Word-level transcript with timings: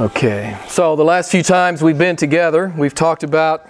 Okay, 0.00 0.56
so 0.68 0.96
the 0.96 1.04
last 1.04 1.30
few 1.30 1.42
times 1.42 1.82
we've 1.82 1.98
been 1.98 2.16
together, 2.16 2.72
we've 2.78 2.94
talked 2.94 3.24
about 3.24 3.68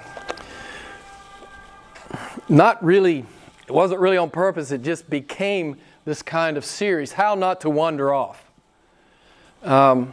not 2.49 2.83
really, 2.85 3.27
it 3.67 3.73
wasn't 3.73 3.99
really 3.99 4.17
on 4.17 4.31
purpose, 4.31 4.71
it 4.71 4.83
just 4.83 5.11
became 5.11 5.79
this 6.05 6.23
kind 6.23 6.57
of 6.57 6.65
series 6.65 7.11
how 7.11 7.35
not 7.35 7.61
to 7.63 7.71
wander 7.71 8.15
off. 8.15 8.49
Um, 9.65 10.13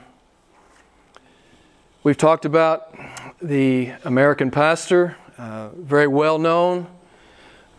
we've 2.01 2.17
talked 2.17 2.45
about 2.45 2.95
the 3.39 3.91
American 4.03 4.49
pastor, 4.49 5.15
uh, 5.37 5.69
very 5.77 6.07
well 6.07 6.39
known, 6.39 6.87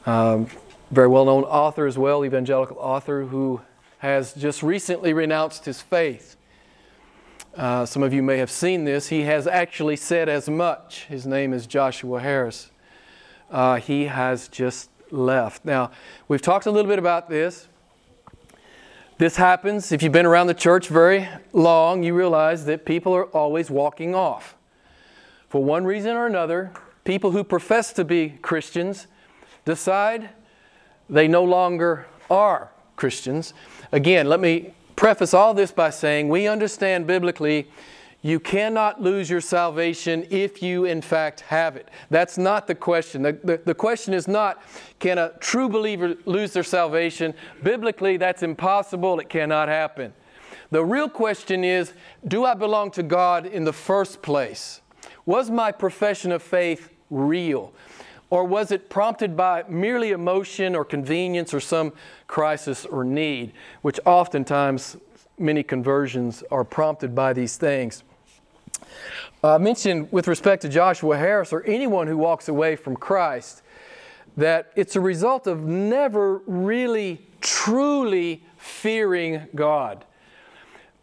um, 0.07 0.47
very 0.93 1.09
well 1.09 1.25
known 1.25 1.43
author 1.43 1.85
as 1.85 1.99
well, 1.99 2.25
evangelical 2.25 2.77
author, 2.79 3.25
who 3.25 3.61
has 3.99 4.33
just 4.35 4.63
recently 4.63 5.13
renounced 5.13 5.65
his 5.65 5.83
faith. 5.83 6.37
Uh, 7.57 7.85
some 7.85 8.05
of 8.05 8.15
you 8.15 8.23
may 8.23 8.39
have 8.39 8.51
seen 8.51 8.85
this. 8.85 9.09
He 9.09 9.23
has 9.23 9.47
actually 9.47 9.97
said 9.97 10.29
as 10.29 10.49
much. 10.49 11.07
His 11.07 11.27
name 11.27 11.53
is 11.53 11.67
Joshua 11.67 12.21
Harris. 12.21 12.71
Uh, 13.51 13.77
he 13.77 14.05
has 14.05 14.47
just 14.47 14.89
left. 15.11 15.65
Now, 15.65 15.91
we've 16.29 16.41
talked 16.41 16.67
a 16.67 16.71
little 16.71 16.89
bit 16.89 17.01
about 17.01 17.29
this. 17.29 17.67
This 19.19 19.37
happens 19.37 19.91
if 19.91 20.01
you've 20.03 20.13
been 20.13 20.27
around 20.27 20.47
the 20.47 20.55
church 20.55 20.87
very 20.89 21.29
long, 21.53 22.05
you 22.05 22.15
realize 22.15 22.65
that 22.67 22.87
people 22.87 23.13
are 23.15 23.27
always 23.27 23.69
walking 23.69 24.15
off. 24.15 24.57
For 25.49 25.63
one 25.63 25.85
reason 25.85 26.17
or 26.17 26.27
another, 26.27 26.73
people 27.05 27.33
who 27.33 27.43
profess 27.43 27.93
to 27.95 28.05
be 28.05 28.39
Christians 28.41 29.09
decide 29.65 30.31
they 31.11 31.27
no 31.27 31.43
longer 31.43 32.07
are 32.31 32.71
Christians. 32.95 33.53
Again, 33.91 34.27
let 34.29 34.39
me 34.39 34.73
preface 34.97 35.35
all 35.35 35.55
this 35.55 35.73
by 35.73 35.91
saying 35.91 36.29
we 36.29 36.47
understand 36.47 37.07
biblically 37.07 37.69
you 38.23 38.39
cannot 38.39 39.01
lose 39.01 39.31
your 39.31 39.41
salvation 39.41 40.27
if 40.29 40.63
you, 40.63 40.85
in 40.85 41.01
fact, 41.01 41.41
have 41.41 41.77
it. 41.77 41.89
That's 42.11 42.37
not 42.37 42.67
the 42.67 42.75
question. 42.75 43.23
The, 43.23 43.33
the, 43.43 43.61
the, 43.65 43.75
question 43.75 44.13
is 44.13 44.29
not 44.29 44.63
can 44.99 45.17
a 45.17 45.33
true 45.41 45.71
believer 45.71 46.17
lose 46.27 46.53
their 46.53 46.63
salvation? 46.63 47.33
Biblically, 47.63 48.19
that's 48.19 48.43
impossible. 48.43 49.19
It 49.21 49.31
cannot 49.31 49.69
happen. 49.69 50.13
The 50.71 50.85
real 50.85 51.09
question 51.09 51.65
is 51.65 51.95
do 52.27 52.45
I 52.45 52.55
belong 52.55 52.91
to 52.93 53.03
God 53.03 53.47
in 53.47 53.65
the 53.65 53.73
first 53.73 54.21
place? 54.21 54.83
Was 55.25 55.51
my 55.51 55.73
profession 55.73 56.31
of 56.31 56.43
faith 56.43 56.91
real? 57.09 57.73
Or 58.31 58.45
was 58.45 58.71
it 58.71 58.89
prompted 58.89 59.37
by 59.37 59.65
merely 59.69 60.13
emotion 60.13 60.77
or 60.77 60.85
convenience 60.85 61.53
or 61.53 61.61
some 61.61 61.93
crisis 62.29 62.87
or 62.87 63.05
need, 63.05 63.53
which 63.83 63.99
oftentimes 64.07 64.97
many 65.37 65.65
conversions 65.65 66.45
are 66.51 66.65
prompted 66.65 67.15
by 67.15 67.33
these 67.33 67.57
things? 67.57 68.05
Uh, 69.43 69.57
I 69.57 69.59
mentioned 69.59 70.13
with 70.13 70.29
respect 70.29 70.63
to 70.63 70.69
Joshua 70.69 71.17
Harris 71.17 71.53
or 71.53 71.65
anyone 71.65 72.07
who 72.07 72.17
walks 72.17 72.49
away 72.49 72.77
from 72.77 72.95
Christ 72.97 73.63
that 74.37 74.71
it's 74.77 74.95
a 74.95 75.01
result 75.01 75.47
of 75.47 75.65
never 75.65 76.39
really 76.47 77.27
truly 77.41 78.45
fearing 78.57 79.49
God. 79.55 80.05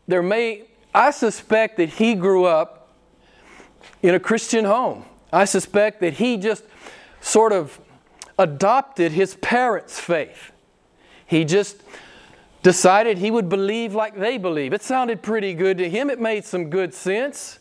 There 0.08 0.24
may, 0.24 0.64
I 0.94 1.12
suspect 1.12 1.78
that 1.78 1.90
he 1.90 2.16
grew 2.16 2.46
up 2.46 2.94
in 4.02 4.16
a 4.16 4.20
Christian 4.20 4.64
home. 4.64 5.04
I 5.34 5.46
suspect 5.46 6.00
that 6.02 6.14
he 6.14 6.38
just 6.38 6.64
sort 7.28 7.52
of 7.52 7.80
adopted 8.40 9.12
his 9.12 9.36
parents' 9.36 10.00
faith. 10.00 10.52
He 11.26 11.44
just 11.44 11.82
decided 12.64 13.18
he 13.18 13.32
would 13.32 13.50
believe 13.50 13.94
like 13.94 14.18
they 14.18 14.38
believe. 14.38 14.74
It 14.74 14.82
sounded 14.82 15.22
pretty 15.22 15.54
good 15.54 15.78
to 15.80 15.90
him, 15.90 16.10
it 16.10 16.20
made 16.20 16.46
some 16.46 16.70
good 16.70 16.94
sense. 16.94 17.60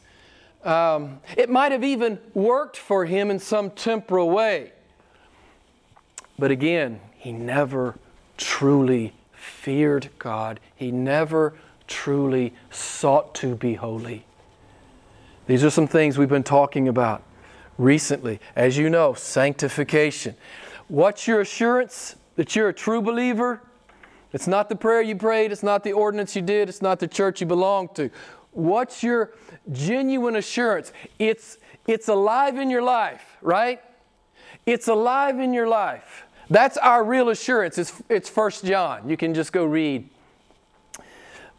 Um, 0.65 1.21
it 1.37 1.49
might 1.49 1.73
have 1.73 1.85
even 1.85 2.19
worked 2.35 2.77
for 2.77 3.05
him 3.05 3.31
in 3.31 3.39
some 3.39 3.71
temporal 3.71 4.31
way. 4.31 4.73
But 6.39 6.51
again, 6.51 7.01
he 7.17 7.33
never 7.33 7.97
truly 8.37 9.15
feared 9.33 10.11
God. 10.19 10.59
He 10.75 10.91
never 10.91 11.55
truly 11.87 12.53
sought 12.71 13.35
to 13.37 13.55
be 13.55 13.75
holy. 13.75 14.25
These 15.47 15.63
are 15.63 15.71
some 15.71 15.87
things 15.87 16.19
we've 16.19 16.29
been 16.29 16.43
talking 16.43 16.89
about 16.89 17.23
recently. 17.79 18.41
As 18.55 18.77
you 18.77 18.91
know, 18.91 19.15
sanctification. 19.15 20.35
What's 20.89 21.27
your 21.27 21.41
assurance 21.41 22.17
that 22.37 22.55
you're 22.55 22.69
a 22.69 22.73
true 22.73 23.01
believer? 23.01 23.61
It's 24.33 24.47
not 24.47 24.69
the 24.69 24.77
prayer 24.77 25.03
you 25.03 25.17
prayed, 25.17 25.53
it's 25.53 25.63
not 25.63 25.83
the 25.83 25.93
ordinance 25.93 26.37
you 26.37 26.43
did, 26.43 26.69
it's 26.69 26.83
not 26.83 26.99
the 26.99 27.09
church 27.09 27.41
you 27.41 27.47
belong 27.47 27.89
to. 27.95 28.11
What's 28.53 29.03
your 29.03 29.33
genuine 29.73 30.37
assurance? 30.37 30.93
It's, 31.19 31.59
it's 31.87 32.09
alive 32.09 32.59
in 32.59 32.71
your 32.71 32.83
life, 32.83 33.37
right? 33.43 33.81
It's 34.65 34.89
alive 34.89 35.39
in 35.39 35.53
your 35.53 35.69
life. 35.69 36.25
That's 36.49 36.77
our 36.77 37.05
real 37.05 37.29
assurance. 37.29 37.79
It's, 37.79 38.03
it's 38.09 38.35
1 38.35 38.51
John. 38.65 39.09
You 39.09 39.17
can 39.17 39.35
just 39.35 39.53
go 39.53 39.65
read 39.65 40.09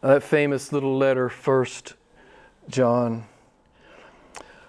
that 0.01 0.23
famous 0.23 0.71
little 0.71 0.97
letter, 0.97 1.29
1 1.29 1.65
John. 2.69 3.25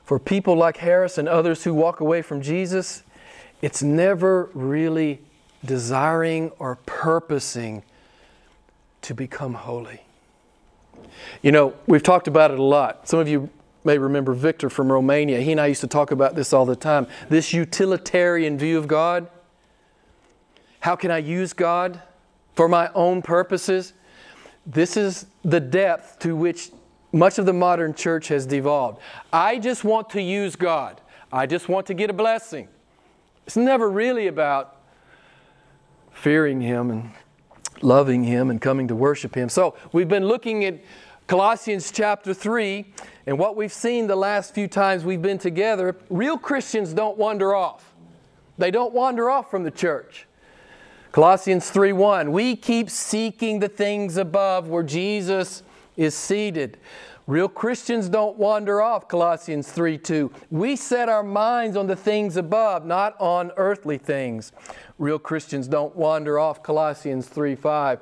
For 0.09 0.19
people 0.19 0.57
like 0.57 0.79
Harris 0.79 1.19
and 1.19 1.29
others 1.29 1.65
who 1.65 1.75
walk 1.75 2.01
away 2.01 2.23
from 2.23 2.41
Jesus, 2.41 3.03
it's 3.61 3.83
never 3.83 4.49
really 4.55 5.21
desiring 5.63 6.51
or 6.59 6.77
purposing 6.87 7.83
to 9.03 9.13
become 9.13 9.53
holy. 9.53 10.01
You 11.43 11.53
know, 11.53 11.75
we've 11.87 12.03
talked 12.03 12.27
about 12.27 12.51
it 12.51 12.59
a 12.59 12.63
lot. 12.63 13.07
Some 13.07 13.19
of 13.19 13.29
you 13.29 13.51
may 13.85 13.99
remember 13.99 14.33
Victor 14.33 14.71
from 14.71 14.91
Romania. 14.91 15.43
He 15.43 15.53
and 15.53 15.61
I 15.61 15.67
used 15.67 15.83
to 15.83 15.87
talk 15.87 16.11
about 16.11 16.35
this 16.35 16.55
all 16.55 16.65
the 16.65 16.75
time. 16.75 17.07
This 17.29 17.53
utilitarian 17.53 18.57
view 18.57 18.79
of 18.79 18.89
God. 18.89 19.29
How 20.81 20.97
can 20.97 21.11
I 21.11 21.19
use 21.19 21.53
God 21.53 22.01
for 22.55 22.67
my 22.67 22.91
own 22.95 23.21
purposes? 23.21 23.93
This 24.65 24.97
is 24.97 25.27
the 25.45 25.61
depth 25.61 26.19
to 26.21 26.35
which 26.35 26.71
much 27.13 27.39
of 27.39 27.47
the 27.47 27.53
modern 27.53 27.95
church 27.95 28.29
has 28.29 28.47
devolved. 28.47 29.01
I 29.33 29.59
just 29.59 29.85
want 29.85 30.11
to 30.11 30.23
use 30.23 30.57
God, 30.57 31.01
I 31.33 31.47
just 31.47 31.69
want 31.69 31.87
to 31.87 31.95
get 31.95 32.11
a 32.11 32.13
blessing. 32.13 32.69
It's 33.47 33.57
never 33.57 33.89
really 33.89 34.27
about 34.27 34.77
fearing 36.13 36.61
Him 36.61 36.91
and 36.91 37.11
loving 37.81 38.25
Him 38.25 38.51
and 38.51 38.61
coming 38.61 38.89
to 38.89 38.95
worship 38.95 39.35
Him. 39.35 39.49
So 39.49 39.75
we've 39.93 40.09
been 40.09 40.27
looking 40.27 40.65
at 40.65 40.81
Colossians 41.27 41.93
chapter 41.93 42.33
3, 42.33 42.93
and 43.27 43.39
what 43.39 43.57
we've 43.57 43.73
seen 43.73 44.07
the 44.07 44.17
last 44.17 44.55
few 44.55 44.67
times 44.67 45.05
we've 45.05 45.21
been 45.21 45.39
together, 45.39 45.97
real 46.09 46.39
Christians 46.39 46.95
don't 46.95 47.19
wander 47.19 47.55
off. 47.55 47.95
They 48.57 48.71
don't 48.71 48.93
wander 48.93 49.31
off 49.31 49.51
from 49.51 49.63
the 49.63 49.71
church. 49.71 50.27
Colossians 51.13 51.71
3:1 51.71 52.33
We 52.33 52.57
keep 52.57 52.91
seeking 52.91 53.61
the 53.61 53.69
things 53.69 54.17
above 54.17 54.69
where 54.69 54.83
Jesus 54.83 55.63
is 55.99 56.15
seated. 56.15 56.79
Real 57.27 57.49
Christians 57.49 58.09
don't 58.09 58.39
wander 58.39 58.81
off, 58.81 59.07
Colossians 59.07 59.71
3 59.71 59.99
2. 59.99 60.33
We 60.51 60.77
set 60.77 61.11
our 61.11 61.23
minds 61.23 61.77
on 61.77 61.87
the 61.87 61.97
things 61.97 62.39
above, 62.39 62.87
not 62.87 63.21
on 63.21 63.53
earthly 63.59 63.99
things. 63.99 64.53
Real 64.97 65.19
Christians 65.19 65.69
don't 65.69 65.95
wander 65.95 66.39
off, 66.39 66.63
Colossians 66.63 67.29
3 67.29 67.55
5. 67.55 68.01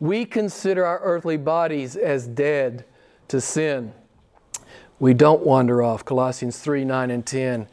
We 0.00 0.24
consider 0.24 0.84
our 0.84 0.98
earthly 1.00 1.36
bodies 1.36 1.94
as 1.94 2.26
dead 2.26 2.84
to 3.28 3.40
sin. 3.40 3.92
We 4.98 5.14
don't 5.14 5.46
wander 5.46 5.80
off, 5.80 6.04
Colossians 6.04 6.58
3 6.58 6.84
9 6.84 7.12
and 7.12 7.24
10. 7.24 7.68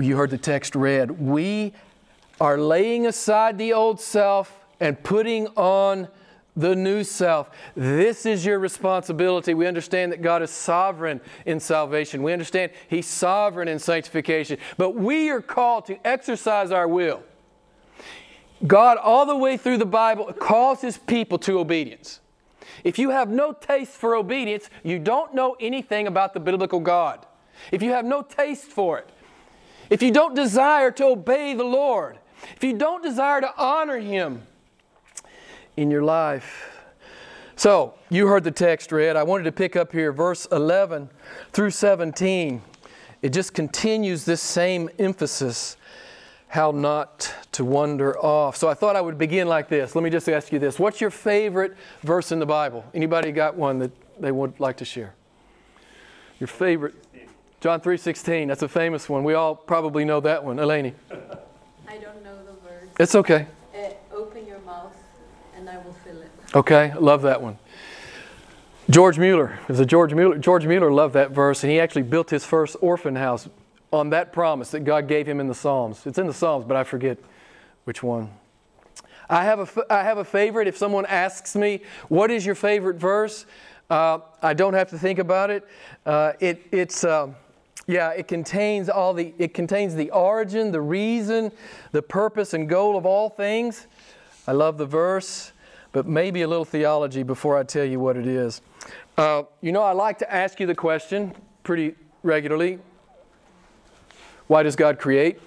You 0.00 0.16
heard 0.16 0.30
the 0.30 0.38
text 0.38 0.74
read. 0.74 1.12
We 1.12 1.72
are 2.40 2.58
laying 2.58 3.06
aside 3.06 3.58
the 3.58 3.72
old 3.72 4.00
self 4.00 4.58
and 4.80 5.00
putting 5.04 5.46
on 5.48 6.08
the 6.56 6.76
new 6.76 7.02
self. 7.02 7.50
This 7.74 8.26
is 8.26 8.46
your 8.46 8.58
responsibility. 8.58 9.54
We 9.54 9.66
understand 9.66 10.12
that 10.12 10.22
God 10.22 10.42
is 10.42 10.50
sovereign 10.50 11.20
in 11.46 11.60
salvation. 11.60 12.22
We 12.22 12.32
understand 12.32 12.72
He's 12.88 13.06
sovereign 13.06 13.68
in 13.68 13.78
sanctification. 13.78 14.58
But 14.76 14.94
we 14.94 15.30
are 15.30 15.40
called 15.40 15.86
to 15.86 16.06
exercise 16.06 16.70
our 16.70 16.86
will. 16.86 17.22
God, 18.66 18.98
all 18.98 19.26
the 19.26 19.36
way 19.36 19.56
through 19.56 19.78
the 19.78 19.86
Bible, 19.86 20.32
calls 20.32 20.80
His 20.80 20.96
people 20.96 21.38
to 21.40 21.58
obedience. 21.58 22.20
If 22.82 22.98
you 22.98 23.10
have 23.10 23.28
no 23.28 23.52
taste 23.52 23.92
for 23.92 24.14
obedience, 24.14 24.70
you 24.82 24.98
don't 24.98 25.34
know 25.34 25.56
anything 25.60 26.06
about 26.06 26.34
the 26.34 26.40
biblical 26.40 26.80
God. 26.80 27.26
If 27.72 27.82
you 27.82 27.90
have 27.90 28.04
no 28.04 28.22
taste 28.22 28.64
for 28.64 28.98
it, 28.98 29.08
if 29.90 30.02
you 30.02 30.10
don't 30.10 30.34
desire 30.34 30.90
to 30.92 31.04
obey 31.06 31.54
the 31.54 31.64
Lord, 31.64 32.18
if 32.56 32.64
you 32.64 32.74
don't 32.74 33.02
desire 33.02 33.40
to 33.40 33.52
honor 33.56 33.98
Him, 33.98 34.46
in 35.76 35.90
your 35.90 36.02
life. 36.02 36.70
So, 37.56 37.94
you 38.10 38.26
heard 38.26 38.44
the 38.44 38.50
text 38.50 38.90
read. 38.90 39.16
I 39.16 39.22
wanted 39.22 39.44
to 39.44 39.52
pick 39.52 39.76
up 39.76 39.92
here 39.92 40.12
verse 40.12 40.46
11 40.46 41.08
through 41.52 41.70
17. 41.70 42.62
It 43.22 43.32
just 43.32 43.54
continues 43.54 44.24
this 44.24 44.42
same 44.42 44.90
emphasis 44.98 45.76
how 46.54 46.70
not 46.70 47.34
to 47.50 47.64
wander 47.64 48.16
off. 48.18 48.56
So 48.56 48.68
I 48.68 48.74
thought 48.74 48.94
I 48.94 49.00
would 49.00 49.18
begin 49.18 49.48
like 49.48 49.68
this. 49.68 49.96
Let 49.96 50.04
me 50.04 50.10
just 50.10 50.28
ask 50.28 50.52
you 50.52 50.60
this. 50.60 50.78
What's 50.78 51.00
your 51.00 51.10
favorite 51.10 51.76
verse 52.02 52.30
in 52.30 52.38
the 52.38 52.46
Bible? 52.46 52.84
Anybody 52.94 53.32
got 53.32 53.56
one 53.56 53.80
that 53.80 53.90
they 54.20 54.30
would 54.30 54.60
like 54.60 54.76
to 54.76 54.84
share? 54.84 55.14
Your 56.38 56.46
favorite. 56.46 56.94
John 57.60 57.80
3.16, 57.80 58.46
that's 58.46 58.62
a 58.62 58.68
famous 58.68 59.08
one. 59.08 59.24
We 59.24 59.34
all 59.34 59.56
probably 59.56 60.04
know 60.04 60.20
that 60.20 60.44
one. 60.44 60.58
Eleni. 60.58 60.92
I 61.88 61.96
don't 61.96 62.22
know 62.22 62.36
the 62.44 62.52
verse. 62.62 62.88
It's 63.00 63.14
okay. 63.16 63.48
Uh, 63.74 63.88
open 64.12 64.46
your 64.46 64.60
mouth 64.60 64.94
and 65.56 65.68
I 65.68 65.78
will 65.78 65.94
fill 66.04 66.20
it. 66.22 66.30
Okay, 66.54 66.94
love 66.94 67.22
that 67.22 67.42
one. 67.42 67.58
George 68.88 69.18
Mueller, 69.18 69.58
is 69.68 69.80
a 69.80 69.86
George 69.86 70.14
Mueller. 70.14 70.38
George 70.38 70.66
Mueller 70.66 70.92
loved 70.92 71.14
that 71.14 71.32
verse, 71.32 71.64
and 71.64 71.72
he 71.72 71.80
actually 71.80 72.02
built 72.02 72.30
his 72.30 72.44
first 72.44 72.76
orphan 72.80 73.16
house 73.16 73.48
on 73.92 74.10
that 74.10 74.32
promise 74.32 74.70
that 74.70 74.80
God 74.80 75.08
gave 75.08 75.26
him 75.26 75.40
in 75.40 75.48
the 75.48 75.54
Psalms. 75.54 76.06
It's 76.06 76.18
in 76.18 76.28
the 76.28 76.34
Psalms, 76.34 76.64
but 76.64 76.76
I 76.76 76.84
forget 76.84 77.18
which 77.84 78.04
one. 78.04 78.30
I 79.28 79.42
have 79.42 79.76
a, 79.78 79.92
I 79.92 80.04
have 80.04 80.18
a 80.18 80.24
favorite. 80.24 80.68
If 80.68 80.76
someone 80.76 81.06
asks 81.06 81.56
me, 81.56 81.80
what 82.08 82.30
is 82.30 82.46
your 82.46 82.54
favorite 82.54 82.98
verse? 82.98 83.46
Uh, 83.90 84.18
I 84.40 84.54
don't 84.54 84.74
have 84.74 84.90
to 84.90 84.98
think 84.98 85.18
about 85.18 85.50
it. 85.50 85.66
Uh, 86.06 86.34
it 86.38 86.66
it's, 86.70 87.02
uh, 87.02 87.32
yeah, 87.88 88.10
it 88.10 88.28
contains 88.28 88.88
all 88.88 89.12
the, 89.12 89.34
it 89.38 89.54
contains 89.54 89.96
the 89.96 90.10
origin, 90.10 90.70
the 90.70 90.80
reason, 90.80 91.50
the 91.90 92.02
purpose 92.02 92.54
and 92.54 92.68
goal 92.68 92.96
of 92.96 93.06
all 93.06 93.28
things. 93.28 93.88
I 94.46 94.52
love 94.52 94.78
the 94.78 94.86
verse, 94.86 95.52
but 95.94 96.08
maybe 96.08 96.42
a 96.42 96.48
little 96.48 96.64
theology 96.64 97.22
before 97.22 97.56
I 97.56 97.62
tell 97.62 97.84
you 97.84 98.00
what 98.00 98.16
it 98.16 98.26
is. 98.26 98.60
Uh, 99.16 99.44
you 99.60 99.70
know, 99.70 99.80
I 99.80 99.92
like 99.92 100.18
to 100.18 100.30
ask 100.30 100.58
you 100.58 100.66
the 100.66 100.74
question 100.74 101.32
pretty 101.62 101.94
regularly 102.22 102.80
why 104.46 104.62
does 104.62 104.76
God 104.76 104.98
create? 104.98 105.40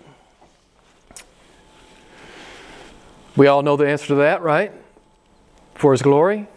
We 3.35 3.45
all 3.45 3.61
know 3.61 3.75
the 3.75 3.88
answer 3.88 4.07
to 4.07 4.15
that, 4.15 4.41
right? 4.41 4.71
For 5.75 5.91
His 5.91 6.01
glory. 6.01 6.47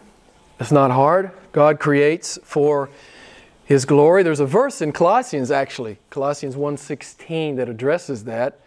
It's 0.59 0.71
not 0.71 0.89
hard. 0.89 1.31
God 1.51 1.79
creates 1.79 2.39
for 2.43 2.89
His 3.63 3.85
glory. 3.85 4.23
There's 4.23 4.39
a 4.39 4.45
verse 4.47 4.81
in 4.81 4.91
Colossians, 4.91 5.51
actually, 5.51 5.99
Colossians 6.09 6.55
1.16, 6.55 7.57
that 7.57 7.69
addresses 7.69 8.23
that. 8.23 8.59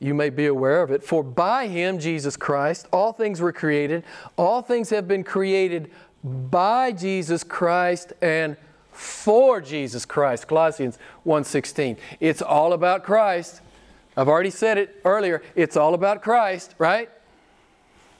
You 0.00 0.14
may 0.14 0.30
be 0.30 0.46
aware 0.46 0.82
of 0.82 0.90
it. 0.90 1.04
For 1.04 1.22
by 1.22 1.68
Him, 1.68 1.98
Jesus 1.98 2.36
Christ, 2.36 2.88
all 2.90 3.12
things 3.12 3.40
were 3.40 3.52
created. 3.52 4.02
All 4.36 4.62
things 4.62 4.90
have 4.90 5.06
been 5.06 5.22
created 5.22 5.90
by 6.24 6.92
Jesus 6.92 7.44
Christ 7.44 8.14
and 8.20 8.56
for 8.90 9.60
Jesus 9.60 10.06
Christ. 10.06 10.48
Colossians 10.48 10.98
1:16. 11.24 11.98
It's 12.18 12.42
all 12.42 12.72
about 12.72 13.04
Christ. 13.04 13.60
I've 14.16 14.28
already 14.28 14.50
said 14.50 14.78
it 14.78 15.00
earlier. 15.04 15.42
It's 15.54 15.76
all 15.76 15.94
about 15.94 16.22
Christ, 16.22 16.74
right? 16.78 17.10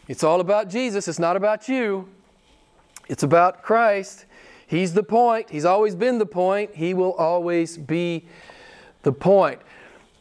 It's 0.06 0.22
all 0.22 0.40
about 0.40 0.68
Jesus. 0.68 1.08
It's 1.08 1.18
not 1.18 1.36
about 1.36 1.68
you. 1.68 2.08
It's 3.08 3.22
about 3.22 3.62
Christ. 3.62 4.26
He's 4.66 4.94
the 4.94 5.02
point. 5.02 5.50
He's 5.50 5.64
always 5.64 5.94
been 5.94 6.18
the 6.18 6.26
point. 6.26 6.74
He 6.74 6.94
will 6.94 7.14
always 7.14 7.76
be 7.76 8.26
the 9.02 9.12
point. 9.12 9.60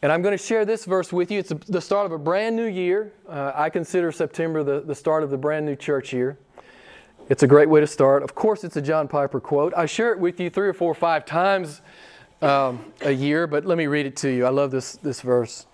And 0.02 0.10
I'm 0.10 0.22
going 0.22 0.36
to 0.36 0.42
share 0.42 0.64
this 0.64 0.86
verse 0.86 1.12
with 1.12 1.30
you. 1.30 1.40
It's 1.40 1.52
the 1.68 1.80
start 1.80 2.06
of 2.06 2.12
a 2.12 2.18
brand 2.18 2.56
new 2.56 2.66
year. 2.66 3.12
Uh, 3.28 3.52
I 3.54 3.68
consider 3.68 4.10
September 4.12 4.62
the, 4.62 4.80
the 4.80 4.94
start 4.94 5.22
of 5.22 5.30
the 5.30 5.36
brand 5.36 5.66
new 5.66 5.76
church 5.76 6.12
year. 6.12 6.38
It's 7.28 7.42
a 7.42 7.46
great 7.46 7.68
way 7.68 7.80
to 7.80 7.86
start. 7.86 8.22
Of 8.22 8.34
course, 8.34 8.64
it's 8.64 8.76
a 8.76 8.82
John 8.82 9.08
Piper 9.08 9.40
quote. 9.40 9.74
I 9.76 9.84
share 9.86 10.12
it 10.12 10.18
with 10.18 10.40
you 10.40 10.48
three 10.48 10.68
or 10.68 10.72
four 10.72 10.90
or 10.90 10.94
five 10.94 11.26
times 11.26 11.82
um, 12.40 12.92
a 13.02 13.12
year, 13.12 13.46
but 13.46 13.66
let 13.66 13.76
me 13.76 13.86
read 13.86 14.06
it 14.06 14.16
to 14.16 14.30
you. 14.30 14.46
I 14.46 14.48
love 14.48 14.70
this, 14.70 14.94
this 14.96 15.20
verse, 15.20 15.66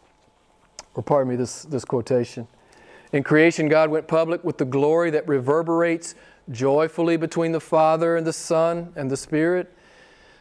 or 0.95 1.05
pardon 1.05 1.31
me, 1.31 1.37
this, 1.37 1.63
this 1.63 1.85
quotation. 1.85 2.49
In 3.13 3.23
creation, 3.23 3.69
God 3.69 3.91
went 3.91 4.09
public 4.09 4.43
with 4.43 4.59
the 4.59 4.65
glory 4.65 5.11
that 5.11 5.27
reverberates 5.29 6.17
joyfully 6.51 7.17
between 7.17 7.53
the 7.53 7.61
Father 7.61 8.17
and 8.17 8.27
the 8.27 8.33
Son 8.33 8.93
and 8.97 9.09
the 9.09 9.17
Spirit. 9.17 9.73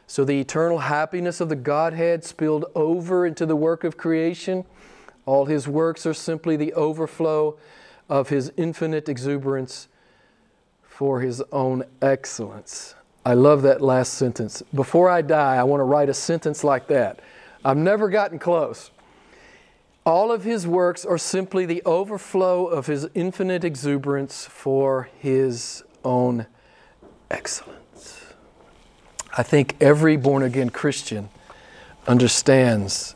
So 0.07 0.23
the 0.23 0.39
eternal 0.39 0.79
happiness 0.79 1.41
of 1.41 1.49
the 1.49 1.55
Godhead 1.55 2.23
spilled 2.23 2.65
over 2.75 3.25
into 3.25 3.45
the 3.45 3.55
work 3.55 3.83
of 3.83 3.97
creation. 3.97 4.65
All 5.25 5.45
his 5.45 5.67
works 5.67 6.05
are 6.05 6.13
simply 6.13 6.55
the 6.55 6.73
overflow 6.73 7.57
of 8.07 8.29
his 8.29 8.51
infinite 8.55 9.09
exuberance 9.09 9.87
for 10.83 11.21
his 11.21 11.41
own 11.51 11.83
excellence. 12.01 12.95
I 13.25 13.33
love 13.33 13.63
that 13.63 13.81
last 13.81 14.13
sentence. 14.13 14.61
Before 14.73 15.09
I 15.09 15.23
die, 15.23 15.55
I 15.55 15.63
want 15.63 15.79
to 15.79 15.85
write 15.85 16.09
a 16.09 16.13
sentence 16.13 16.63
like 16.63 16.87
that. 16.87 17.19
I've 17.63 17.77
never 17.77 18.07
gotten 18.09 18.37
close. 18.37 18.91
All 20.05 20.31
of 20.31 20.43
his 20.43 20.67
works 20.67 21.03
are 21.03 21.17
simply 21.17 21.65
the 21.65 21.81
overflow 21.83 22.67
of 22.67 22.85
his 22.85 23.07
infinite 23.15 23.63
exuberance 23.63 24.45
for 24.45 25.09
his 25.17 25.83
own 26.03 26.45
excellence. 27.31 27.84
I 29.37 29.43
think 29.43 29.75
every 29.81 30.15
born 30.15 30.43
again 30.43 30.69
Christian 30.69 31.29
understands 32.07 33.15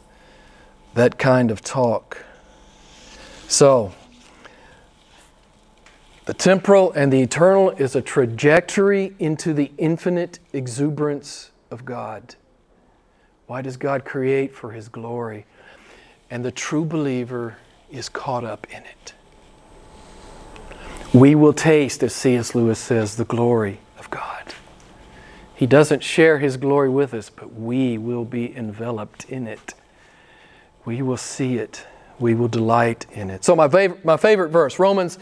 that 0.93 1.17
kind 1.17 1.51
of 1.51 1.61
talk. 1.61 2.25
So, 3.47 3.93
the 6.25 6.33
temporal 6.33 6.91
and 6.91 7.11
the 7.11 7.21
eternal 7.21 7.71
is 7.71 7.95
a 7.95 8.01
trajectory 8.01 9.15
into 9.17 9.53
the 9.53 9.71
infinite 9.77 10.39
exuberance 10.53 11.51
of 11.71 11.85
God. 11.85 12.35
Why 13.47 13.61
does 13.61 13.77
God 13.77 14.05
create? 14.05 14.53
For 14.53 14.71
His 14.71 14.89
glory. 14.89 15.45
And 16.29 16.45
the 16.45 16.51
true 16.51 16.85
believer 16.85 17.57
is 17.89 18.09
caught 18.09 18.43
up 18.43 18.67
in 18.69 18.83
it. 18.83 19.13
We 21.11 21.33
will 21.33 21.53
taste, 21.53 22.03
as 22.03 22.13
C.S. 22.13 22.53
Lewis 22.53 22.77
says, 22.77 23.15
the 23.15 23.25
glory 23.25 23.79
of 23.97 24.11
God. 24.11 24.53
He 25.59 25.67
doesn't 25.67 26.05
share 26.05 26.39
His 26.39 26.55
glory 26.55 26.87
with 26.87 27.13
us, 27.13 27.29
but 27.29 27.53
we 27.53 27.97
will 27.97 28.23
be 28.23 28.55
enveloped 28.55 29.25
in 29.25 29.45
it. 29.45 29.73
We 30.85 31.01
will 31.01 31.17
see 31.17 31.57
it. 31.57 31.85
We 32.17 32.33
will 32.33 32.47
delight 32.47 33.05
in 33.11 33.29
it. 33.29 33.43
So, 33.43 33.57
my 33.57 33.67
favorite, 33.67 34.05
my 34.05 34.15
favorite 34.15 34.51
verse, 34.51 34.79
Romans 34.79 35.19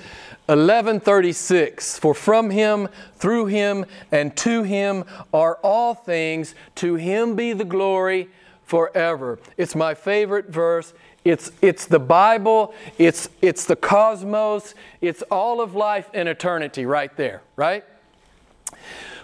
11:36 0.48 1.98
For 1.98 2.14
from 2.14 2.52
him 2.52 2.88
through 3.16 3.48
him 3.48 3.88
and 4.12 4.38
to 4.38 4.62
him 4.62 5.06
are 5.34 5.56
all 5.64 5.96
things 5.96 6.54
to 6.76 6.94
him 6.98 7.36
be 7.36 7.54
the 7.54 7.66
glory 7.66 8.30
forever. 8.64 9.40
It's 9.58 9.74
my 9.74 9.96
favorite 9.96 10.50
verse. 10.50 10.94
It's 11.26 11.52
it's 11.64 11.88
the 11.88 11.98
Bible, 11.98 12.76
it's 13.00 13.28
it's 13.42 13.66
the 13.66 13.76
cosmos, 13.76 14.76
it's 15.02 15.24
all 15.32 15.62
of 15.62 15.74
life 15.74 16.12
and 16.14 16.30
eternity 16.30 16.86
right 16.86 17.18
there, 17.18 17.42
right? 17.56 17.84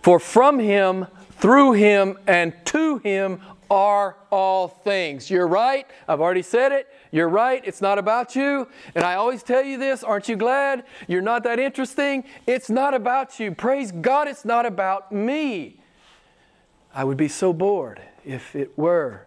For 0.03 0.19
from 0.19 0.59
him 0.59 1.07
through 1.31 1.73
him 1.73 2.17
and 2.27 2.53
to 2.65 2.97
him 2.97 3.39
are 3.71 4.17
all 4.31 4.67
things. 4.67 5.31
You're 5.31 5.47
right. 5.47 5.87
I've 6.09 6.19
already 6.19 6.41
said 6.41 6.73
it. 6.73 6.87
You're 7.11 7.29
right. 7.29 7.63
It's 7.65 7.81
not 7.81 7.97
about 7.97 8.35
you. 8.35 8.67
And 8.95 9.05
I 9.05 9.15
always 9.15 9.43
tell 9.43 9.63
you 9.63 9.77
this 9.77 10.03
aren't 10.03 10.27
you 10.27 10.35
glad? 10.35 10.83
You're 11.07 11.21
not 11.21 11.43
that 11.45 11.57
interesting. 11.57 12.25
It's 12.45 12.69
not 12.69 12.93
about 12.93 13.39
you. 13.39 13.55
Praise 13.55 13.93
God, 13.93 14.27
it's 14.27 14.43
not 14.43 14.65
about 14.65 15.13
me. 15.13 15.79
I 16.93 17.05
would 17.05 17.17
be 17.17 17.29
so 17.29 17.53
bored 17.53 18.01
if 18.25 18.57
it 18.57 18.77
were 18.77 19.25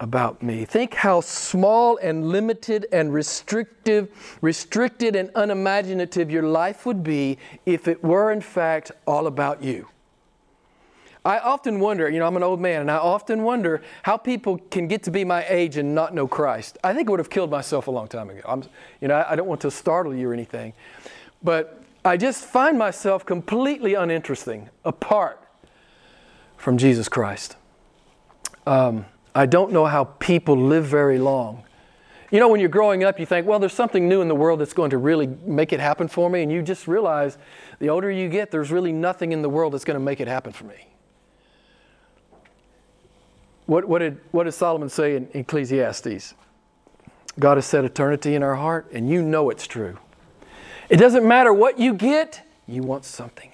about 0.00 0.42
me. 0.42 0.64
Think 0.64 0.94
how 0.94 1.20
small 1.20 1.96
and 1.98 2.28
limited 2.28 2.86
and 2.92 3.12
restrictive, 3.12 4.38
restricted 4.40 5.16
and 5.16 5.30
unimaginative 5.34 6.30
your 6.30 6.42
life 6.42 6.84
would 6.84 7.02
be 7.02 7.38
if 7.64 7.88
it 7.88 8.04
were 8.04 8.30
in 8.30 8.40
fact 8.40 8.92
all 9.06 9.26
about 9.26 9.62
you. 9.62 9.88
I 11.24 11.40
often 11.40 11.80
wonder, 11.80 12.08
you 12.08 12.20
know, 12.20 12.26
I'm 12.26 12.36
an 12.36 12.44
old 12.44 12.60
man, 12.60 12.82
and 12.82 12.90
I 12.90 12.98
often 12.98 13.42
wonder 13.42 13.82
how 14.04 14.16
people 14.16 14.58
can 14.70 14.86
get 14.86 15.02
to 15.04 15.10
be 15.10 15.24
my 15.24 15.44
age 15.48 15.76
and 15.76 15.92
not 15.92 16.14
know 16.14 16.28
Christ. 16.28 16.78
I 16.84 16.94
think 16.94 17.08
I 17.08 17.10
would 17.10 17.18
have 17.18 17.30
killed 17.30 17.50
myself 17.50 17.88
a 17.88 17.90
long 17.90 18.06
time 18.06 18.30
ago. 18.30 18.42
I'm, 18.46 18.62
you 19.00 19.08
know, 19.08 19.24
I 19.28 19.34
don't 19.34 19.48
want 19.48 19.60
to 19.62 19.70
startle 19.72 20.14
you 20.14 20.30
or 20.30 20.32
anything, 20.32 20.72
but 21.42 21.82
I 22.04 22.16
just 22.16 22.44
find 22.44 22.78
myself 22.78 23.26
completely 23.26 23.94
uninteresting 23.94 24.70
apart 24.84 25.42
from 26.56 26.78
Jesus 26.78 27.08
Christ. 27.08 27.56
Um, 28.64 29.06
I 29.36 29.44
don't 29.44 29.70
know 29.70 29.84
how 29.84 30.04
people 30.04 30.56
live 30.56 30.86
very 30.86 31.18
long. 31.18 31.62
You 32.30 32.40
know, 32.40 32.48
when 32.48 32.58
you're 32.58 32.70
growing 32.70 33.04
up, 33.04 33.20
you 33.20 33.26
think, 33.26 33.46
well, 33.46 33.58
there's 33.58 33.74
something 33.74 34.08
new 34.08 34.22
in 34.22 34.28
the 34.28 34.34
world 34.34 34.60
that's 34.60 34.72
going 34.72 34.90
to 34.90 34.98
really 34.98 35.26
make 35.44 35.74
it 35.74 35.78
happen 35.78 36.08
for 36.08 36.30
me. 36.30 36.42
And 36.42 36.50
you 36.50 36.62
just 36.62 36.88
realize 36.88 37.36
the 37.78 37.90
older 37.90 38.10
you 38.10 38.30
get, 38.30 38.50
there's 38.50 38.72
really 38.72 38.92
nothing 38.92 39.32
in 39.32 39.42
the 39.42 39.50
world 39.50 39.74
that's 39.74 39.84
going 39.84 39.98
to 39.98 40.04
make 40.04 40.20
it 40.20 40.26
happen 40.26 40.52
for 40.52 40.64
me. 40.64 40.88
What, 43.66 43.84
what, 43.84 43.98
did, 43.98 44.20
what 44.30 44.44
did 44.44 44.52
Solomon 44.52 44.88
say 44.88 45.16
in 45.16 45.28
Ecclesiastes? 45.34 46.32
God 47.38 47.58
has 47.58 47.66
set 47.66 47.84
eternity 47.84 48.34
in 48.34 48.42
our 48.42 48.54
heart, 48.54 48.90
and 48.90 49.06
you 49.10 49.20
know 49.20 49.50
it's 49.50 49.66
true. 49.66 49.98
It 50.88 50.96
doesn't 50.96 51.28
matter 51.28 51.52
what 51.52 51.78
you 51.78 51.92
get, 51.92 52.42
you 52.66 52.82
want 52.82 53.04
something. 53.04 53.50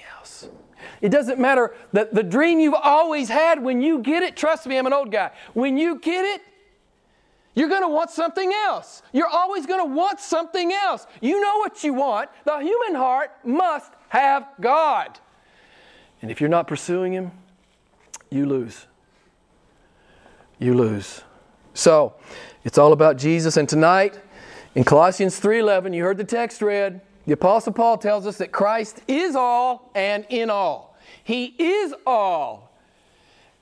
It 1.03 1.11
doesn't 1.11 1.41
matter 1.41 1.75
that 1.93 2.15
the 2.15 2.23
dream 2.23 2.61
you've 2.61 2.75
always 2.75 3.29
had, 3.29 3.63
when 3.63 3.83
you 3.83 3.99
get 3.99 4.23
it, 4.23 4.37
trust 4.37 4.67
me, 4.67 4.79
I'm 4.79 4.87
an 4.87 4.93
old 4.93 5.11
guy. 5.11 5.33
When 5.53 5.77
you 5.77 5.99
get 5.99 6.25
it, 6.25 6.41
you're 7.55 7.69
going 7.69 7.83
to 7.83 7.89
want 7.89 8.11
something 8.11 8.51
else. 8.53 9.03
You're 9.13 9.29
always 9.29 9.67
going 9.67 9.81
to 9.81 9.95
want 9.95 10.21
something 10.21 10.73
else. 10.73 11.07
You 11.21 11.41
know 11.41 11.59
what 11.59 11.83
you 11.83 11.93
want. 11.93 12.31
The 12.45 12.59
human 12.61 12.95
heart 12.95 13.33
must 13.45 13.93
have 14.09 14.47
God. 14.61 15.19
And 16.23 16.31
if 16.31 16.41
you're 16.41 16.49
not 16.49 16.69
pursuing 16.69 17.13
Him, 17.13 17.33
you 18.31 18.47
lose. 18.47 18.87
you 20.59 20.73
lose. 20.73 21.23
So, 21.75 22.15
it's 22.65 22.79
all 22.79 22.93
about 22.93 23.19
Jesus. 23.19 23.57
And 23.57 23.69
tonight, 23.69 24.21
in 24.77 24.85
Colossians 24.85 25.41
3:11, 25.41 25.93
you 25.95 26.05
heard 26.05 26.17
the 26.17 26.25
text 26.25 26.63
read. 26.63 27.01
The 27.27 27.33
apostle 27.33 27.73
Paul 27.73 27.99
tells 27.99 28.27
us 28.27 28.39
that 28.39 28.53
Christ 28.53 29.01
is 29.09 29.35
all 29.35 29.91
and 29.95 30.25
in 30.29 30.49
all. 30.49 30.92
He 31.25 31.55
is 31.59 31.95
all 32.07 32.73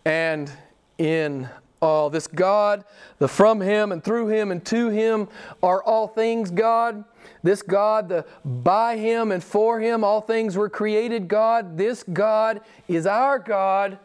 and 0.04 0.50
in 0.98 1.48
all. 1.80 2.10
This 2.10 2.26
God, 2.26 2.84
the 3.18 3.28
from 3.28 3.60
him 3.60 3.92
and 3.92 4.02
through 4.02 4.28
him 4.28 4.50
and 4.50 4.64
to 4.66 4.88
him 4.88 5.28
are 5.62 5.82
all 5.82 6.08
things 6.08 6.50
God. 6.50 7.04
This 7.42 7.62
God, 7.62 8.08
the 8.08 8.24
by 8.44 8.96
him 8.96 9.32
and 9.32 9.42
for 9.42 9.80
him 9.80 10.04
all 10.04 10.20
things 10.20 10.56
were 10.56 10.68
created 10.68 11.28
God. 11.28 11.76
This 11.76 12.02
God 12.02 12.60
is 12.88 13.06
our 13.06 13.38
God 13.38 13.98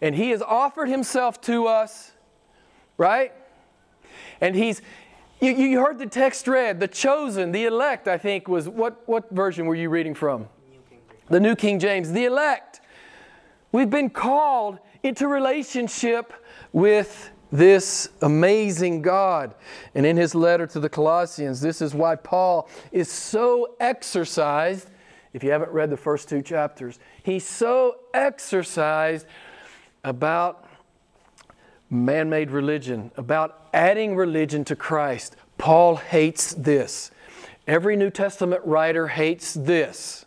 and 0.00 0.14
he 0.14 0.30
has 0.30 0.42
offered 0.42 0.88
himself 0.88 1.40
to 1.42 1.66
us, 1.66 2.12
right? 2.96 3.32
And 4.40 4.54
he's 4.54 4.82
you, 5.40 5.50
you 5.50 5.80
heard 5.80 5.98
the 5.98 6.06
text 6.06 6.46
read, 6.46 6.78
the 6.78 6.86
chosen, 6.86 7.50
the 7.50 7.64
elect, 7.64 8.06
I 8.06 8.16
think 8.16 8.46
was 8.46 8.68
what, 8.68 9.02
what 9.08 9.28
version 9.30 9.66
were 9.66 9.74
you 9.74 9.90
reading 9.90 10.14
from? 10.14 10.48
The 11.28 11.40
New 11.40 11.56
King 11.56 11.80
James. 11.80 12.12
The 12.12 12.26
elect. 12.26 12.80
We've 13.72 13.90
been 13.90 14.10
called 14.10 14.78
into 15.02 15.26
relationship 15.26 16.32
with 16.72 17.30
this 17.50 18.08
amazing 18.22 19.02
God. 19.02 19.54
And 19.94 20.06
in 20.06 20.16
his 20.16 20.34
letter 20.34 20.66
to 20.68 20.80
the 20.80 20.88
Colossians, 20.88 21.60
this 21.60 21.82
is 21.82 21.94
why 21.94 22.16
Paul 22.16 22.68
is 22.92 23.10
so 23.10 23.74
exercised. 23.80 24.88
If 25.32 25.42
you 25.42 25.50
haven't 25.50 25.70
read 25.70 25.90
the 25.90 25.96
first 25.96 26.28
two 26.28 26.42
chapters, 26.42 26.98
he's 27.22 27.46
so 27.46 27.96
exercised 28.14 29.26
about 30.04 30.68
man 31.90 32.30
made 32.30 32.50
religion, 32.50 33.10
about 33.16 33.68
adding 33.74 34.16
religion 34.16 34.64
to 34.64 34.76
Christ. 34.76 35.36
Paul 35.58 35.96
hates 35.96 36.54
this. 36.54 37.10
Every 37.66 37.96
New 37.96 38.10
Testament 38.10 38.62
writer 38.64 39.08
hates 39.08 39.54
this. 39.54 40.24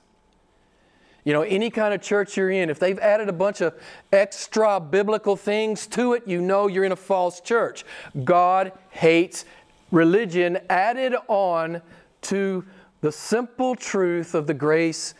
You 1.25 1.34
know, 1.34 1.41
any 1.41 1.70
kind 1.70 1.94
of 1.94 2.01
church 2.01 2.38
you're 2.38 2.51
in, 2.51 2.70
if 2.70 2.79
they've 2.79 3.00
added 3.00 3.27
a 3.27 3.34
bunch 3.34 3.60
of 3.60 3.74
extra 4.13 4.79
biblical 4.79 5.36
things 5.36 5.88
to 5.88 6.13
it, 6.13 6.25
you 6.25 6.39
know 6.39 6.67
you're 6.67 6.86
in 6.86 6.94
a 6.94 6.96
false 6.96 7.41
church. 7.41 7.84
God 8.24 8.72
hates 8.91 9.44
religion 9.91 10.60
added 10.70 11.15
on 11.27 11.82
to 12.22 12.63
the 13.01 13.12
simple 13.12 13.75
truth 13.75 14.34
of 14.34 14.48
the 14.48 14.53
grace 14.53 15.13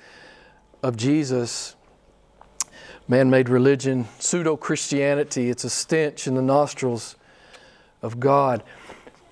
of 0.82 0.96
Jesus 0.96 1.76
man 3.08 3.30
made 3.30 3.50
religion, 3.50 4.08
pseudo 4.20 4.58
Christianity. 4.58 5.50
It's 5.50 5.64
a 5.64 5.70
stench 5.70 6.28
in 6.28 6.36
the 6.36 6.42
nostrils 6.42 7.16
of 8.02 8.20
God. 8.20 8.64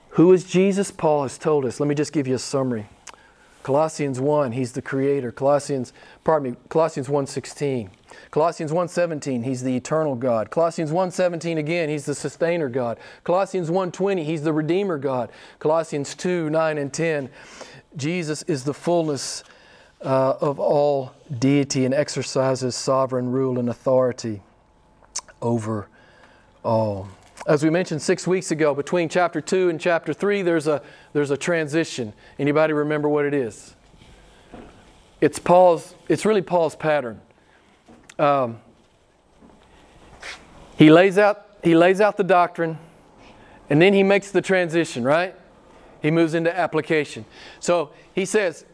Who 0.09 0.31
is 0.31 0.43
Jesus? 0.43 0.91
Paul 0.91 1.23
has 1.23 1.37
told 1.37 1.65
us. 1.65 1.79
Let 1.79 1.89
me 1.89 1.95
just 1.95 2.13
give 2.13 2.27
you 2.27 2.35
a 2.35 2.39
summary. 2.39 2.87
Colossians 3.63 4.19
1, 4.19 4.51
he's 4.51 4.73
the 4.73 4.81
creator. 4.81 5.31
Colossians, 5.31 5.93
pardon 6.23 6.51
me, 6.51 6.57
Colossians 6.69 7.07
1:16. 7.07 7.89
Colossians 8.29 8.71
1:17, 8.71 9.43
he's 9.43 9.63
the 9.63 9.75
eternal 9.75 10.15
God. 10.15 10.51
Colossians 10.51 10.91
1:17 10.91 11.57
again, 11.57 11.89
he's 11.89 12.05
the 12.05 12.13
sustainer 12.13 12.67
God. 12.67 12.97
Colossians 13.23 13.71
1:20, 13.71 14.25
he's 14.25 14.43
the 14.43 14.53
redeemer 14.53 14.97
God. 14.97 15.29
Colossians 15.59 16.13
2, 16.13 16.49
9 16.49 16.77
and 16.77 16.93
10, 16.93 17.29
Jesus 17.95 18.43
is 18.43 18.65
the 18.65 18.73
fullness 18.73 19.43
uh, 20.01 20.35
of 20.41 20.59
all 20.59 21.13
deity 21.39 21.85
and 21.85 21.93
exercises 21.93 22.75
sovereign 22.75 23.31
rule 23.31 23.57
and 23.57 23.69
authority 23.69 24.41
over 25.41 25.87
all. 26.63 27.07
As 27.45 27.63
we 27.63 27.69
mentioned 27.69 28.01
six 28.01 28.25
weeks 28.25 28.51
ago, 28.51 28.73
between 28.73 29.09
chapter 29.09 29.41
2 29.41 29.69
and 29.69 29.79
chapter 29.79 30.13
3, 30.13 30.41
there's 30.43 30.67
a, 30.67 30.81
there's 31.11 31.31
a 31.31 31.37
transition. 31.37 32.13
Anybody 32.39 32.73
remember 32.73 33.09
what 33.09 33.25
it 33.25 33.33
is? 33.33 33.75
It's 35.19 35.39
Paul's, 35.39 35.95
it's 36.07 36.25
really 36.25 36.41
Paul's 36.41 36.75
pattern. 36.75 37.19
Um, 38.17 38.59
he 40.77 40.91
lays 40.91 41.17
out 41.17 41.47
he 41.63 41.75
lays 41.75 42.01
out 42.01 42.17
the 42.17 42.23
doctrine 42.23 42.77
and 43.69 43.81
then 43.81 43.93
he 43.93 44.03
makes 44.03 44.31
the 44.31 44.41
transition, 44.41 45.03
right? 45.03 45.33
He 46.01 46.11
moves 46.11 46.33
into 46.33 46.55
application. 46.55 47.25
So 47.61 47.91
he 48.13 48.25
says, 48.25 48.65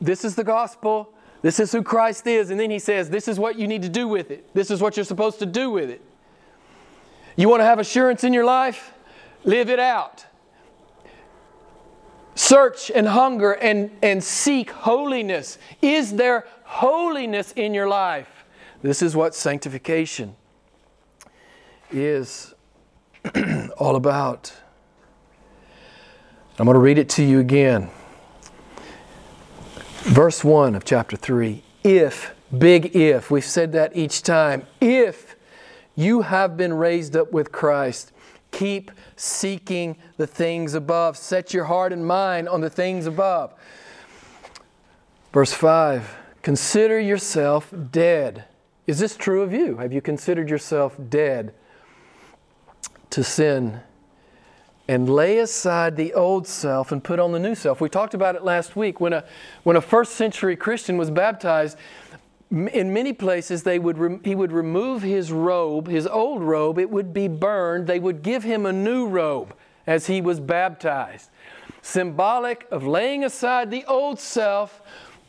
this 0.00 0.24
is 0.24 0.34
the 0.34 0.44
gospel. 0.44 1.12
This 1.42 1.60
is 1.60 1.70
who 1.72 1.82
Christ 1.82 2.26
is. 2.26 2.50
And 2.50 2.58
then 2.58 2.70
he 2.70 2.78
says, 2.78 3.10
This 3.10 3.28
is 3.28 3.38
what 3.38 3.58
you 3.58 3.68
need 3.68 3.82
to 3.82 3.88
do 3.88 4.08
with 4.08 4.30
it. 4.30 4.52
This 4.54 4.70
is 4.70 4.80
what 4.80 4.96
you're 4.96 5.04
supposed 5.04 5.38
to 5.38 5.46
do 5.46 5.70
with 5.70 5.90
it. 5.90 6.02
You 7.38 7.48
want 7.48 7.60
to 7.60 7.64
have 7.64 7.78
assurance 7.78 8.24
in 8.24 8.32
your 8.32 8.44
life? 8.44 8.92
Live 9.44 9.70
it 9.70 9.78
out. 9.78 10.26
Search 12.34 12.90
and 12.90 13.06
hunger 13.06 13.52
and, 13.52 13.92
and 14.02 14.22
seek 14.24 14.72
holiness. 14.72 15.56
Is 15.80 16.16
there 16.16 16.48
holiness 16.64 17.52
in 17.52 17.74
your 17.74 17.86
life? 17.86 18.44
This 18.82 19.02
is 19.02 19.14
what 19.14 19.36
sanctification 19.36 20.34
is 21.92 22.54
all 23.78 23.94
about. 23.94 24.52
I'm 26.58 26.64
going 26.64 26.74
to 26.74 26.80
read 26.80 26.98
it 26.98 27.08
to 27.10 27.22
you 27.22 27.38
again. 27.38 27.88
Verse 30.02 30.42
1 30.42 30.74
of 30.74 30.84
chapter 30.84 31.16
3 31.16 31.62
If, 31.84 32.34
big 32.56 32.96
if, 32.96 33.30
we've 33.30 33.44
said 33.44 33.70
that 33.74 33.96
each 33.96 34.24
time, 34.24 34.66
if 34.80 35.27
you 35.98 36.22
have 36.22 36.56
been 36.56 36.74
raised 36.74 37.16
up 37.16 37.32
with 37.32 37.50
Christ, 37.50 38.12
keep 38.52 38.92
seeking 39.16 39.96
the 40.16 40.28
things 40.28 40.74
above. 40.74 41.16
Set 41.16 41.52
your 41.52 41.64
heart 41.64 41.92
and 41.92 42.06
mind 42.06 42.48
on 42.48 42.60
the 42.60 42.70
things 42.70 43.06
above. 43.06 43.52
Verse 45.32 45.52
5 45.52 46.14
Consider 46.42 47.00
yourself 47.00 47.74
dead. 47.90 48.44
Is 48.86 49.00
this 49.00 49.16
true 49.16 49.42
of 49.42 49.52
you? 49.52 49.78
Have 49.78 49.92
you 49.92 50.00
considered 50.00 50.48
yourself 50.48 50.96
dead 51.10 51.52
to 53.10 53.24
sin 53.24 53.80
and 54.88 55.10
lay 55.10 55.38
aside 55.38 55.96
the 55.96 56.14
old 56.14 56.46
self 56.46 56.90
and 56.90 57.04
put 57.04 57.20
on 57.20 57.32
the 57.32 57.38
new 57.38 57.54
self. 57.54 57.78
We 57.78 57.90
talked 57.90 58.14
about 58.14 58.34
it 58.36 58.42
last 58.42 58.74
week. 58.74 59.00
When 59.00 59.12
a, 59.12 59.24
when 59.62 59.76
a 59.76 59.82
first 59.82 60.12
century 60.12 60.56
Christian 60.56 60.96
was 60.96 61.10
baptized, 61.10 61.76
in 62.50 62.92
many 62.92 63.12
places 63.12 63.62
they 63.62 63.78
would 63.78 64.20
he 64.24 64.34
would 64.34 64.52
remove 64.52 65.02
his 65.02 65.30
robe, 65.32 65.88
his 65.88 66.06
old 66.06 66.42
robe, 66.42 66.78
it 66.78 66.90
would 66.90 67.12
be 67.12 67.28
burned. 67.28 67.86
They 67.86 67.98
would 67.98 68.22
give 68.22 68.42
him 68.42 68.64
a 68.64 68.72
new 68.72 69.06
robe 69.06 69.54
as 69.86 70.06
he 70.06 70.20
was 70.20 70.40
baptized. 70.40 71.30
Symbolic 71.82 72.66
of 72.70 72.86
laying 72.86 73.24
aside 73.24 73.70
the 73.70 73.84
old 73.84 74.18
self, 74.18 74.82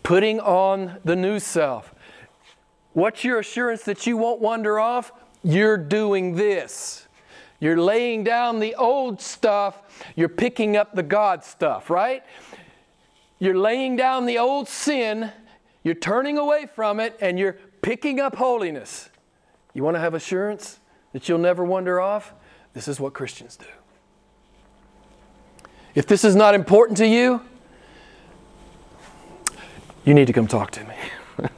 putting 0.03 0.39
on 0.39 0.97
the 1.03 1.15
new 1.15 1.39
self. 1.39 1.93
What's 2.93 3.23
your 3.23 3.39
assurance 3.39 3.83
that 3.83 4.07
you 4.07 4.17
won't 4.17 4.41
wander 4.41 4.79
off? 4.79 5.11
You're 5.43 5.77
doing 5.77 6.35
this. 6.35 7.07
You're 7.59 7.79
laying 7.79 8.23
down 8.23 8.59
the 8.59 8.75
old 8.75 9.21
stuff, 9.21 9.81
you're 10.15 10.29
picking 10.29 10.77
up 10.77 10.95
the 10.95 11.03
God 11.03 11.43
stuff, 11.43 11.89
right? 11.89 12.23
You're 13.37 13.57
laying 13.57 13.97
down 13.97 14.25
the 14.25 14.37
old 14.37 14.69
sin, 14.69 15.31
you're 15.83 15.95
turning 15.95 16.37
away 16.37 16.67
from 16.73 16.99
it, 16.99 17.17
and 17.21 17.39
you're 17.39 17.57
picking 17.81 18.19
up 18.19 18.35
holiness. 18.35 19.09
You 19.73 19.83
want 19.83 19.95
to 19.95 19.99
have 19.99 20.13
assurance 20.13 20.79
that 21.13 21.27
you'll 21.29 21.39
never 21.39 21.63
wander 21.63 21.99
off? 21.99 22.33
This 22.73 22.87
is 22.87 22.99
what 22.99 23.13
Christians 23.13 23.57
do. 23.57 23.65
If 25.95 26.05
this 26.05 26.23
is 26.23 26.35
not 26.35 26.53
important 26.53 26.97
to 26.99 27.07
you, 27.07 27.41
you 30.05 30.13
need 30.13 30.27
to 30.27 30.33
come 30.33 30.47
talk 30.47 30.71
to 30.71 30.83
me. 30.83 30.95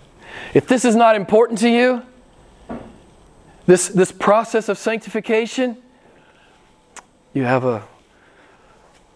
if 0.54 0.68
this 0.68 0.86
is 0.86 0.96
not 0.96 1.16
important 1.16 1.60
to 1.60 1.70
you, 1.70 2.04
this, 3.66 3.90
this 3.90 4.12
process 4.12 4.70
of 4.70 4.78
sanctification, 4.78 5.78
you 7.34 7.44
have 7.44 7.64
a, 7.64 7.84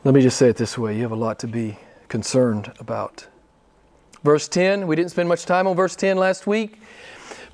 let 0.04 0.14
me 0.14 0.22
just 0.22 0.38
say 0.38 0.50
it 0.50 0.58
this 0.58 0.78
way 0.78 0.96
you 0.96 1.02
have 1.02 1.12
a 1.12 1.16
lot 1.16 1.40
to 1.40 1.48
be 1.48 1.78
concerned 2.08 2.72
about. 2.80 3.28
Verse 4.26 4.48
10, 4.48 4.88
we 4.88 4.96
didn't 4.96 5.12
spend 5.12 5.30
much 5.30 5.46
time 5.46 5.68
on 5.68 5.76
verse 5.76 5.96
10 5.96 6.18
last 6.18 6.48
week. 6.48 6.82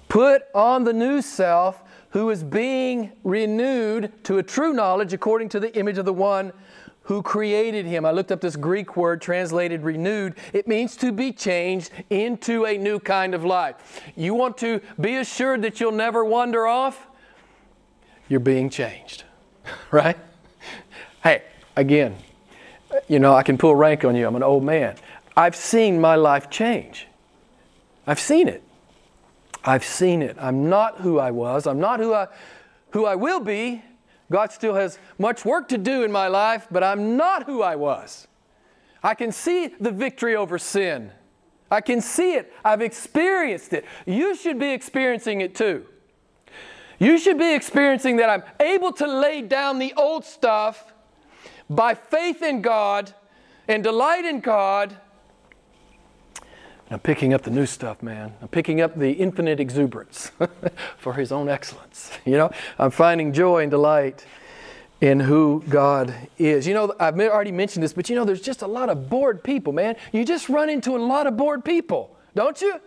Put 0.07 0.43
on 0.55 0.85
the 0.85 0.93
new 0.93 1.21
self 1.21 1.83
who 2.11 2.29
is 2.29 2.45
being 2.45 3.11
renewed 3.25 4.13
to 4.23 4.37
a 4.37 4.43
true 4.43 4.71
knowledge 4.71 5.11
according 5.11 5.49
to 5.49 5.59
the 5.59 5.77
image 5.77 5.97
of 5.97 6.05
the 6.05 6.13
one 6.13 6.53
who 7.01 7.21
created 7.21 7.85
him. 7.85 8.05
I 8.05 8.11
looked 8.11 8.31
up 8.31 8.39
this 8.39 8.55
Greek 8.55 8.95
word 8.95 9.21
translated 9.21 9.83
renewed. 9.83 10.35
It 10.53 10.65
means 10.65 10.95
to 10.97 11.11
be 11.11 11.33
changed 11.33 11.91
into 12.09 12.65
a 12.65 12.77
new 12.77 12.99
kind 12.99 13.35
of 13.35 13.43
life. 13.43 14.01
You 14.15 14.33
want 14.33 14.57
to 14.59 14.79
be 14.97 15.17
assured 15.17 15.63
that 15.63 15.81
you'll 15.81 15.91
never 15.91 16.23
wander 16.23 16.67
off? 16.67 17.05
You're 18.29 18.39
being 18.39 18.69
changed, 18.69 19.25
right? 19.91 20.17
Hey, 21.21 21.43
again, 21.75 22.15
you 23.09 23.19
know, 23.19 23.35
I 23.35 23.43
can 23.43 23.57
pull 23.57 23.75
rank 23.75 24.05
on 24.05 24.15
you. 24.15 24.25
I'm 24.25 24.37
an 24.37 24.43
old 24.43 24.63
man. 24.63 24.95
I've 25.35 25.55
seen 25.55 26.01
my 26.01 26.15
life 26.15 26.49
change. 26.49 27.07
I've 28.05 28.19
seen 28.19 28.47
it. 28.47 28.63
I've 29.63 29.83
seen 29.83 30.21
it. 30.21 30.35
I'm 30.39 30.69
not 30.69 31.01
who 31.01 31.19
I 31.19 31.31
was. 31.31 31.67
I'm 31.67 31.79
not 31.79 31.99
who 31.99 32.13
I, 32.13 32.27
who 32.91 33.05
I 33.05 33.15
will 33.15 33.39
be, 33.39 33.83
God 34.31 34.51
still 34.51 34.75
has 34.75 34.97
much 35.19 35.43
work 35.43 35.67
to 35.69 35.77
do 35.77 36.03
in 36.03 36.11
my 36.11 36.29
life, 36.29 36.65
but 36.71 36.83
I'm 36.83 37.17
not 37.17 37.43
who 37.43 37.61
I 37.61 37.75
was. 37.75 38.27
I 39.03 39.13
can 39.13 39.31
see 39.31 39.67
the 39.67 39.91
victory 39.91 40.35
over 40.35 40.57
sin. 40.57 41.11
I 41.69 41.81
can 41.81 42.01
see 42.01 42.33
it. 42.35 42.51
I've 42.63 42.81
experienced 42.81 43.73
it. 43.73 43.85
You 44.05 44.35
should 44.35 44.57
be 44.57 44.71
experiencing 44.71 45.41
it 45.41 45.53
too. 45.53 45.85
You 46.97 47.17
should 47.17 47.37
be 47.37 47.53
experiencing 47.53 48.17
that 48.17 48.29
I'm 48.29 48.43
able 48.59 48.93
to 48.93 49.07
lay 49.07 49.41
down 49.41 49.79
the 49.79 49.93
old 49.97 50.23
stuff 50.23 50.93
by 51.69 51.93
faith 51.95 52.41
in 52.41 52.61
God 52.61 53.13
and 53.67 53.83
delight 53.83 54.23
in 54.23 54.39
God. 54.39 54.95
I'm 56.91 56.99
picking 56.99 57.33
up 57.33 57.43
the 57.43 57.51
new 57.51 57.65
stuff, 57.65 58.03
man. 58.03 58.33
I'm 58.41 58.49
picking 58.49 58.81
up 58.81 58.99
the 58.99 59.13
infinite 59.13 59.61
exuberance 59.61 60.31
for 60.97 61.13
His 61.13 61.31
own 61.31 61.47
excellence. 61.49 62.11
You 62.25 62.37
know, 62.37 62.51
I'm 62.77 62.91
finding 62.91 63.33
joy 63.33 63.63
and 63.63 63.71
delight 63.71 64.25
in 64.99 65.19
who 65.19 65.63
God 65.67 66.13
is. 66.37 66.67
You 66.67 66.73
know, 66.73 66.93
I've 66.99 67.19
already 67.19 67.51
mentioned 67.51 67.83
this, 67.83 67.93
but 67.93 68.09
you 68.09 68.15
know, 68.15 68.25
there's 68.25 68.41
just 68.41 68.61
a 68.61 68.67
lot 68.67 68.89
of 68.89 69.09
bored 69.09 69.43
people, 69.43 69.73
man. 69.73 69.95
You 70.11 70.23
just 70.23 70.49
run 70.49 70.69
into 70.69 70.95
a 70.95 70.99
lot 70.99 71.25
of 71.25 71.35
bored 71.35 71.65
people, 71.65 72.15
don't 72.35 72.61
you? 72.61 72.79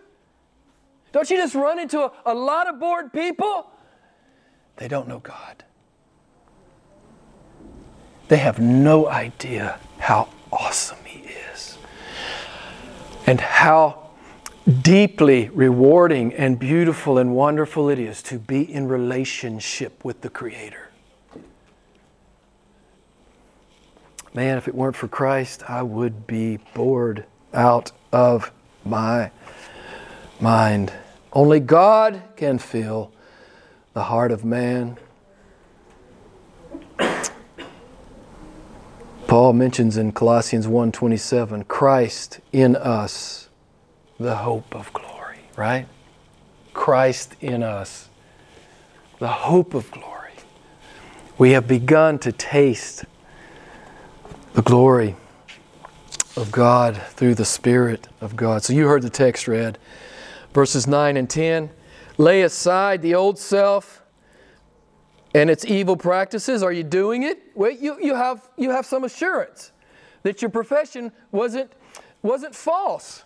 Don't 1.11 1.29
you 1.29 1.37
just 1.37 1.53
run 1.53 1.79
into 1.79 1.99
a, 1.99 2.11
a 2.25 2.33
lot 2.33 2.69
of 2.69 2.79
bored 2.79 3.11
people? 3.11 3.69
They 4.77 4.87
don't 4.87 5.07
know 5.07 5.19
God. 5.19 5.63
They 8.29 8.37
have 8.37 8.59
no 8.59 9.07
idea 9.07 9.79
how 9.99 10.29
awesome 10.51 11.03
He 11.05 11.27
is 11.53 11.74
and 13.27 13.41
how 13.41 14.09
deeply 14.81 15.49
rewarding 15.49 16.33
and 16.33 16.57
beautiful 16.57 17.17
and 17.17 17.35
wonderful 17.35 17.89
it 17.89 17.99
is 17.99 18.23
to 18.23 18.39
be 18.39 18.61
in 18.61 18.87
relationship 18.87 20.03
with 20.03 20.21
the 20.21 20.29
Creator. 20.29 20.89
Man, 24.33 24.57
if 24.57 24.67
it 24.67 24.75
weren't 24.75 24.95
for 24.95 25.07
Christ, 25.07 25.63
I 25.69 25.81
would 25.81 26.27
be 26.27 26.57
bored 26.73 27.25
out 27.53 27.91
of 28.11 28.51
my 28.83 29.31
mind. 30.41 30.91
Only 31.31 31.59
God 31.59 32.21
can 32.35 32.57
fill 32.57 33.11
the 33.93 34.03
heart 34.03 34.31
of 34.31 34.43
man. 34.43 34.97
Paul 39.35 39.51
mentions 39.51 39.97
in 39.97 40.13
Colossians 40.13 40.65
1:27, 40.65 41.65
Christ 41.65 42.39
in 42.53 42.73
us, 42.73 43.49
the 44.17 44.37
hope 44.37 44.73
of 44.73 44.93
glory, 44.93 45.39
right? 45.57 45.87
Christ 46.73 47.35
in 47.41 47.61
us, 47.61 48.07
the 49.19 49.27
hope 49.27 49.73
of 49.73 49.91
glory. 49.91 50.31
We 51.37 51.51
have 51.51 51.67
begun 51.67 52.17
to 52.19 52.31
taste 52.31 53.03
the 54.53 54.61
glory 54.61 55.17
of 56.37 56.53
God 56.53 56.95
through 57.09 57.35
the 57.35 57.43
Spirit 57.43 58.07
of 58.21 58.37
God. 58.37 58.63
So 58.63 58.71
you 58.71 58.87
heard 58.87 59.01
the 59.01 59.09
text 59.09 59.49
read, 59.49 59.77
verses 60.53 60.87
9 60.87 61.17
and 61.17 61.29
10. 61.29 61.71
Lay 62.17 62.41
aside 62.41 63.01
the 63.01 63.13
old 63.13 63.37
self 63.37 64.01
and 65.35 65.49
its 65.49 65.65
evil 65.65 65.97
practices. 65.97 66.63
Are 66.63 66.71
you 66.71 66.83
doing 66.83 67.23
it? 67.23 67.51
Well, 67.55 67.71
you, 67.71 67.97
you, 68.01 68.15
have, 68.15 68.49
you 68.55 68.69
have 68.69 68.85
some 68.85 69.03
assurance 69.03 69.73
that 70.23 70.41
your 70.41 70.49
profession 70.49 71.11
wasn't, 71.33 71.73
wasn't 72.21 72.55
false. 72.55 73.23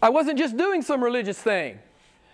I 0.00 0.08
wasn't 0.08 0.38
just 0.38 0.56
doing 0.56 0.80
some 0.80 1.04
religious 1.04 1.38
thing. 1.38 1.78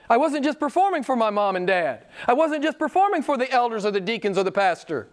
I 0.09 0.17
wasn't 0.17 0.45
just 0.45 0.61
performing 0.61 1.03
for 1.03 1.17
my 1.17 1.31
mom 1.31 1.57
and 1.57 1.67
dad. 1.67 2.07
I 2.29 2.33
wasn't 2.33 2.63
just 2.63 2.79
performing 2.79 3.23
for 3.23 3.37
the 3.37 3.51
elders 3.51 3.85
or 3.85 3.91
the 3.91 4.01
deacons 4.01 4.39
or 4.39 4.45
the 4.45 4.53
pastor. 4.53 5.09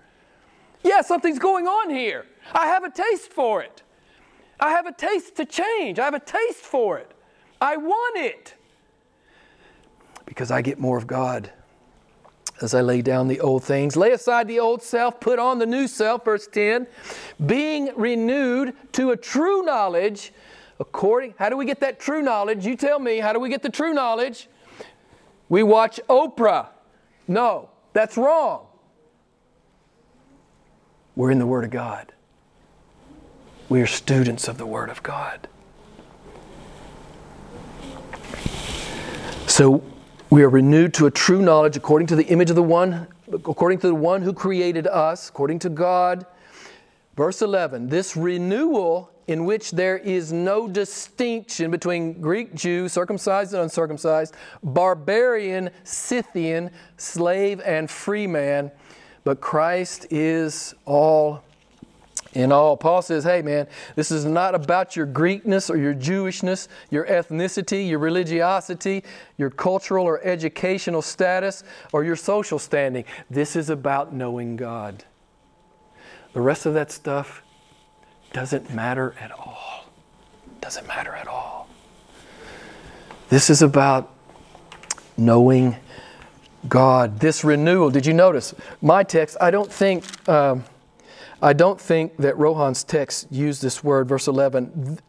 Yeah, 0.84 1.02
something's 1.02 1.40
going 1.40 1.66
on 1.66 1.90
here. 1.90 2.28
I 2.54 2.68
have 2.68 2.84
a 2.84 2.92
taste 2.92 3.34
for 3.34 3.64
it. 3.64 3.82
I 4.60 4.70
have 4.70 4.86
a 4.86 4.94
taste 4.94 5.36
to 5.38 5.46
change. 5.46 5.98
I 5.98 6.06
have 6.06 6.14
a 6.14 6.20
taste 6.20 6.62
for 6.64 7.00
it. 7.00 7.12
I 7.60 7.78
want 7.78 8.18
it 8.18 8.54
because 10.28 10.52
I 10.52 10.62
get 10.62 10.78
more 10.78 10.98
of 11.00 11.08
God 11.08 11.52
as 12.62 12.74
I 12.74 12.82
lay 12.82 13.02
down 13.02 13.28
the 13.28 13.40
old 13.40 13.64
things. 13.64 13.96
Lay 13.96 14.12
aside 14.12 14.48
the 14.48 14.60
old 14.60 14.82
self, 14.82 15.20
put 15.20 15.40
on 15.40 15.60
the 15.60 15.66
new 15.66 15.88
self, 15.88 16.26
verse 16.26 16.48
10, 16.48 16.88
being 17.46 17.92
renewed 17.96 18.76
to 18.94 19.12
a 19.12 19.18
true 19.18 19.62
knowledge 19.64 20.34
according 20.80 21.34
how 21.38 21.50
do 21.50 21.58
we 21.58 21.66
get 21.66 21.80
that 21.80 22.00
true 22.00 22.22
knowledge? 22.22 22.66
You 22.66 22.76
tell 22.76 23.00
me, 23.00 23.18
how 23.18 23.34
do 23.34 23.40
we 23.40 23.50
get 23.50 23.62
the 23.62 23.70
true 23.70 23.94
knowledge? 23.94 24.48
We 25.50 25.64
watch 25.64 26.00
Oprah. 26.10 26.68
No, 27.28 27.70
that's 27.94 28.18
wrong. 28.18 28.68
We're 31.16 31.32
in 31.32 31.40
the 31.40 31.48
Word 31.48 31.64
of 31.64 31.72
God. 31.72 32.12
We 33.70 33.82
are 33.82 33.88
students 33.88 34.48
of 34.48 34.58
the 34.58 34.66
Word 34.66 34.90
of 34.90 35.02
God. 35.04 35.48
So 39.48 39.82
we 40.30 40.44
are 40.44 40.50
renewed 40.50 40.94
to 40.96 41.06
a 41.06 41.12
true 41.12 41.42
knowledge 41.42 41.78
according 41.78 42.08
to 42.08 42.16
the 42.16 42.26
image 42.26 42.50
of 42.50 42.56
the 42.58 42.64
one, 42.64 43.08
according 43.32 43.80
to 43.80 43.88
the 43.88 43.96
one 43.96 44.22
who 44.22 44.34
created 44.34 44.86
us, 44.86 45.30
according 45.30 45.60
to 45.60 45.70
God. 45.70 46.26
Verse 47.16 47.42
11 47.42 47.88
this 47.90 48.16
renewal 48.16 49.12
in 49.28 49.46
which 49.46 49.72
there 49.72 49.98
is 49.98 50.32
no 50.32 50.68
distinction 50.68 51.70
between 51.72 52.22
Greek 52.22 52.56
Jew, 52.56 52.88
circumcised 52.88 53.54
and 53.54 53.64
uncircumcised, 53.64 54.34
barbarian, 54.64 55.70
Scythian, 55.84 56.72
slave, 56.96 57.60
and 57.66 57.90
free 57.90 58.26
man, 58.26 58.72
but 59.26 59.42
Christ 59.42 60.08
is 60.10 60.74
all 60.86 61.44
in 62.38 62.52
all. 62.52 62.78
Paul 62.78 63.02
says, 63.02 63.24
hey 63.24 63.42
man, 63.42 63.68
this 63.96 64.12
is 64.12 64.24
not 64.24 64.54
about 64.54 64.96
your 64.96 65.08
Greekness 65.08 65.72
or 65.72 65.78
your 65.78 65.96
Jewishness, 65.96 66.68
your 66.92 67.06
ethnicity, 67.08 67.90
your 67.90 67.98
religiosity, 67.98 69.04
your 69.38 69.50
cultural 69.50 70.06
or 70.06 70.24
educational 70.24 71.02
status, 71.02 71.64
or 71.92 72.04
your 72.04 72.16
social 72.16 72.60
standing. 72.60 73.06
This 73.30 73.56
is 73.56 73.72
about 73.72 74.14
knowing 74.14 74.56
God. 74.56 75.04
The 76.34 76.42
rest 76.42 76.68
of 76.68 76.76
that 76.76 76.92
stuff 76.92 77.42
doesn't 78.34 78.72
matter 78.72 79.16
at 79.20 79.32
all. 79.32 79.86
Doesn't 80.62 80.88
matter 80.88 81.14
at 81.14 81.28
all. 81.28 81.68
This 83.30 83.50
is 83.50 83.64
about 83.64 84.14
knowing 85.18 85.76
God. 86.70 87.20
This 87.20 87.44
renewal, 87.44 87.90
did 87.90 88.06
you 88.06 88.14
notice? 88.14 88.54
My 88.80 89.02
text, 89.02 89.38
I 89.42 89.50
don't 89.50 89.72
think. 89.72 90.30
Um, 90.30 90.64
I 91.42 91.54
don't 91.54 91.80
think 91.80 92.18
that 92.18 92.38
Rohan's 92.38 92.84
text 92.84 93.28
used 93.32 93.62
this 93.62 93.84
word, 93.84 94.08
verse 94.08 94.28
11. 94.28 95.00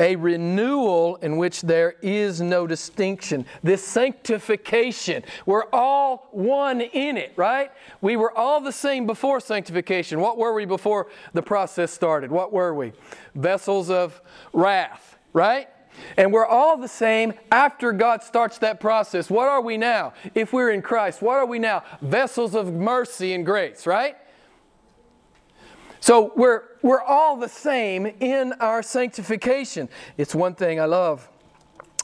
A 0.00 0.16
renewal 0.16 1.16
in 1.16 1.36
which 1.36 1.62
there 1.62 1.96
is 2.02 2.40
no 2.40 2.66
distinction. 2.66 3.46
This 3.62 3.82
sanctification. 3.82 5.24
We're 5.44 5.66
all 5.72 6.28
one 6.30 6.80
in 6.80 7.16
it, 7.16 7.32
right? 7.36 7.70
We 8.00 8.16
were 8.16 8.36
all 8.36 8.60
the 8.60 8.72
same 8.72 9.06
before 9.06 9.40
sanctification. 9.40 10.20
What 10.20 10.38
were 10.38 10.52
we 10.52 10.64
before 10.66 11.08
the 11.32 11.42
process 11.42 11.92
started? 11.92 12.30
What 12.30 12.52
were 12.52 12.74
we? 12.74 12.92
Vessels 13.34 13.90
of 13.90 14.20
wrath, 14.52 15.18
right? 15.32 15.68
And 16.16 16.32
we're 16.32 16.46
all 16.46 16.76
the 16.76 16.88
same 16.88 17.34
after 17.50 17.92
God 17.92 18.22
starts 18.22 18.58
that 18.58 18.80
process. 18.80 19.28
What 19.28 19.48
are 19.48 19.60
we 19.60 19.76
now? 19.76 20.14
If 20.34 20.52
we're 20.52 20.70
in 20.70 20.82
Christ, 20.82 21.22
what 21.22 21.38
are 21.38 21.46
we 21.46 21.58
now? 21.58 21.82
Vessels 22.00 22.54
of 22.54 22.72
mercy 22.72 23.34
and 23.34 23.44
grace, 23.44 23.84
right? 23.84 24.16
So 26.00 26.32
we're, 26.36 26.62
we're 26.82 27.02
all 27.02 27.36
the 27.36 27.48
same 27.48 28.06
in 28.06 28.52
our 28.54 28.82
sanctification. 28.82 29.88
It's 30.16 30.34
one 30.34 30.54
thing 30.54 30.80
I 30.80 30.84
love 30.84 31.28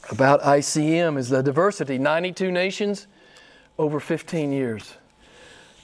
about 0.09 0.41
ICM 0.41 1.17
is 1.17 1.29
the 1.29 1.41
diversity. 1.41 1.97
92 1.97 2.51
nations 2.51 3.07
over 3.77 3.99
15 3.99 4.51
years. 4.51 4.95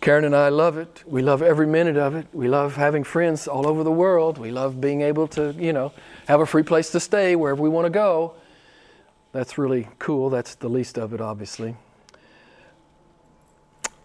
Karen 0.01 0.25
and 0.25 0.35
I 0.35 0.49
love 0.49 0.77
it. 0.77 1.03
We 1.05 1.21
love 1.21 1.41
every 1.41 1.67
minute 1.67 1.95
of 1.95 2.15
it. 2.15 2.27
We 2.33 2.47
love 2.47 2.75
having 2.75 3.03
friends 3.03 3.47
all 3.47 3.67
over 3.67 3.83
the 3.83 3.91
world. 3.91 4.39
We 4.39 4.49
love 4.49 4.81
being 4.81 5.01
able 5.01 5.27
to, 5.29 5.53
you 5.57 5.73
know, 5.73 5.93
have 6.27 6.41
a 6.41 6.45
free 6.45 6.63
place 6.63 6.91
to 6.91 6.99
stay 6.99 7.35
wherever 7.35 7.61
we 7.61 7.69
want 7.69 7.85
to 7.85 7.91
go. 7.91 8.33
That's 9.31 9.57
really 9.57 9.87
cool. 9.99 10.29
That's 10.29 10.55
the 10.55 10.69
least 10.69 10.97
of 10.97 11.13
it, 11.13 11.21
obviously. 11.21 11.75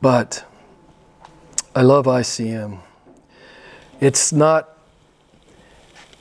But 0.02 0.44
I 1.74 1.80
love 1.80 2.04
ICM 2.04 2.80
it's 4.00 4.32
not 4.32 4.76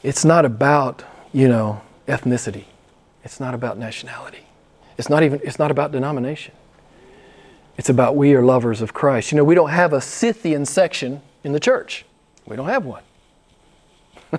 it's 0.04 0.24
not 0.24 0.46
about 0.46 1.04
you 1.34 1.48
know 1.48 1.82
ethnicity. 2.08 2.66
It's 3.24 3.40
not 3.40 3.54
about 3.54 3.78
nationality. 3.78 4.46
It's 4.98 5.10
not 5.10 5.24
even 5.24 5.40
it's 5.44 5.60
not 5.60 5.72
about 5.72 5.92
denomination. 5.92 6.54
It's 7.78 7.90
about 7.90 8.16
we 8.16 8.34
are 8.36 8.42
lovers 8.42 8.82
of 8.82 8.94
christ. 8.94 9.32
You 9.32 9.38
know 9.38 9.44
we 9.44 9.56
don't 9.56 9.72
have 9.72 9.94
a 9.94 10.02
scythian 10.02 10.66
section 10.66 11.22
in 11.44 11.52
the 11.52 11.60
church. 11.60 12.06
We 12.46 12.56
don't 12.56 12.70
have 12.70 12.86
one. 12.86 13.04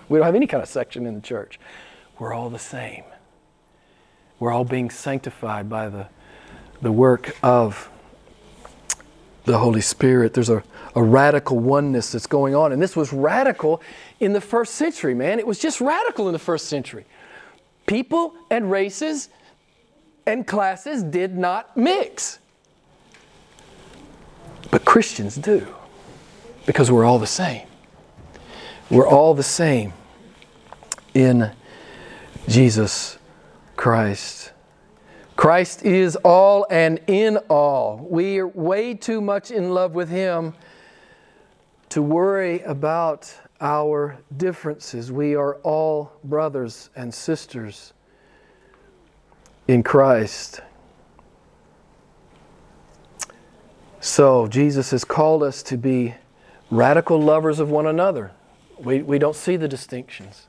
We 0.08 0.18
don't 0.18 0.26
have 0.26 0.34
any 0.34 0.46
kind 0.46 0.62
of 0.62 0.68
section 0.68 1.06
in 1.06 1.14
the 1.14 1.20
church. 1.20 1.58
We're 2.18 2.34
all 2.34 2.50
the 2.50 2.58
same. 2.58 3.04
We're 4.38 4.52
all 4.52 4.64
being 4.64 4.90
sanctified 4.90 5.70
by 5.70 5.88
the 5.88 6.08
the 6.82 6.92
work 6.92 7.36
of 7.42 7.88
the 9.44 9.58
Holy 9.58 9.80
Spirit. 9.80 10.34
There's 10.34 10.50
a, 10.50 10.62
a 10.96 11.02
radical 11.02 11.58
oneness 11.58 12.10
that's 12.10 12.26
going 12.26 12.54
on. 12.54 12.72
And 12.72 12.80
this 12.80 12.96
was 12.96 13.12
radical 13.12 13.82
in 14.18 14.32
the 14.32 14.40
first 14.40 14.74
century, 14.74 15.14
man. 15.14 15.38
It 15.38 15.46
was 15.46 15.58
just 15.58 15.80
radical 15.80 16.26
in 16.26 16.32
the 16.32 16.38
first 16.38 16.66
century. 16.68 17.04
People 17.86 18.34
and 18.50 18.70
races 18.70 19.28
and 20.26 20.46
classes 20.46 21.02
did 21.02 21.36
not 21.36 21.76
mix. 21.76 22.38
But 24.70 24.86
Christians 24.86 25.36
do, 25.36 25.66
because 26.64 26.90
we're 26.90 27.04
all 27.04 27.18
the 27.18 27.26
same. 27.26 27.66
We're 28.90 29.06
all 29.06 29.34
the 29.34 29.42
same 29.42 29.92
in 31.12 31.52
Jesus 32.48 33.18
Christ. 33.76 34.52
Christ 35.36 35.84
is 35.84 36.16
all 36.16 36.66
and 36.70 37.00
in 37.06 37.36
all. 37.50 38.06
We 38.10 38.38
are 38.38 38.48
way 38.48 38.94
too 38.94 39.20
much 39.20 39.50
in 39.50 39.70
love 39.70 39.92
with 39.92 40.08
Him 40.08 40.54
to 41.90 42.02
worry 42.02 42.60
about 42.62 43.32
our 43.60 44.18
differences. 44.36 45.10
We 45.10 45.34
are 45.34 45.54
all 45.56 46.12
brothers 46.24 46.90
and 46.96 47.12
sisters 47.12 47.92
in 49.68 49.82
Christ. 49.82 50.60
So, 54.00 54.46
Jesus 54.46 54.92
has 54.92 55.04
called 55.04 55.42
us 55.42 55.62
to 55.64 55.76
be 55.76 56.14
radical 56.70 57.20
lovers 57.20 57.58
of 57.58 57.70
one 57.70 57.86
another. 57.86 58.32
We, 58.78 59.02
we 59.02 59.18
don't 59.18 59.34
see 59.34 59.56
the 59.56 59.68
distinctions. 59.68 60.46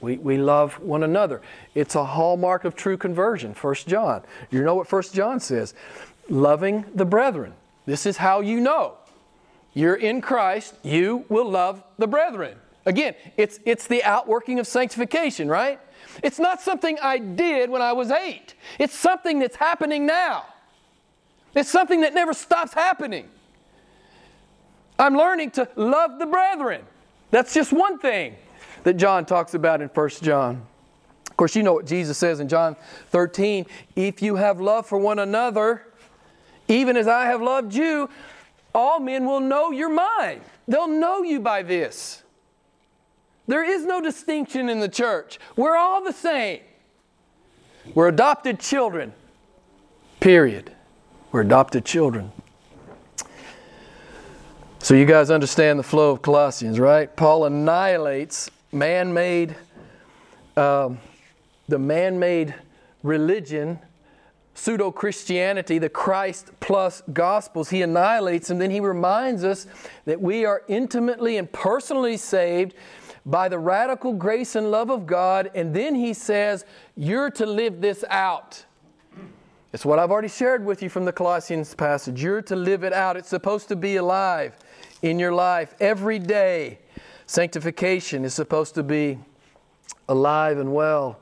We, 0.00 0.16
we 0.16 0.38
love 0.38 0.80
one 0.80 1.02
another. 1.02 1.40
It's 1.74 1.94
a 1.94 2.04
hallmark 2.04 2.64
of 2.64 2.74
true 2.74 2.96
conversion, 2.96 3.54
1 3.54 3.74
John. 3.86 4.22
You 4.50 4.62
know 4.62 4.74
what 4.74 4.90
1 4.90 5.02
John 5.12 5.40
says? 5.40 5.74
Loving 6.28 6.84
the 6.94 7.04
brethren. 7.04 7.54
This 7.86 8.06
is 8.06 8.16
how 8.16 8.40
you 8.40 8.60
know. 8.60 8.96
You're 9.74 9.94
in 9.94 10.20
Christ, 10.20 10.74
you 10.82 11.24
will 11.28 11.48
love 11.48 11.82
the 11.98 12.06
brethren. 12.06 12.56
Again, 12.86 13.14
it's, 13.36 13.60
it's 13.64 13.86
the 13.86 14.02
outworking 14.02 14.58
of 14.58 14.66
sanctification, 14.66 15.48
right? 15.48 15.78
It's 16.22 16.38
not 16.38 16.60
something 16.60 16.98
I 17.02 17.18
did 17.18 17.70
when 17.70 17.82
I 17.82 17.92
was 17.92 18.10
eight, 18.10 18.54
it's 18.78 18.94
something 18.94 19.38
that's 19.38 19.56
happening 19.56 20.06
now. 20.06 20.44
It's 21.54 21.68
something 21.68 22.02
that 22.02 22.14
never 22.14 22.32
stops 22.32 22.72
happening. 22.72 23.28
I'm 25.00 25.16
learning 25.16 25.50
to 25.52 25.68
love 25.74 26.18
the 26.20 26.26
brethren. 26.26 26.84
That's 27.30 27.52
just 27.52 27.72
one 27.72 27.98
thing 27.98 28.36
that 28.84 28.94
John 28.94 29.24
talks 29.24 29.54
about 29.54 29.80
in 29.80 29.88
1 29.88 30.08
John. 30.22 30.62
Of 31.28 31.36
course, 31.36 31.56
you 31.56 31.62
know 31.62 31.72
what 31.72 31.86
Jesus 31.86 32.18
says 32.18 32.38
in 32.38 32.48
John 32.48 32.76
13 33.08 33.66
if 33.96 34.22
you 34.22 34.36
have 34.36 34.60
love 34.60 34.86
for 34.86 34.98
one 34.98 35.18
another, 35.18 35.86
even 36.68 36.96
as 36.96 37.08
I 37.08 37.24
have 37.26 37.40
loved 37.42 37.74
you, 37.74 38.08
all 38.74 39.00
men 39.00 39.24
will 39.24 39.40
know 39.40 39.70
you're 39.70 39.88
mine. 39.88 40.40
They'll 40.68 40.88
know 40.88 41.22
you 41.22 41.40
by 41.40 41.62
this. 41.62 42.22
There 43.46 43.64
is 43.64 43.84
no 43.84 44.00
distinction 44.00 44.68
in 44.68 44.80
the 44.80 44.88
church. 44.88 45.38
We're 45.56 45.76
all 45.76 46.04
the 46.04 46.12
same. 46.12 46.60
We're 47.94 48.08
adopted 48.08 48.60
children, 48.60 49.12
period. 50.20 50.72
We're 51.32 51.40
adopted 51.40 51.84
children. 51.84 52.30
So, 54.78 54.94
you 54.94 55.04
guys 55.04 55.30
understand 55.30 55.78
the 55.78 55.82
flow 55.82 56.10
of 56.10 56.22
Colossians, 56.22 56.78
right? 56.78 57.14
Paul 57.14 57.44
annihilates 57.44 58.50
man 58.72 59.12
made, 59.12 59.54
um, 60.56 60.98
the 61.68 61.78
man 61.78 62.18
made 62.18 62.54
religion, 63.02 63.78
pseudo 64.60 64.90
Christianity, 64.90 65.78
the 65.78 65.88
Christ 65.88 66.50
plus 66.60 67.02
Gospels. 67.14 67.70
He 67.70 67.80
annihilates 67.80 68.50
and 68.50 68.60
then 68.60 68.70
he 68.70 68.80
reminds 68.80 69.42
us 69.42 69.66
that 70.04 70.20
we 70.20 70.44
are 70.44 70.62
intimately 70.68 71.38
and 71.38 71.50
personally 71.50 72.18
saved 72.18 72.74
by 73.24 73.48
the 73.48 73.58
radical 73.58 74.12
grace 74.12 74.56
and 74.56 74.70
love 74.70 74.90
of 74.90 75.06
God. 75.06 75.50
And 75.54 75.74
then 75.74 75.94
he 75.94 76.12
says, 76.12 76.66
You're 76.94 77.30
to 77.30 77.46
live 77.46 77.80
this 77.80 78.04
out. 78.10 78.66
It's 79.72 79.86
what 79.86 79.98
I've 79.98 80.10
already 80.10 80.28
shared 80.28 80.62
with 80.62 80.82
you 80.82 80.90
from 80.90 81.06
the 81.06 81.12
Colossians 81.12 81.74
passage. 81.74 82.22
You're 82.22 82.42
to 82.42 82.56
live 82.56 82.84
it 82.84 82.92
out. 82.92 83.16
It's 83.16 83.28
supposed 83.28 83.68
to 83.68 83.76
be 83.76 83.96
alive 83.96 84.58
in 85.00 85.18
your 85.18 85.32
life 85.32 85.74
every 85.80 86.18
day. 86.18 86.80
Sanctification 87.24 88.26
is 88.26 88.34
supposed 88.34 88.74
to 88.74 88.82
be 88.82 89.18
alive 90.06 90.58
and 90.58 90.74
well 90.74 91.18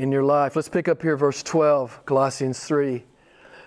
in 0.00 0.10
your 0.10 0.24
life. 0.24 0.56
Let's 0.56 0.70
pick 0.70 0.88
up 0.88 1.02
here 1.02 1.14
verse 1.14 1.42
12, 1.42 2.06
Colossians 2.06 2.64
3. 2.64 3.04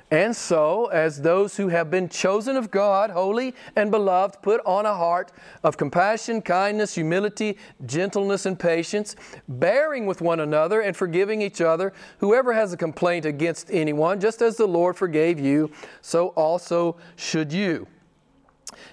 And 0.10 0.36
so, 0.36 0.88
as 0.88 1.22
those 1.22 1.58
who 1.58 1.68
have 1.68 1.92
been 1.92 2.10
chosen 2.10 2.56
of 2.56 2.72
God, 2.72 3.12
holy 3.12 3.54
and 3.76 3.92
beloved, 3.92 4.42
put 4.42 4.60
on 4.66 4.88
a 4.88 4.94
heart 4.96 5.32
of 5.64 5.78
compassion, 5.78 6.42
kindness, 6.42 6.96
humility, 6.96 7.58
gentleness, 7.86 8.48
and 8.48 8.60
patience, 8.60 9.16
bearing 9.48 10.08
with 10.08 10.22
one 10.22 10.40
another 10.40 10.82
and 10.82 10.98
forgiving 10.98 11.42
each 11.42 11.62
other, 11.62 11.94
whoever 12.18 12.52
has 12.52 12.74
a 12.74 12.78
complaint 12.78 13.26
against 13.26 13.70
anyone, 13.72 14.20
just 14.20 14.42
as 14.42 14.58
the 14.58 14.68
Lord 14.68 14.96
forgave 14.96 15.40
you, 15.40 15.72
so 16.02 16.30
also 16.30 16.98
should 17.16 17.54
you. 17.54 17.88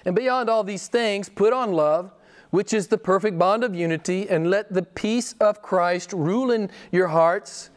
And 0.05 0.15
beyond 0.15 0.47
all 0.47 0.63
these 0.63 0.87
things, 0.87 1.27
put 1.27 1.53
on 1.53 1.71
love 1.71 2.11
which 2.51 2.73
is 2.73 2.87
the 2.87 2.97
perfect 2.97 3.39
bond 3.39 3.63
of 3.63 3.73
unity, 3.75 4.29
and 4.29 4.49
let 4.49 4.71
the 4.71 4.83
peace 4.83 5.33
of 5.39 5.61
Christ 5.61 6.13
rule 6.13 6.51
in 6.51 6.69
your 6.91 7.07
hearts, 7.07 7.69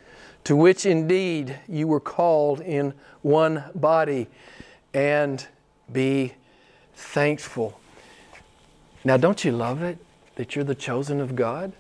to 0.45 0.55
which 0.55 0.85
indeed 0.85 1.59
you 1.67 1.87
were 1.87 2.01
called 2.01 2.61
in 2.61 2.93
one 3.23 3.65
body, 3.75 4.29
and 4.93 5.47
be 5.91 6.35
thankful. 6.95 7.81
Now, 9.05 9.17
don't 9.17 9.45
you 9.45 9.53
love 9.53 9.83
it 9.83 9.99
that 10.37 10.55
you're 10.55 10.65
the 10.65 10.75
chosen 10.75 11.21
of 11.21 11.35
God? 11.35 11.73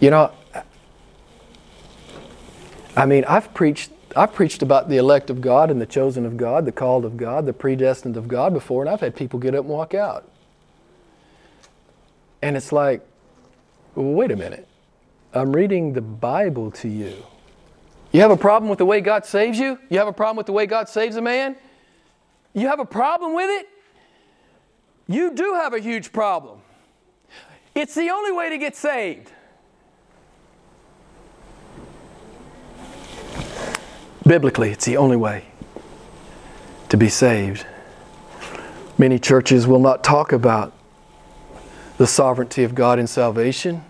You 0.00 0.10
know, 0.10 0.32
I 2.96 3.06
mean, 3.06 3.24
I've 3.24 3.52
preached 3.54 3.90
I've 4.16 4.32
preached 4.32 4.62
about 4.62 4.88
the 4.88 4.96
elect 4.96 5.28
of 5.28 5.40
God 5.40 5.70
and 5.70 5.80
the 5.80 5.86
chosen 5.86 6.24
of 6.24 6.36
God, 6.36 6.66
the 6.66 6.72
called 6.72 7.04
of 7.04 7.16
God, 7.16 7.46
the 7.46 7.52
predestined 7.52 8.16
of 8.16 8.28
God 8.28 8.52
before, 8.52 8.82
and 8.82 8.88
I've 8.88 9.00
had 9.00 9.16
people 9.16 9.40
get 9.40 9.56
up 9.56 9.64
and 9.64 9.68
walk 9.68 9.92
out. 9.92 10.30
And 12.44 12.58
it's 12.58 12.72
like, 12.72 13.00
wait 13.94 14.30
a 14.30 14.36
minute. 14.36 14.68
I'm 15.32 15.56
reading 15.56 15.94
the 15.94 16.02
Bible 16.02 16.70
to 16.72 16.88
you. 16.88 17.16
You 18.12 18.20
have 18.20 18.30
a 18.30 18.36
problem 18.36 18.68
with 18.68 18.78
the 18.78 18.84
way 18.84 19.00
God 19.00 19.24
saves 19.24 19.58
you? 19.58 19.78
You 19.88 19.98
have 19.98 20.08
a 20.08 20.12
problem 20.12 20.36
with 20.36 20.44
the 20.44 20.52
way 20.52 20.66
God 20.66 20.86
saves 20.86 21.16
a 21.16 21.22
man? 21.22 21.56
You 22.52 22.66
have 22.68 22.80
a 22.80 22.84
problem 22.84 23.34
with 23.34 23.48
it? 23.48 23.66
You 25.08 25.34
do 25.34 25.54
have 25.54 25.72
a 25.72 25.78
huge 25.78 26.12
problem. 26.12 26.60
It's 27.74 27.94
the 27.94 28.10
only 28.10 28.30
way 28.30 28.50
to 28.50 28.58
get 28.58 28.76
saved. 28.76 29.32
Biblically, 34.26 34.70
it's 34.70 34.84
the 34.84 34.98
only 34.98 35.16
way 35.16 35.46
to 36.90 36.98
be 36.98 37.08
saved. 37.08 37.64
Many 38.98 39.18
churches 39.18 39.66
will 39.66 39.78
not 39.80 40.04
talk 40.04 40.32
about 40.32 40.74
the 41.96 42.06
sovereignty 42.06 42.64
of 42.64 42.74
God 42.74 42.98
in 42.98 43.06
salvation? 43.06 43.84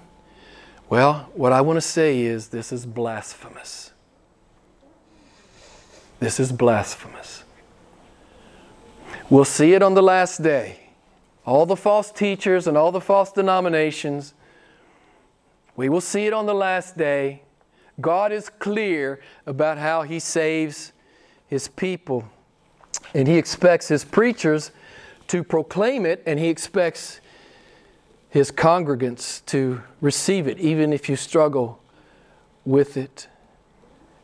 Well, 0.90 1.30
what 1.34 1.52
I 1.52 1.60
want 1.60 1.76
to 1.78 1.80
say 1.80 2.20
is 2.20 2.48
this 2.48 2.72
is 2.72 2.86
blasphemous. 2.86 3.92
This 6.20 6.38
is 6.38 6.52
blasphemous. 6.52 7.44
We'll 9.30 9.44
see 9.44 9.72
it 9.72 9.82
on 9.82 9.94
the 9.94 10.02
last 10.02 10.42
day. 10.42 10.80
All 11.46 11.66
the 11.66 11.76
false 11.76 12.10
teachers 12.10 12.66
and 12.66 12.76
all 12.76 12.92
the 12.92 13.00
false 13.00 13.32
denominations, 13.32 14.34
we 15.76 15.88
will 15.88 16.00
see 16.00 16.26
it 16.26 16.32
on 16.32 16.46
the 16.46 16.54
last 16.54 16.96
day. 16.96 17.42
God 18.00 18.32
is 18.32 18.48
clear 18.48 19.20
about 19.46 19.78
how 19.78 20.02
He 20.02 20.18
saves 20.18 20.92
His 21.46 21.68
people. 21.68 22.24
And 23.14 23.26
He 23.28 23.36
expects 23.36 23.88
His 23.88 24.04
preachers 24.04 24.70
to 25.28 25.42
proclaim 25.42 26.04
it, 26.06 26.22
and 26.26 26.38
He 26.38 26.48
expects 26.48 27.20
his 28.34 28.50
congregants 28.50 29.46
to 29.46 29.80
receive 30.00 30.48
it, 30.48 30.58
even 30.58 30.92
if 30.92 31.08
you 31.08 31.14
struggle 31.14 31.80
with 32.64 32.96
it. 32.96 33.28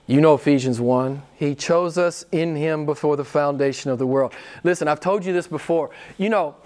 You 0.09 0.21
know 0.21 0.35
Ephesians 0.35 0.81
1. 0.81 1.23
He 1.37 1.55
chose 1.55 1.97
us 1.97 2.25
in 2.33 2.57
Him 2.57 2.87
before 2.87 3.17
the 3.17 3.25
foundation 3.25 3.89
of 3.89 4.01
the 4.01 4.09
world. 4.09 4.33
Listen, 4.65 4.89
I've 4.89 4.99
told 4.99 5.25
you 5.25 5.33
this 5.33 5.47
before. 5.47 5.91
You 6.19 6.29
know, 6.29 6.57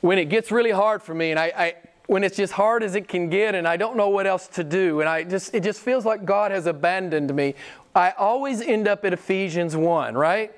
when 0.00 0.18
it 0.18 0.24
gets 0.24 0.50
really 0.50 0.72
hard 0.72 1.00
for 1.00 1.14
me, 1.14 1.30
and 1.30 1.38
I, 1.38 1.52
I 1.56 1.74
when 2.06 2.24
it's 2.24 2.36
just 2.36 2.52
hard 2.52 2.82
as 2.82 2.96
it 2.96 3.06
can 3.06 3.30
get, 3.30 3.54
and 3.54 3.68
I 3.68 3.76
don't 3.76 3.96
know 3.96 4.08
what 4.08 4.26
else 4.26 4.48
to 4.48 4.64
do, 4.64 4.98
and 4.98 5.08
I 5.08 5.22
just 5.22 5.54
it 5.54 5.62
just 5.62 5.78
feels 5.78 6.04
like 6.04 6.24
God 6.24 6.50
has 6.50 6.66
abandoned 6.66 7.32
me. 7.32 7.54
I 7.94 8.10
always 8.18 8.60
end 8.60 8.88
up 8.88 9.04
at 9.04 9.12
Ephesians 9.12 9.76
1, 9.76 10.16
right? 10.16 10.50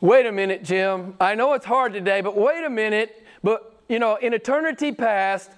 Wait 0.00 0.26
a 0.26 0.32
minute, 0.32 0.64
Jim. 0.64 1.14
I 1.20 1.36
know 1.36 1.52
it's 1.52 1.64
hard 1.64 1.92
today, 1.92 2.22
but 2.22 2.36
wait 2.36 2.64
a 2.64 2.70
minute. 2.70 3.20
But 3.44 3.73
you 3.88 3.98
know, 3.98 4.16
in 4.16 4.32
eternity 4.32 4.92
past, 4.92 5.50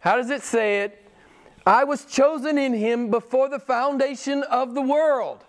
how 0.00 0.16
does 0.16 0.30
it 0.30 0.42
say 0.42 0.80
it? 0.80 1.10
I 1.66 1.84
was 1.84 2.04
chosen 2.04 2.58
in 2.58 2.74
him 2.74 3.10
before 3.10 3.48
the 3.48 3.58
foundation 3.58 4.42
of 4.44 4.74
the 4.74 4.82
world. 4.82 5.44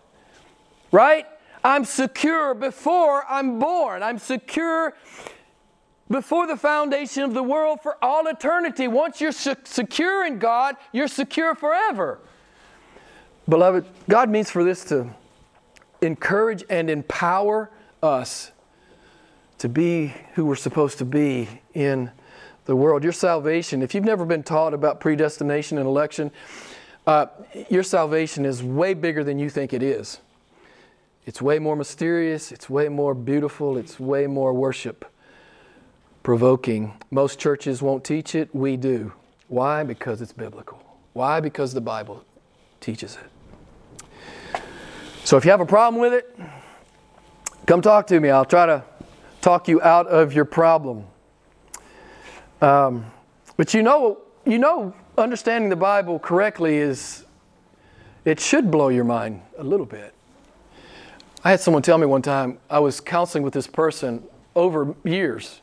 Right? 0.91 1.25
I'm 1.63 1.83
secure 1.83 2.53
before 2.53 3.25
I'm 3.27 3.59
born. 3.59 4.01
I'm 4.03 4.19
secure 4.19 4.93
before 6.09 6.47
the 6.47 6.55
foundation 6.55 7.23
of 7.23 7.33
the 7.33 7.43
world 7.43 7.81
for 7.81 7.97
all 8.03 8.27
eternity. 8.27 8.87
Once 8.87 9.19
you're 9.19 9.31
secure 9.31 10.25
in 10.25 10.39
God, 10.39 10.75
you're 10.93 11.07
secure 11.07 11.55
forever. 11.55 12.19
Beloved, 13.49 13.85
God 14.07 14.29
means 14.29 14.49
for 14.49 14.63
this 14.63 14.85
to 14.85 15.09
encourage 16.01 16.63
and 16.69 16.89
empower 16.89 17.71
us 18.01 18.51
to 19.65 19.69
be 19.69 20.13
who 20.35 20.45
we're 20.45 20.55
supposed 20.55 20.99
to 20.99 21.05
be 21.05 21.49
in 21.73 22.11
the 22.65 22.75
world. 22.75 23.01
Your 23.01 23.11
salvation, 23.11 23.81
if 23.81 23.95
you've 23.95 24.03
never 24.03 24.23
been 24.23 24.43
taught 24.43 24.75
about 24.75 24.99
predestination 24.99 25.79
and 25.79 25.87
election, 25.87 26.29
uh, 27.07 27.25
your 27.67 27.81
salvation 27.81 28.45
is 28.45 28.61
way 28.61 28.93
bigger 28.93 29.23
than 29.23 29.39
you 29.39 29.49
think 29.49 29.73
it 29.73 29.81
is. 29.81 30.19
It's 31.25 31.41
way 31.41 31.57
more 31.57 31.75
mysterious, 31.75 32.51
it's 32.51 32.69
way 32.69 32.89
more 32.89 33.15
beautiful, 33.15 33.75
it's 33.75 33.99
way 33.99 34.27
more 34.27 34.53
worship 34.53 35.11
provoking. 36.21 36.93
Most 37.09 37.39
churches 37.39 37.81
won't 37.81 38.03
teach 38.03 38.35
it, 38.35 38.53
we 38.53 38.77
do. 38.77 39.13
Why? 39.47 39.81
Because 39.81 40.21
it's 40.21 40.33
biblical. 40.33 40.79
Why? 41.13 41.39
Because 41.39 41.73
the 41.73 41.81
Bible 41.81 42.23
teaches 42.81 43.17
it. 43.17 44.61
So 45.23 45.37
if 45.37 45.43
you 45.43 45.49
have 45.49 45.61
a 45.61 45.65
problem 45.65 45.99
with 45.99 46.13
it, 46.13 46.39
come 47.65 47.81
talk 47.81 48.05
to 48.07 48.19
me. 48.19 48.29
I'll 48.29 48.45
try 48.45 48.67
to 48.67 48.83
talk 49.45 49.67
you 49.67 49.79
out 49.83 50.07
of 50.07 50.33
your 50.33 50.43
problem. 50.43 51.05
Um, 52.63 53.05
but 53.57 53.75
you 53.75 53.83
know, 53.83 54.17
you 54.43 54.57
know, 54.57 54.91
understanding 55.19 55.69
the 55.69 55.75
Bible 55.75 56.17
correctly 56.17 56.77
is, 56.77 57.25
it 58.25 58.39
should 58.39 58.71
blow 58.71 58.87
your 58.87 59.03
mind 59.03 59.43
a 59.59 59.63
little 59.63 59.85
bit. 59.85 60.15
I 61.43 61.51
had 61.51 61.59
someone 61.59 61.83
tell 61.83 61.99
me 61.99 62.07
one 62.07 62.23
time, 62.23 62.57
I 62.71 62.79
was 62.79 62.99
counseling 62.99 63.43
with 63.43 63.53
this 63.53 63.67
person 63.67 64.23
over 64.55 64.95
years. 65.03 65.61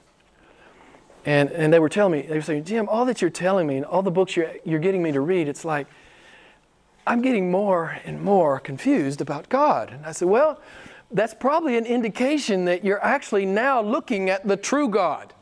And, 1.27 1.51
and 1.51 1.73
they 1.73 1.81
were 1.81 1.89
telling 1.89 2.13
me, 2.13 2.23
they 2.23 2.37
were 2.37 2.41
saying, 2.41 2.63
Jim, 2.63 2.89
all 2.89 3.05
that 3.07 3.21
you're 3.21 3.31
telling 3.31 3.67
me 3.67 3.79
and 3.79 3.85
all 3.85 4.03
the 4.03 4.13
books 4.13 4.37
you're, 4.37 4.53
you're 4.65 4.79
getting 4.79 5.03
me 5.03 5.11
to 5.11 5.21
read, 5.21 5.49
it's 5.49 5.65
like, 5.65 5.89
I'm 7.05 7.21
getting 7.21 7.51
more 7.51 7.99
and 8.05 8.23
more 8.23 8.61
confused 8.61 9.21
about 9.21 9.49
God. 9.49 9.91
And 9.91 10.07
I 10.07 10.13
said, 10.13 10.29
Well, 10.29 10.61
that's 11.13 11.35
probably 11.35 11.77
an 11.77 11.87
indication 11.87 12.65
that 12.67 12.85
you're 12.85 13.03
actually 13.03 13.47
now 13.47 13.81
looking 13.81 14.31
at 14.31 14.47
the 14.47 14.57
true 14.57 14.89
God. 14.89 15.33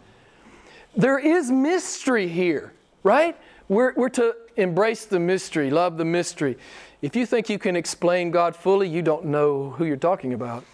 There 0.96 1.18
is 1.18 1.50
mystery 1.50 2.28
here, 2.28 2.72
right? 3.02 3.36
We're, 3.68 3.94
we're 3.94 4.08
to 4.10 4.34
embrace 4.56 5.04
the 5.06 5.20
mystery, 5.20 5.70
love 5.70 5.96
the 5.96 6.04
mystery. 6.04 6.58
If 7.02 7.14
you 7.16 7.24
think 7.24 7.48
you 7.48 7.58
can 7.58 7.76
explain 7.76 8.30
God 8.30 8.56
fully, 8.56 8.88
you 8.88 9.02
don't 9.02 9.26
know 9.26 9.70
who 9.70 9.84
you're 9.84 9.96
talking 9.96 10.34
about. 10.34 10.64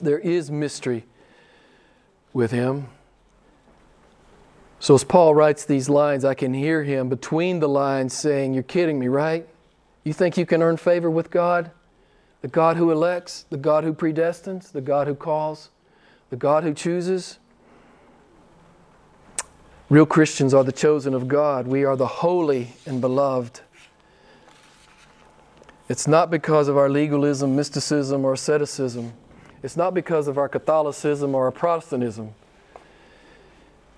There 0.00 0.18
is 0.18 0.50
mystery 0.50 1.04
with 2.32 2.50
Him. 2.50 2.88
So, 4.80 4.94
as 4.94 5.04
Paul 5.04 5.34
writes 5.34 5.64
these 5.64 5.88
lines, 5.88 6.24
I 6.24 6.34
can 6.34 6.54
hear 6.54 6.84
him 6.84 7.08
between 7.08 7.58
the 7.58 7.68
lines 7.68 8.14
saying, 8.14 8.54
You're 8.54 8.62
kidding 8.62 8.98
me, 8.98 9.08
right? 9.08 9.46
You 10.04 10.12
think 10.12 10.36
you 10.36 10.46
can 10.46 10.62
earn 10.62 10.76
favor 10.76 11.10
with 11.10 11.30
God? 11.30 11.72
The 12.40 12.48
God 12.48 12.76
who 12.76 12.90
elects, 12.90 13.44
the 13.50 13.56
God 13.56 13.84
who 13.84 13.92
predestines, 13.92 14.70
the 14.70 14.80
God 14.80 15.06
who 15.06 15.14
calls, 15.14 15.70
the 16.30 16.36
God 16.36 16.62
who 16.62 16.72
chooses? 16.72 17.38
Real 19.90 20.06
Christians 20.06 20.52
are 20.52 20.64
the 20.64 20.72
chosen 20.72 21.14
of 21.14 21.28
God. 21.28 21.66
We 21.66 21.84
are 21.84 21.96
the 21.96 22.06
holy 22.06 22.74
and 22.84 23.00
beloved. 23.00 23.60
It's 25.88 26.06
not 26.06 26.30
because 26.30 26.68
of 26.68 26.76
our 26.76 26.90
legalism, 26.90 27.56
mysticism, 27.56 28.24
or 28.24 28.34
asceticism. 28.34 29.14
It's 29.62 29.76
not 29.76 29.94
because 29.94 30.28
of 30.28 30.36
our 30.36 30.48
Catholicism 30.48 31.34
or 31.34 31.46
our 31.46 31.50
Protestantism. 31.50 32.34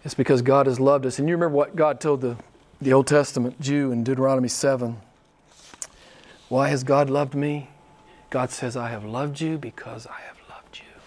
It's 0.05 0.15
because 0.15 0.41
God 0.41 0.67
has 0.67 0.79
loved 0.79 1.05
us. 1.05 1.19
And 1.19 1.29
you 1.29 1.35
remember 1.35 1.57
what 1.57 1.75
God 1.75 2.01
told 2.01 2.21
the, 2.21 2.37
the 2.81 2.93
Old 2.93 3.09
Testament 3.09 3.61
Jew 3.61 3.91
in 3.91 4.05
Deuteronomy 4.05 4.49
7. 4.49 4.97
Why 6.49 6.69
has 6.69 6.85
God 6.85 7.11
loved 7.11 7.35
me? 7.35 7.69
God 8.31 8.51
says, 8.51 8.77
I 8.77 8.91
have 8.91 9.05
loved 9.05 9.41
you 9.41 9.59
because 9.59 10.07
I 10.07 10.21
have 10.21 10.39
loved 10.49 10.79
you. 10.79 11.01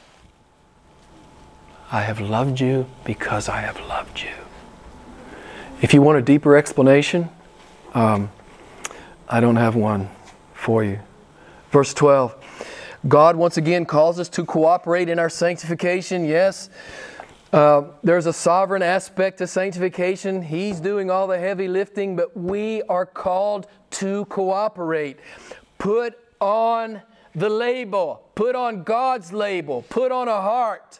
I 1.90 2.02
have 2.02 2.20
loved 2.20 2.60
you 2.60 2.86
because 3.06 3.48
I 3.48 3.62
have 3.62 3.80
loved 3.80 4.22
you. 4.22 4.34
If 5.82 5.94
you 5.94 6.02
want 6.02 6.18
a 6.18 6.22
deeper 6.22 6.58
explanation, 6.58 7.30
um, 7.94 8.30
I 9.30 9.40
don't 9.40 9.56
have 9.56 9.76
one 9.76 10.10
for 10.54 10.84
you. 10.84 11.00
Verse 11.72 11.94
12 11.94 12.36
God 13.08 13.36
once 13.36 13.58
again 13.58 13.86
calls 13.86 14.20
us 14.20 14.30
to 14.30 14.46
cooperate 14.46 15.10
in 15.10 15.18
our 15.18 15.30
sanctification. 15.30 16.26
Yes, 16.26 16.70
uh, 17.52 17.84
there's 18.02 18.26
a 18.26 18.34
sovereign 18.34 18.82
aspect 18.82 19.38
to 19.38 19.48
sanctification. 19.48 20.42
He's 20.42 20.80
doing 20.80 21.12
all 21.12 21.28
the 21.28 21.38
heavy 21.38 21.68
lifting, 21.68 22.16
but 22.16 22.36
we 22.36 22.82
are 22.84 23.06
called 23.06 23.68
to 23.92 24.26
cooperate. 24.26 25.20
Put 25.78 26.18
on 26.40 27.02
the 27.36 27.50
label, 27.50 28.24
put 28.36 28.56
on 28.56 28.84
God's 28.84 29.34
label, 29.34 29.84
put 29.90 30.12
on 30.12 30.28
a 30.28 30.42
heart 30.42 31.00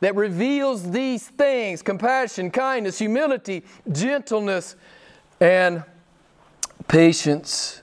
that 0.00 0.14
reveals 0.14 0.90
these 0.90 1.26
things. 1.26 1.82
Compassion, 1.82 2.50
kindness, 2.50 2.98
humility, 2.98 3.64
gentleness, 3.90 4.76
and 5.40 5.82
patience. 6.86 7.82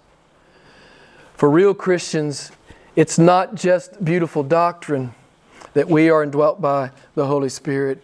For 1.36 1.50
real 1.50 1.74
Christians, 1.74 2.52
it's 2.96 3.20
not 3.20 3.56
just 3.56 4.04
beautiful 4.04 4.44
doctrine 4.44 5.14
that 5.74 5.90
we 5.90 6.10
are 6.10 6.24
indwelt 6.24 6.62
by 6.62 6.92
the 7.16 7.26
Holy 7.26 7.50
Spirit, 7.50 8.02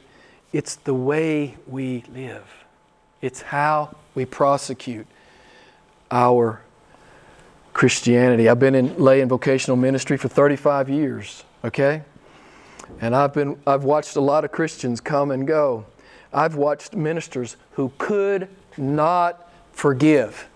it's 0.52 0.76
the 0.76 0.94
way 0.94 1.56
we 1.66 2.04
live, 2.14 2.44
it's 3.22 3.42
how 3.42 3.96
we 4.14 4.26
prosecute 4.26 5.08
our 6.12 6.62
Christianity. 7.82 8.48
I've 8.48 8.60
been 8.60 8.76
in 8.76 8.96
lay 9.00 9.22
and 9.22 9.30
vocational 9.32 9.76
ministry 9.76 10.16
for 10.16 10.28
35 10.28 10.88
years, 10.88 11.44
okay? 11.66 12.04
And 13.00 13.16
I've, 13.16 13.34
been, 13.34 13.60
I've 13.66 13.84
watched 13.84 14.16
a 14.18 14.22
lot 14.22 14.46
of 14.46 14.52
Christians 14.52 15.02
come 15.02 15.32
and 15.32 15.48
go. 15.48 15.88
I've 16.32 16.54
watched 16.54 16.94
ministers 16.96 17.58
who 17.72 17.92
could 17.98 18.50
not 18.78 19.52
forgive. 19.72 20.48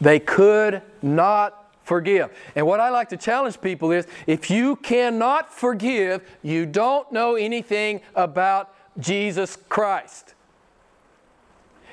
They 0.00 0.18
could 0.18 0.82
not 1.02 1.72
forgive. 1.84 2.36
And 2.56 2.66
what 2.66 2.80
I 2.80 2.90
like 2.90 3.10
to 3.10 3.16
challenge 3.16 3.60
people 3.60 3.92
is 3.92 4.08
if 4.26 4.50
you 4.50 4.74
cannot 4.74 5.54
forgive, 5.54 6.28
you 6.42 6.66
don't 6.66 7.12
know 7.12 7.36
anything 7.36 8.00
about 8.16 8.74
Jesus 8.98 9.56
Christ. 9.68 10.34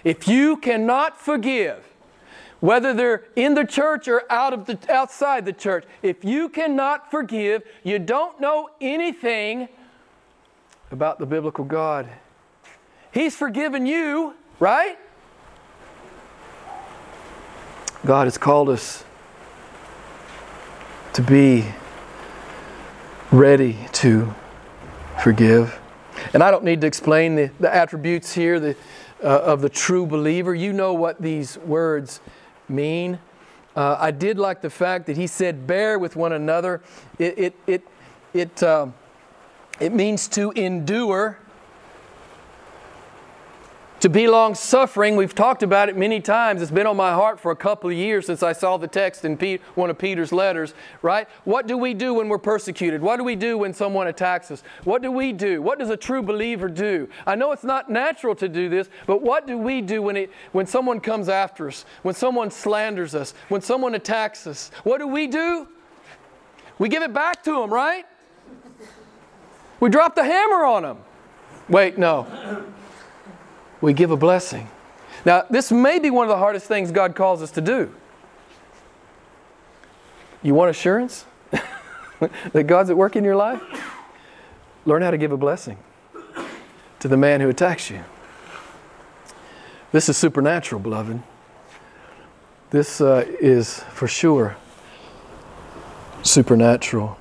If 0.04 0.28
you 0.28 0.58
cannot 0.58 1.22
forgive, 1.22 1.93
whether 2.64 2.94
they're 2.94 3.26
in 3.36 3.56
the 3.56 3.66
church 3.66 4.08
or 4.08 4.24
out 4.30 4.54
of 4.54 4.66
the, 4.68 4.80
outside 4.90 5.46
the 5.46 5.52
church, 5.52 5.84
if 6.02 6.24
you 6.24 6.48
cannot 6.48 7.12
forgive, 7.12 7.62
you 7.84 8.00
don't 8.00 8.40
know 8.40 8.70
anything 8.80 9.68
about 10.90 11.20
the 11.20 11.26
biblical 11.26 11.66
God. 11.66 12.08
He's 13.12 13.36
forgiven 13.36 13.86
you, 13.86 14.34
right? 14.62 14.98
God 18.06 18.28
has 18.28 18.38
called 18.38 18.70
us 18.70 19.04
to 21.12 21.22
be 21.22 21.66
ready 23.30 23.78
to 23.92 24.34
forgive. 25.22 25.78
And 26.34 26.42
I 26.42 26.50
don't 26.50 26.64
need 26.64 26.80
to 26.80 26.88
explain 26.88 27.36
the, 27.36 27.52
the 27.60 27.76
attributes 27.76 28.34
here 28.34 28.58
the, 28.58 28.78
uh, 29.22 29.28
of 29.28 29.60
the 29.60 29.68
true 29.68 30.06
believer. 30.06 30.56
You 30.56 30.72
know 30.72 30.94
what 30.94 31.22
these 31.22 31.58
words 31.58 32.22
mean. 32.70 33.20
Uh, 33.76 33.98
I 34.00 34.12
did 34.12 34.38
like 34.38 34.62
the 34.62 34.70
fact 34.70 35.08
that 35.08 35.18
he 35.18 35.28
said, 35.28 35.66
bear 35.66 35.98
with 35.98 36.16
one 36.16 36.34
another. 36.34 36.82
It, 37.18 37.40
it, 37.40 37.56
it, 37.66 37.88
it 38.34 38.64
uh, 38.64 38.88
it 39.80 39.94
means 39.94 40.28
to 40.30 40.52
endure. 40.52 41.40
To 44.04 44.10
be 44.10 44.28
long 44.28 44.54
suffering, 44.54 45.16
we've 45.16 45.34
talked 45.34 45.64
about 45.64 45.88
it 45.88 45.96
many 45.96 46.20
times. 46.20 46.62
It's 46.62 46.70
been 46.70 46.88
on 46.88 46.98
my 46.98 47.14
heart 47.14 47.40
for 47.40 47.52
a 47.52 47.56
couple 47.56 47.90
of 47.90 47.96
years 47.96 48.26
since 48.26 48.44
I 48.44 48.52
saw 48.52 48.76
the 48.76 48.86
text 48.86 49.24
in 49.24 49.38
one 49.76 49.90
of 49.90 49.98
Peter's 49.98 50.34
letters, 50.34 50.74
right? 51.02 51.26
What 51.46 51.68
do 51.68 51.78
we 51.78 51.94
do 51.94 52.16
when 52.16 52.28
we're 52.28 52.38
persecuted? 52.38 53.02
What 53.02 53.16
do 53.16 53.24
we 53.24 53.38
do 53.38 53.58
when 53.58 53.74
someone 53.74 54.08
attacks 54.08 54.52
us? 54.52 54.62
What 54.84 55.04
do 55.04 55.10
we 55.10 55.32
do? 55.32 55.62
What 55.62 55.80
does 55.80 55.90
a 55.90 55.96
true 55.96 56.22
believer 56.22 56.68
do? 56.68 57.08
I 57.26 57.36
know 57.36 57.54
it's 57.54 57.64
not 57.64 57.90
natural 57.90 58.36
to 58.36 58.50
do 58.50 58.68
this, 58.68 58.90
but 59.08 59.22
what 59.22 59.48
do 59.48 59.58
we 59.58 59.80
do 59.80 60.02
when, 60.02 60.18
it, 60.18 60.32
when 60.52 60.68
someone 60.68 61.00
comes 61.00 61.30
after 61.30 61.70
us, 61.70 61.86
when 62.02 62.14
someone 62.14 62.52
slanders 62.52 63.16
us, 63.16 63.34
when 63.48 63.62
someone 63.62 63.96
attacks 63.96 64.46
us? 64.48 64.70
What 64.84 64.98
do 64.98 65.08
we 65.08 65.28
do? 65.28 65.66
We 66.78 66.90
give 66.90 67.04
it 67.04 67.14
back 67.14 67.42
to 67.44 67.62
them, 67.62 67.74
right? 67.74 68.04
We 69.80 69.90
drop 69.90 70.14
the 70.14 70.26
hammer 70.26 70.66
on 70.66 70.84
them. 70.84 70.98
Wait, 71.70 71.98
no. 71.98 72.28
We 73.84 73.92
give 73.92 74.12
a 74.12 74.16
blessing. 74.16 74.70
Now, 75.26 75.44
this 75.50 75.70
may 75.70 76.00
be 76.00 76.10
one 76.10 76.24
of 76.24 76.30
the 76.30 76.38
hardest 76.38 76.68
things 76.68 76.90
God 76.90 77.16
calls 77.16 77.42
us 77.42 77.52
to 77.52 77.60
do. 77.60 77.94
You 80.42 80.56
want 80.56 80.70
assurance? 80.70 81.26
that 82.54 82.64
God's 82.66 82.92
at 82.92 82.96
work 82.96 83.18
in 83.18 83.26
your 83.26 83.36
life? 83.36 83.62
Learn 84.86 85.02
how 85.02 85.12
to 85.12 85.18
give 85.18 85.34
a 85.34 85.38
blessing 85.38 85.78
to 87.00 87.10
the 87.10 87.18
man 87.18 87.42
who 87.42 87.50
attacks 87.50 87.90
you. 87.90 88.06
This 89.92 90.08
is 90.08 90.16
supernatural, 90.16 90.80
beloved. 90.80 91.22
This 92.70 93.02
uh, 93.02 93.26
is 93.42 93.82
for 93.92 94.08
sure 94.08 94.56
supernatural. 96.22 97.18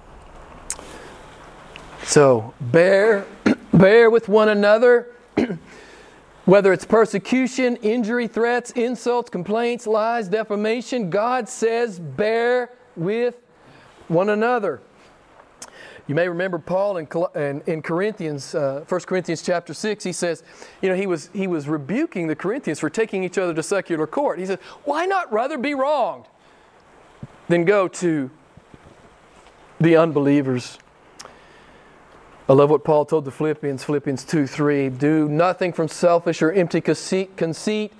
So 2.04 2.54
bear, 2.60 3.26
bear 3.74 4.10
with 4.10 4.28
one 4.28 4.48
another, 4.48 5.08
whether 6.44 6.72
it's 6.72 6.84
persecution, 6.84 7.76
injury, 7.76 8.26
threats, 8.26 8.72
insults, 8.72 9.30
complaints, 9.30 9.86
lies, 9.86 10.28
defamation. 10.28 11.10
God 11.10 11.48
says, 11.48 12.00
bear 12.00 12.70
with 12.96 13.36
one 14.08 14.28
another. 14.28 14.80
You 16.08 16.16
may 16.16 16.28
remember 16.28 16.58
Paul 16.58 16.96
in, 16.96 17.08
in, 17.36 17.62
in 17.66 17.82
Corinthians, 17.82 18.56
uh, 18.56 18.84
1 18.88 19.00
Corinthians 19.02 19.40
chapter 19.40 19.72
6, 19.72 20.02
he 20.02 20.12
says, 20.12 20.42
you 20.80 20.88
know, 20.88 20.96
he 20.96 21.06
was, 21.06 21.30
he 21.32 21.46
was 21.46 21.68
rebuking 21.68 22.26
the 22.26 22.34
Corinthians 22.34 22.80
for 22.80 22.90
taking 22.90 23.22
each 23.22 23.38
other 23.38 23.54
to 23.54 23.62
secular 23.62 24.08
court. 24.08 24.40
He 24.40 24.46
said, 24.46 24.58
why 24.84 25.06
not 25.06 25.32
rather 25.32 25.56
be 25.56 25.74
wronged 25.74 26.26
than 27.48 27.64
go 27.64 27.86
to 27.86 28.30
the 29.80 29.96
unbelievers? 29.96 30.78
I 32.48 32.54
love 32.54 32.70
what 32.70 32.82
Paul 32.82 33.04
told 33.04 33.24
the 33.24 33.30
Philippians, 33.30 33.84
Philippians 33.84 34.24
2 34.24 34.48
3. 34.48 34.88
Do 34.88 35.28
nothing 35.28 35.72
from 35.72 35.86
selfish 35.86 36.42
or 36.42 36.50
empty 36.50 36.80
conceit, 36.80 37.92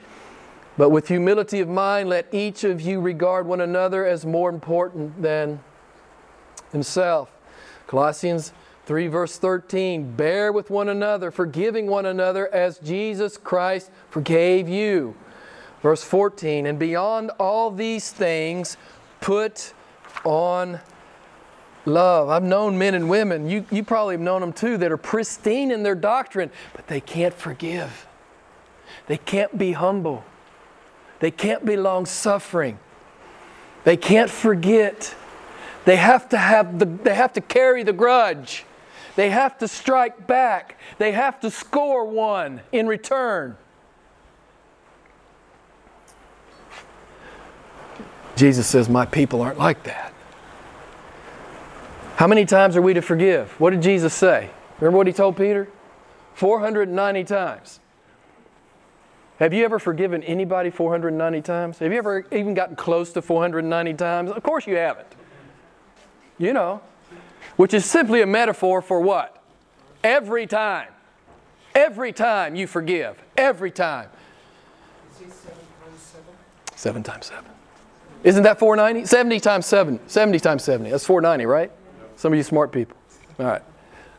but 0.76 0.88
with 0.88 1.07
humility 1.07 1.61
of 1.61 1.68
mind, 1.68 2.09
let 2.09 2.26
each 2.33 2.64
of 2.64 2.81
you 2.81 3.00
regard 3.00 3.46
one 3.46 3.61
another 3.61 4.05
as 4.05 4.26
more 4.26 4.50
important 4.50 5.22
than 5.22 5.61
himself. 6.72 7.31
Colossians 7.87 8.52
3, 8.87 9.07
verse 9.07 9.38
13 9.38 10.16
Bear 10.16 10.50
with 10.50 10.70
one 10.70 10.88
another, 10.88 11.31
forgiving 11.31 11.87
one 11.87 12.07
another 12.07 12.52
as 12.52 12.78
Jesus 12.78 13.37
Christ 13.37 13.92
forgave 14.11 14.68
you. 14.68 15.14
Verse 15.83 16.02
14 16.02 16.66
And 16.66 16.81
beyond 16.81 17.31
all 17.38 17.70
these 17.70 18.11
things, 18.11 18.76
put 19.20 19.72
on 20.24 20.81
love. 21.85 22.29
I've 22.29 22.42
known 22.42 22.79
men 22.79 22.95
and 22.95 23.09
women, 23.09 23.49
you, 23.49 23.64
you 23.71 23.83
probably 23.83 24.14
have 24.14 24.21
known 24.21 24.40
them 24.40 24.53
too, 24.53 24.77
that 24.79 24.92
are 24.92 24.97
pristine 24.97 25.71
in 25.71 25.83
their 25.83 25.95
doctrine, 25.95 26.51
but 26.75 26.87
they 26.87 27.01
can't 27.01 27.35
forgive. 27.35 28.07
They 29.07 29.16
can't 29.16 29.57
be 29.57 29.73
humble. 29.73 30.25
They 31.21 31.31
can't 31.31 31.64
be 31.64 31.77
long 31.77 32.07
suffering. 32.07 32.79
They 33.85 33.97
can't 33.97 34.31
forget. 34.31 35.14
They 35.85 35.97
have 35.97 36.29
to 36.31 36.38
have 36.38 36.79
the, 36.79 36.87
they 36.87 37.14
have 37.14 37.33
to 37.35 37.40
carry 37.40 37.83
the 37.83 37.92
grudge. 37.92 38.64
They 39.16 39.31
have 39.31 39.59
to 39.59 39.68
strike 39.68 40.27
back. 40.27 40.79
They 40.99 41.12
have 41.12 41.40
to 41.40 41.51
score 41.51 42.05
one 42.05 42.62
in 42.73 42.87
return. 42.87 43.57
Jesus 48.37 48.66
says, 48.66 48.88
My 48.88 49.05
people 49.05 49.42
aren't 49.42 49.59
like 49.59 49.83
that. 49.85 50.12
How 52.16 52.27
many 52.27 52.44
times 52.44 52.77
are 52.77 52.83
we 52.83 52.94
to 52.94 53.03
forgive? 53.03 53.51
What 53.61 53.70
did 53.70 53.83
Jesus 53.83 54.14
say? 54.14 54.51
Remember 54.81 54.98
what 54.98 55.07
he 55.07 55.12
told 55.12 55.37
Peter? 55.37 55.68
490 56.35 57.25
times. 57.25 57.81
Have 59.38 59.53
you 59.53 59.64
ever 59.64 59.79
forgiven 59.79 60.22
anybody 60.22 60.70
490 60.70 61.40
times? 61.42 61.79
Have 61.79 61.90
you 61.90 61.98
ever 61.98 62.27
even 62.31 62.55
gotten 62.55 62.77
close 62.77 63.12
to 63.14 63.22
490 63.22 63.94
times? 63.94 64.31
Of 64.31 64.42
course 64.42 64.66
you 64.66 64.77
haven't 64.77 65.09
you 66.42 66.53
know, 66.53 66.81
which 67.57 67.72
is 67.72 67.85
simply 67.85 68.20
a 68.20 68.27
metaphor 68.27 68.83
for 68.83 69.01
what? 69.01 69.42
Every 70.03 70.46
time. 70.46 70.88
Every 71.75 72.12
time 72.12 72.57
you 72.57 72.66
forgive. 72.66 73.16
Every 73.37 73.70
time. 73.70 74.09
Seven 76.75 77.03
times 77.05 77.27
seven. 77.27 77.51
Isn't 78.25 78.42
that 78.42 78.59
490? 78.59 79.07
70 79.07 79.40
times 79.40 79.66
7. 79.66 80.01
70 80.09 80.40
times 80.40 80.64
70. 80.64 80.90
That's 80.90 81.07
490, 81.07 81.46
right? 81.46 81.70
Some 82.22 82.32
of 82.32 82.37
you 82.37 82.44
smart 82.44 82.70
people. 82.70 82.96
All 83.40 83.46
right. 83.46 83.62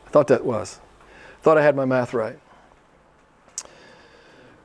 I 0.05 0.09
thought 0.09 0.27
that 0.27 0.43
was. 0.43 0.81
Thought 1.41 1.57
I 1.57 1.61
had 1.61 1.73
my 1.73 1.85
math 1.85 2.13
right. 2.13 2.37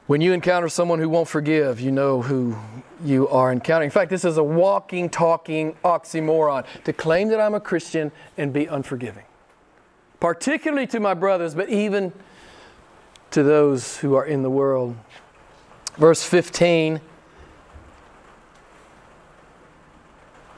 When 0.09 0.20
you 0.20 0.33
encounter 0.33 0.68
someone 0.68 0.98
who 0.98 1.09
won't 1.09 1.29
forgive, 1.29 1.79
you 1.79 1.92
know 1.92 2.20
who 2.20 2.57
you 3.05 3.29
are 3.29 3.53
encountering. 3.53 3.87
In 3.87 3.92
fact, 3.92 4.11
this 4.11 4.24
is 4.24 4.38
a 4.38 4.42
walking, 4.42 5.09
talking 5.09 5.74
oxymoron 5.85 6.66
to 6.83 6.92
claim 6.92 7.29
that 7.29 7.40
I'm 7.40 7.55
a 7.55 7.61
Christian 7.61 8.11
and 8.37 8.53
be 8.53 8.66
unforgiving, 8.66 9.27
particularly 10.18 10.88
to 10.88 10.98
my 10.98 11.14
brothers, 11.14 11.55
but 11.55 11.68
even 11.68 12.12
to 13.31 13.44
those 13.44 13.98
who 13.98 14.16
are 14.16 14.27
in 14.27 14.42
the 14.42 14.51
world. 14.51 14.96
Verse 15.96 16.24
15 16.24 17.01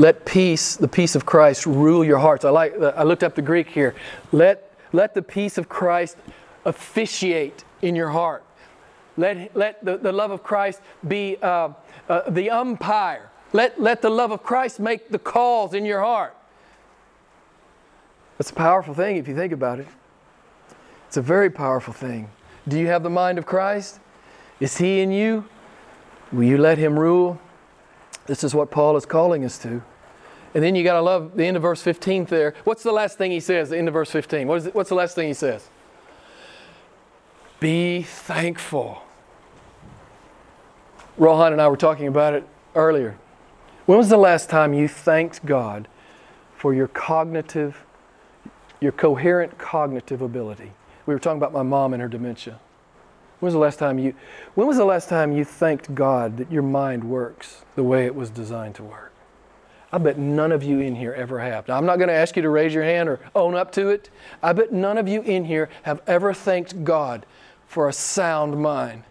Let 0.00 0.24
peace, 0.24 0.76
the 0.76 0.88
peace 0.88 1.14
of 1.14 1.26
Christ, 1.26 1.66
rule 1.66 2.02
your 2.02 2.16
hearts. 2.16 2.46
I, 2.46 2.48
like, 2.48 2.74
I 2.80 3.02
looked 3.02 3.22
up 3.22 3.34
the 3.34 3.42
Greek 3.42 3.68
here. 3.68 3.94
Let, 4.32 4.72
let 4.94 5.12
the 5.12 5.20
peace 5.20 5.58
of 5.58 5.68
Christ 5.68 6.16
officiate 6.64 7.64
in 7.82 7.94
your 7.94 8.08
heart. 8.08 8.42
Let, 9.18 9.54
let 9.54 9.84
the, 9.84 9.98
the 9.98 10.10
love 10.10 10.30
of 10.30 10.42
Christ 10.42 10.80
be 11.06 11.36
uh, 11.42 11.74
uh, 12.08 12.30
the 12.30 12.48
umpire. 12.48 13.30
Let, 13.52 13.78
let 13.78 14.00
the 14.00 14.08
love 14.08 14.30
of 14.30 14.42
Christ 14.42 14.80
make 14.80 15.10
the 15.10 15.18
calls 15.18 15.74
in 15.74 15.84
your 15.84 16.00
heart. 16.00 16.34
That's 18.38 18.52
a 18.52 18.54
powerful 18.54 18.94
thing 18.94 19.18
if 19.18 19.28
you 19.28 19.34
think 19.34 19.52
about 19.52 19.80
it. 19.80 19.86
It's 21.08 21.18
a 21.18 21.22
very 21.22 21.50
powerful 21.50 21.92
thing. 21.92 22.30
Do 22.66 22.78
you 22.78 22.86
have 22.86 23.02
the 23.02 23.10
mind 23.10 23.36
of 23.36 23.44
Christ? 23.44 24.00
Is 24.60 24.78
He 24.78 25.00
in 25.02 25.12
you? 25.12 25.44
Will 26.32 26.44
you 26.44 26.56
let 26.56 26.78
Him 26.78 26.98
rule? 26.98 27.38
This 28.24 28.42
is 28.42 28.54
what 28.54 28.70
Paul 28.70 28.96
is 28.96 29.04
calling 29.04 29.44
us 29.44 29.58
to. 29.58 29.82
And 30.54 30.64
then 30.64 30.74
you 30.74 30.82
got 30.82 30.94
to 30.94 31.02
love 31.02 31.36
the 31.36 31.44
end 31.44 31.56
of 31.56 31.62
verse 31.62 31.82
15 31.82 32.24
there. 32.26 32.54
What's 32.64 32.82
the 32.82 32.92
last 32.92 33.18
thing 33.18 33.30
he 33.30 33.40
says, 33.40 33.70
the 33.70 33.78
end 33.78 33.88
of 33.88 33.94
verse 33.94 34.10
15? 34.10 34.48
What 34.48 34.58
is 34.58 34.66
it, 34.66 34.74
what's 34.74 34.88
the 34.88 34.96
last 34.96 35.14
thing 35.14 35.28
he 35.28 35.34
says? 35.34 35.68
Be 37.60 38.02
thankful. 38.02 39.02
Rohan 41.16 41.52
and 41.52 41.60
I 41.60 41.68
were 41.68 41.76
talking 41.76 42.06
about 42.06 42.34
it 42.34 42.46
earlier. 42.74 43.18
When 43.86 43.98
was 43.98 44.08
the 44.08 44.16
last 44.16 44.48
time 44.48 44.72
you 44.72 44.88
thanked 44.88 45.44
God 45.44 45.86
for 46.56 46.72
your 46.72 46.88
cognitive, 46.88 47.84
your 48.80 48.92
coherent 48.92 49.58
cognitive 49.58 50.22
ability? 50.22 50.72
We 51.06 51.14
were 51.14 51.20
talking 51.20 51.38
about 51.38 51.52
my 51.52 51.62
mom 51.62 51.92
and 51.92 52.00
her 52.00 52.08
dementia. 52.08 52.58
When 53.40 53.48
was 53.48 53.54
the 53.54 53.60
last 53.60 53.78
time 53.78 53.98
you 53.98 54.14
when 54.54 54.66
was 54.66 54.76
the 54.76 54.84
last 54.84 55.08
time 55.08 55.32
you 55.32 55.44
thanked 55.44 55.94
God 55.94 56.36
that 56.36 56.52
your 56.52 56.62
mind 56.62 57.04
works 57.04 57.64
the 57.74 57.82
way 57.82 58.06
it 58.06 58.14
was 58.14 58.30
designed 58.30 58.74
to 58.76 58.82
work? 58.82 59.12
I 59.92 59.98
bet 59.98 60.18
none 60.18 60.52
of 60.52 60.62
you 60.62 60.78
in 60.78 60.94
here 60.94 61.12
ever 61.12 61.40
have. 61.40 61.66
Now, 61.66 61.76
I'm 61.76 61.86
not 61.86 61.96
going 61.96 62.08
to 62.08 62.14
ask 62.14 62.36
you 62.36 62.42
to 62.42 62.48
raise 62.48 62.72
your 62.72 62.84
hand 62.84 63.08
or 63.08 63.20
own 63.34 63.54
up 63.54 63.72
to 63.72 63.88
it. 63.88 64.10
I 64.42 64.52
bet 64.52 64.72
none 64.72 64.98
of 64.98 65.08
you 65.08 65.22
in 65.22 65.44
here 65.44 65.68
have 65.82 66.00
ever 66.06 66.32
thanked 66.32 66.84
God 66.84 67.26
for 67.66 67.88
a 67.88 67.92
sound 67.92 68.60
mind. 68.60 69.02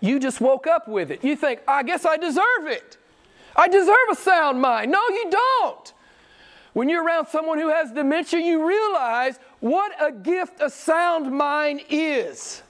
You 0.00 0.18
just 0.18 0.40
woke 0.40 0.66
up 0.66 0.88
with 0.88 1.10
it. 1.10 1.22
You 1.22 1.36
think, 1.36 1.60
I 1.66 1.82
guess 1.82 2.04
I 2.04 2.16
deserve 2.16 2.66
it. 2.66 2.96
I 3.54 3.68
deserve 3.68 3.96
a 4.12 4.16
sound 4.16 4.60
mind. 4.60 4.90
No, 4.90 5.00
you 5.08 5.30
don't. 5.30 5.92
When 6.72 6.88
you're 6.88 7.04
around 7.04 7.26
someone 7.26 7.58
who 7.58 7.68
has 7.68 7.90
dementia, 7.90 8.40
you 8.40 8.66
realize 8.66 9.38
what 9.60 9.92
a 10.00 10.12
gift 10.12 10.60
a 10.60 10.70
sound 10.70 11.32
mind 11.32 11.80
is. 11.88 12.62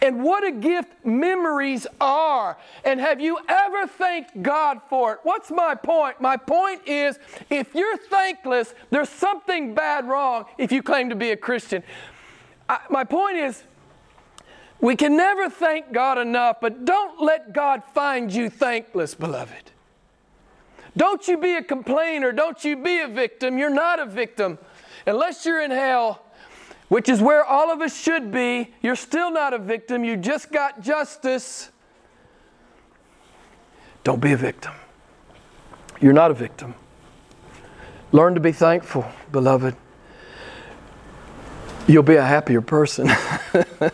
And 0.00 0.22
what 0.22 0.44
a 0.44 0.52
gift 0.52 1.04
memories 1.04 1.86
are. 2.00 2.58
And 2.84 3.00
have 3.00 3.20
you 3.20 3.38
ever 3.48 3.86
thanked 3.86 4.42
God 4.42 4.80
for 4.88 5.14
it? 5.14 5.18
What's 5.22 5.50
my 5.50 5.74
point? 5.74 6.20
My 6.20 6.36
point 6.36 6.86
is 6.86 7.18
if 7.50 7.74
you're 7.74 7.96
thankless, 7.96 8.74
there's 8.90 9.08
something 9.08 9.74
bad 9.74 10.06
wrong 10.06 10.44
if 10.58 10.72
you 10.72 10.82
claim 10.82 11.08
to 11.10 11.16
be 11.16 11.30
a 11.30 11.36
Christian. 11.36 11.82
I, 12.68 12.80
my 12.90 13.04
point 13.04 13.36
is 13.36 13.62
we 14.80 14.96
can 14.96 15.16
never 15.16 15.48
thank 15.48 15.92
God 15.92 16.18
enough, 16.18 16.56
but 16.60 16.84
don't 16.84 17.22
let 17.22 17.52
God 17.52 17.82
find 17.94 18.32
you 18.32 18.50
thankless, 18.50 19.14
beloved. 19.14 19.70
Don't 20.96 21.26
you 21.26 21.38
be 21.38 21.54
a 21.54 21.62
complainer. 21.62 22.32
Don't 22.32 22.62
you 22.64 22.76
be 22.76 23.00
a 23.00 23.08
victim. 23.08 23.56
You're 23.56 23.70
not 23.70 23.98
a 23.98 24.06
victim. 24.06 24.58
Unless 25.06 25.46
you're 25.46 25.62
in 25.62 25.70
hell, 25.70 26.22
which 26.92 27.08
is 27.08 27.22
where 27.22 27.42
all 27.42 27.72
of 27.72 27.80
us 27.80 27.98
should 27.98 28.30
be, 28.30 28.68
you're 28.82 28.94
still 28.94 29.30
not 29.30 29.54
a 29.54 29.58
victim. 29.58 30.04
You 30.04 30.14
just 30.14 30.52
got 30.52 30.82
justice. 30.82 31.70
Don't 34.04 34.20
be 34.20 34.32
a 34.32 34.36
victim. 34.36 34.74
You're 36.02 36.12
not 36.12 36.30
a 36.30 36.34
victim. 36.34 36.74
Learn 38.12 38.34
to 38.34 38.40
be 38.40 38.52
thankful, 38.52 39.06
beloved. 39.30 39.74
You'll 41.86 42.02
be 42.02 42.16
a 42.16 42.26
happier 42.26 42.60
person. 42.60 43.10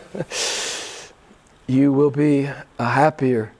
you 1.67 1.93
will 1.93 2.11
be 2.11 2.49
a 2.79 2.85
happier 2.85 3.53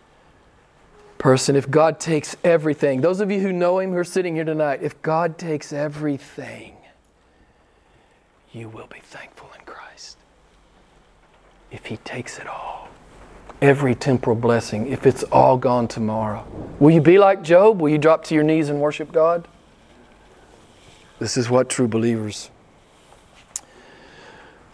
person, 1.18 1.56
if 1.56 1.72
God 1.72 2.02
takes 2.02 2.36
everything, 2.44 3.00
those 3.00 3.22
of 3.22 3.32
you 3.32 3.40
who 3.40 3.54
know 3.54 3.80
Him 3.80 3.92
who 3.92 3.98
are 4.00 4.04
sitting 4.04 4.36
here 4.36 4.44
tonight, 4.44 4.84
if 4.84 5.02
God 5.02 5.38
takes 5.38 5.72
everything, 5.72 6.76
you 8.54 8.70
will 8.70 8.88
be 8.88 9.00
thankful 9.00 9.50
in 9.58 9.66
Christ. 9.66 10.18
If 11.72 11.86
He 11.86 11.98
takes 11.98 12.40
it 12.40 12.48
all, 12.48 12.90
every 13.62 13.96
temporal 13.96 14.36
blessing, 14.36 14.88
if 14.88 15.06
it's 15.06 15.24
all 15.24 15.58
gone 15.58 15.88
tomorrow, 15.88 16.46
will 16.80 16.92
you 16.92 17.02
be 17.02 17.18
like 17.18 17.44
Job? 17.44 17.82
Will 17.82 17.90
you 17.90 17.98
drop 17.98 18.24
to 18.26 18.36
your 18.36 18.44
knees 18.44 18.70
and 18.70 18.80
worship 18.80 19.12
God? 19.12 19.48
This 21.20 21.38
is 21.38 21.50
what 21.50 21.70
true 21.70 21.88
believers 21.88 22.50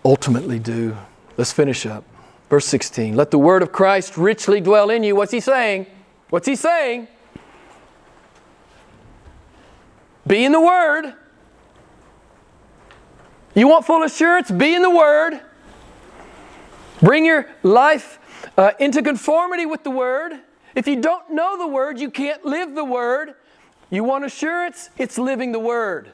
ultimately 0.04 0.60
do. 0.60 0.96
Let's 1.38 1.52
finish 1.52 1.86
up. 1.86 2.04
Verse 2.50 2.66
16 2.66 3.16
Let 3.16 3.32
the 3.32 3.40
word 3.40 3.64
of 3.64 3.72
Christ 3.72 4.18
richly 4.18 4.62
dwell 4.62 4.90
in 4.90 5.04
you. 5.04 5.16
What's 5.16 5.32
he 5.32 5.40
saying? 5.40 5.88
What's 6.30 6.48
he 6.48 6.56
saying? 6.56 7.08
Be 10.28 10.44
in 10.44 10.52
the 10.52 10.62
Word. 10.62 11.14
You 13.56 13.68
want 13.68 13.86
full 13.86 14.04
assurance? 14.04 14.52
Be 14.52 14.76
in 14.76 14.82
the 14.82 14.90
Word. 14.90 15.40
Bring 17.02 17.26
your 17.26 17.48
life 17.64 18.20
uh, 18.58 18.72
into 18.80 19.02
conformity 19.02 19.66
with 19.66 19.84
the 19.84 19.92
Word. 19.92 20.34
If 20.76 20.88
you 20.88 21.02
don't 21.02 21.32
know 21.32 21.58
the 21.58 21.68
Word, 21.68 22.00
you 22.00 22.12
can't 22.12 22.44
live 22.46 22.76
the 22.76 22.84
Word. 22.84 23.34
You 23.90 24.04
want 24.04 24.26
assurance? 24.26 24.90
It's 24.98 25.18
living 25.18 25.54
the 25.54 25.60
Word. 25.60 26.12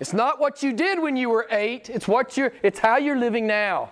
It's 0.00 0.12
not 0.12 0.40
what 0.40 0.62
you 0.62 0.72
did 0.72 0.98
when 0.98 1.16
you 1.16 1.28
were 1.28 1.46
eight. 1.50 1.90
It's 1.90 2.08
what 2.08 2.36
you're. 2.36 2.52
It's 2.62 2.78
how 2.78 2.96
you're 2.96 3.18
living 3.18 3.46
now. 3.46 3.90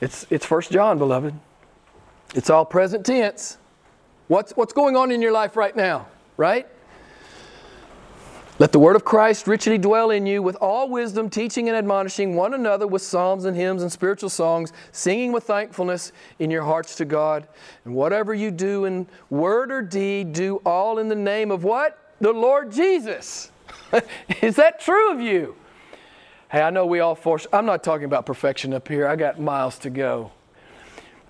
It's 0.00 0.24
it's 0.30 0.46
First 0.46 0.70
John, 0.70 0.98
beloved. 0.98 1.34
It's 2.34 2.48
all 2.48 2.64
present 2.64 3.04
tense. 3.04 3.58
What's, 4.28 4.52
what's 4.52 4.72
going 4.72 4.96
on 4.96 5.10
in 5.10 5.20
your 5.20 5.32
life 5.32 5.56
right 5.56 5.76
now, 5.76 6.06
right? 6.36 6.66
Let 8.58 8.70
the 8.70 8.78
word 8.78 8.96
of 8.96 9.04
Christ 9.04 9.46
richly 9.46 9.78
dwell 9.78 10.10
in 10.10 10.26
you 10.26 10.42
with 10.42 10.56
all 10.56 10.88
wisdom, 10.88 11.30
teaching 11.30 11.68
and 11.68 11.76
admonishing 11.76 12.36
one 12.36 12.52
another 12.52 12.86
with 12.86 13.00
psalms 13.00 13.46
and 13.46 13.56
hymns 13.56 13.82
and 13.82 13.90
spiritual 13.90 14.28
songs, 14.28 14.72
singing 14.92 15.32
with 15.32 15.44
thankfulness 15.44 16.12
in 16.38 16.50
your 16.50 16.62
hearts 16.62 16.94
to 16.96 17.06
God. 17.06 17.48
And 17.84 17.94
whatever 17.94 18.34
you 18.34 18.50
do 18.50 18.84
in 18.84 19.06
word 19.30 19.72
or 19.72 19.80
deed, 19.80 20.34
do 20.34 20.56
all 20.66 20.98
in 20.98 21.08
the 21.08 21.14
name 21.14 21.50
of 21.50 21.64
what? 21.64 21.98
The 22.20 22.32
Lord 22.32 22.70
Jesus. 22.70 23.50
Is 24.42 24.56
that 24.56 24.80
true 24.80 25.12
of 25.12 25.20
you? 25.20 25.56
Hey, 26.50 26.60
I 26.60 26.68
know 26.68 26.84
we 26.84 27.00
all 27.00 27.14
force, 27.14 27.46
I'm 27.54 27.64
not 27.64 27.82
talking 27.82 28.04
about 28.04 28.26
perfection 28.26 28.74
up 28.74 28.86
here. 28.86 29.08
I 29.08 29.16
got 29.16 29.40
miles 29.40 29.78
to 29.80 29.90
go. 29.90 30.30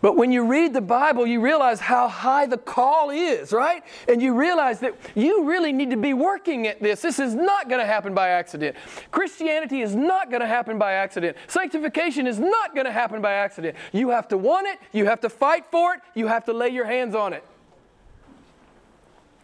But 0.02 0.16
when 0.16 0.32
you 0.32 0.44
read 0.44 0.74
the 0.74 0.80
Bible, 0.80 1.24
you 1.28 1.40
realize 1.40 1.78
how 1.78 2.08
high 2.08 2.46
the 2.46 2.58
call 2.58 3.10
is, 3.10 3.52
right? 3.52 3.84
And 4.08 4.20
you 4.20 4.34
realize 4.34 4.80
that 4.80 4.96
you 5.14 5.44
really 5.44 5.72
need 5.72 5.90
to 5.90 5.96
be 5.96 6.12
working 6.12 6.66
at 6.66 6.82
this. 6.82 7.00
This 7.00 7.20
is 7.20 7.36
not 7.36 7.68
going 7.68 7.80
to 7.80 7.86
happen 7.86 8.12
by 8.12 8.30
accident. 8.30 8.76
Christianity 9.12 9.80
is 9.80 9.94
not 9.94 10.28
going 10.28 10.40
to 10.40 10.46
happen 10.48 10.76
by 10.76 10.94
accident. 10.94 11.36
Sanctification 11.46 12.26
is 12.26 12.40
not 12.40 12.74
going 12.74 12.84
to 12.84 12.92
happen 12.92 13.22
by 13.22 13.34
accident. 13.34 13.76
You 13.92 14.10
have 14.10 14.26
to 14.28 14.36
want 14.36 14.66
it, 14.66 14.80
you 14.92 15.06
have 15.06 15.20
to 15.20 15.28
fight 15.28 15.66
for 15.70 15.94
it, 15.94 16.00
you 16.16 16.26
have 16.26 16.44
to 16.46 16.52
lay 16.52 16.70
your 16.70 16.84
hands 16.84 17.14
on 17.14 17.32
it. 17.32 17.44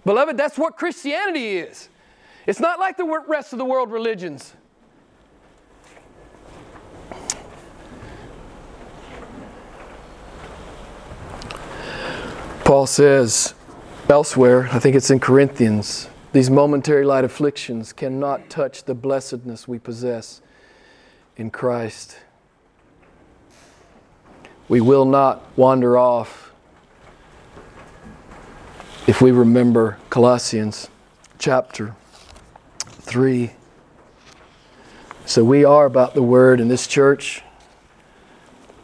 Beloved, 0.05 0.37
that's 0.37 0.59
what 0.59 0.77
Christianity 0.77 1.59
is. 1.59 1.89
It's 2.49 2.61
not 2.61 2.81
like 2.81 2.97
the 2.97 3.23
rest 3.29 3.53
of 3.53 3.61
the 3.61 3.65
world 3.65 3.93
religions. 3.93 4.55
Paul 12.69 12.87
says 12.87 13.55
elsewhere, 14.11 14.69
I 14.71 14.79
think 14.79 14.95
it's 14.95 15.11
in 15.11 15.21
Corinthians, 15.21 16.11
these 16.35 16.51
momentary 16.51 17.03
light 17.03 17.25
afflictions 17.25 17.95
cannot 17.95 18.51
touch 18.51 18.85
the 18.85 18.93
blessedness 18.95 19.67
we 19.67 19.79
possess 19.79 20.43
in 21.39 21.49
Christ. 21.49 22.19
We 24.69 24.83
will 24.83 25.07
not 25.07 25.43
wander 25.57 25.97
off 25.97 26.53
if 29.07 29.23
we 29.23 29.31
remember 29.31 29.97
Colossians 30.11 30.91
chapter 31.39 31.97
3. 32.81 33.53
So 35.25 35.43
we 35.43 35.65
are 35.65 35.87
about 35.87 36.13
the 36.13 36.23
Word 36.23 36.61
in 36.61 36.69
this 36.69 36.87
church. 36.87 37.41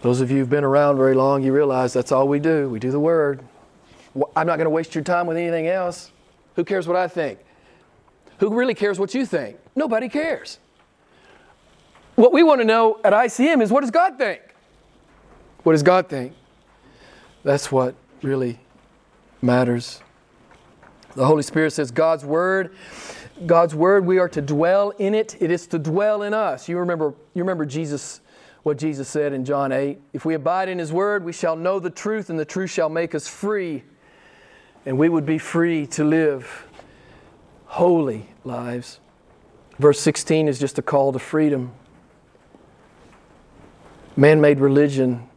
Those 0.00 0.22
of 0.22 0.30
you 0.30 0.38
who've 0.38 0.48
been 0.48 0.64
around 0.64 0.96
very 0.96 1.14
long, 1.14 1.42
you 1.42 1.52
realize 1.52 1.92
that's 1.92 2.12
all 2.12 2.26
we 2.26 2.38
do. 2.38 2.70
We 2.70 2.78
do 2.78 2.90
the 2.90 2.98
Word. 2.98 3.44
I'm 4.36 4.46
not 4.46 4.56
going 4.56 4.66
to 4.66 4.70
waste 4.70 4.94
your 4.94 5.04
time 5.04 5.26
with 5.26 5.36
anything 5.36 5.66
else. 5.66 6.12
Who 6.56 6.64
cares 6.64 6.86
what 6.86 6.96
I 6.96 7.08
think? 7.08 7.40
Who 8.38 8.54
really 8.54 8.74
cares 8.74 8.98
what 8.98 9.14
you 9.14 9.26
think? 9.26 9.58
Nobody 9.74 10.08
cares. 10.08 10.58
What 12.14 12.32
we 12.32 12.42
want 12.42 12.60
to 12.60 12.64
know 12.64 13.00
at 13.02 13.12
ICM 13.12 13.60
is 13.62 13.70
what 13.70 13.80
does 13.80 13.90
God 13.90 14.18
think? 14.18 14.40
What 15.64 15.72
does 15.72 15.82
God 15.82 16.08
think? 16.08 16.32
That's 17.42 17.72
what 17.72 17.94
really 18.22 18.60
matters. 19.42 20.00
The 21.16 21.26
Holy 21.26 21.42
Spirit 21.42 21.72
says 21.72 21.90
God's 21.90 22.24
word, 22.24 22.74
God's 23.46 23.74
word, 23.74 24.06
we 24.06 24.18
are 24.18 24.28
to 24.28 24.40
dwell 24.40 24.90
in 24.90 25.14
it. 25.14 25.36
It 25.40 25.50
is 25.50 25.66
to 25.68 25.78
dwell 25.78 26.22
in 26.22 26.34
us. 26.34 26.68
You 26.68 26.78
remember, 26.78 27.14
you 27.34 27.42
remember 27.42 27.66
Jesus, 27.66 28.20
what 28.62 28.78
Jesus 28.78 29.08
said 29.08 29.32
in 29.32 29.44
John 29.44 29.72
8. 29.72 29.98
If 30.12 30.24
we 30.24 30.34
abide 30.34 30.68
in 30.68 30.78
his 30.78 30.92
word, 30.92 31.24
we 31.24 31.32
shall 31.32 31.56
know 31.56 31.78
the 31.78 31.90
truth, 31.90 32.30
and 32.30 32.38
the 32.38 32.44
truth 32.44 32.70
shall 32.70 32.88
make 32.88 33.14
us 33.14 33.26
free 33.28 33.82
and 34.86 34.98
we 34.98 35.08
would 35.08 35.26
be 35.26 35.38
free 35.38 35.86
to 35.88 36.04
live 36.04 36.66
holy 37.66 38.28
lives. 38.44 39.00
Verse 39.78 40.00
16 40.00 40.48
is 40.48 40.58
just 40.58 40.78
a 40.78 40.82
call 40.82 41.12
to 41.12 41.18
freedom. 41.18 41.72
Man 44.16 44.40
made 44.40 44.60
religion 44.60 45.28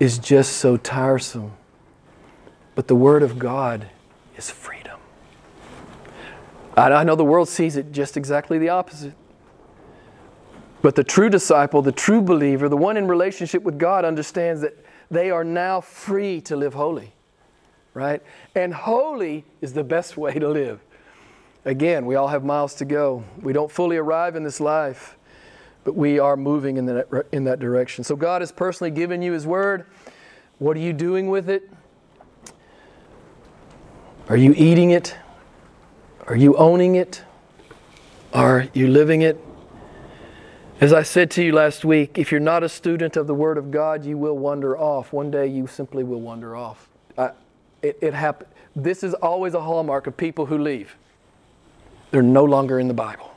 is 0.00 0.18
just 0.18 0.56
so 0.56 0.76
tiresome, 0.76 1.52
but 2.74 2.88
the 2.88 2.94
Word 2.94 3.22
of 3.22 3.38
God 3.38 3.88
is 4.36 4.50
freedom. 4.50 4.98
I 6.76 7.04
know 7.04 7.14
the 7.14 7.24
world 7.24 7.48
sees 7.48 7.76
it 7.76 7.92
just 7.92 8.16
exactly 8.16 8.58
the 8.58 8.70
opposite. 8.70 9.14
But 10.82 10.96
the 10.96 11.04
true 11.04 11.30
disciple, 11.30 11.82
the 11.82 11.92
true 11.92 12.20
believer, 12.20 12.68
the 12.68 12.76
one 12.76 12.96
in 12.96 13.06
relationship 13.06 13.62
with 13.62 13.78
God 13.78 14.04
understands 14.04 14.60
that 14.60 14.76
they 15.10 15.30
are 15.30 15.44
now 15.44 15.80
free 15.80 16.40
to 16.42 16.56
live 16.56 16.74
holy 16.74 17.13
right? 17.94 18.20
And 18.54 18.74
holy 18.74 19.44
is 19.60 19.72
the 19.72 19.84
best 19.84 20.16
way 20.18 20.34
to 20.34 20.48
live. 20.48 20.80
Again, 21.64 22.04
we 22.04 22.14
all 22.14 22.28
have 22.28 22.44
miles 22.44 22.74
to 22.74 22.84
go. 22.84 23.24
We 23.40 23.54
don't 23.54 23.70
fully 23.70 23.96
arrive 23.96 24.36
in 24.36 24.44
this 24.44 24.60
life, 24.60 25.16
but 25.82 25.94
we 25.94 26.18
are 26.18 26.36
moving 26.36 26.76
in 26.76 26.84
that, 26.86 27.26
in 27.32 27.44
that 27.44 27.58
direction. 27.58 28.04
So, 28.04 28.16
God 28.16 28.42
has 28.42 28.52
personally 28.52 28.90
given 28.90 29.22
you 29.22 29.32
His 29.32 29.46
Word. 29.46 29.86
What 30.58 30.76
are 30.76 30.80
you 30.80 30.92
doing 30.92 31.28
with 31.28 31.48
it? 31.48 31.70
Are 34.28 34.36
you 34.36 34.54
eating 34.56 34.90
it? 34.90 35.16
Are 36.26 36.36
you 36.36 36.56
owning 36.56 36.96
it? 36.96 37.24
Are 38.32 38.68
you 38.74 38.88
living 38.88 39.22
it? 39.22 39.42
As 40.80 40.92
I 40.92 41.02
said 41.02 41.30
to 41.32 41.42
you 41.42 41.52
last 41.52 41.84
week, 41.84 42.18
if 42.18 42.30
you're 42.30 42.40
not 42.40 42.62
a 42.62 42.68
student 42.68 43.16
of 43.16 43.26
the 43.26 43.34
Word 43.34 43.56
of 43.56 43.70
God, 43.70 44.04
you 44.04 44.18
will 44.18 44.36
wander 44.36 44.76
off. 44.76 45.12
One 45.12 45.30
day 45.30 45.46
you 45.46 45.66
simply 45.66 46.04
will 46.04 46.20
wander 46.20 46.56
off. 46.56 46.88
It, 47.84 47.98
it 48.00 48.14
happened. 48.14 48.48
This 48.74 49.04
is 49.04 49.12
always 49.12 49.52
a 49.52 49.60
hallmark 49.60 50.06
of 50.06 50.16
people 50.16 50.46
who 50.46 50.56
leave. 50.56 50.96
They're 52.10 52.22
no 52.22 52.42
longer 52.42 52.80
in 52.80 52.88
the 52.88 52.94
Bible. 52.94 53.30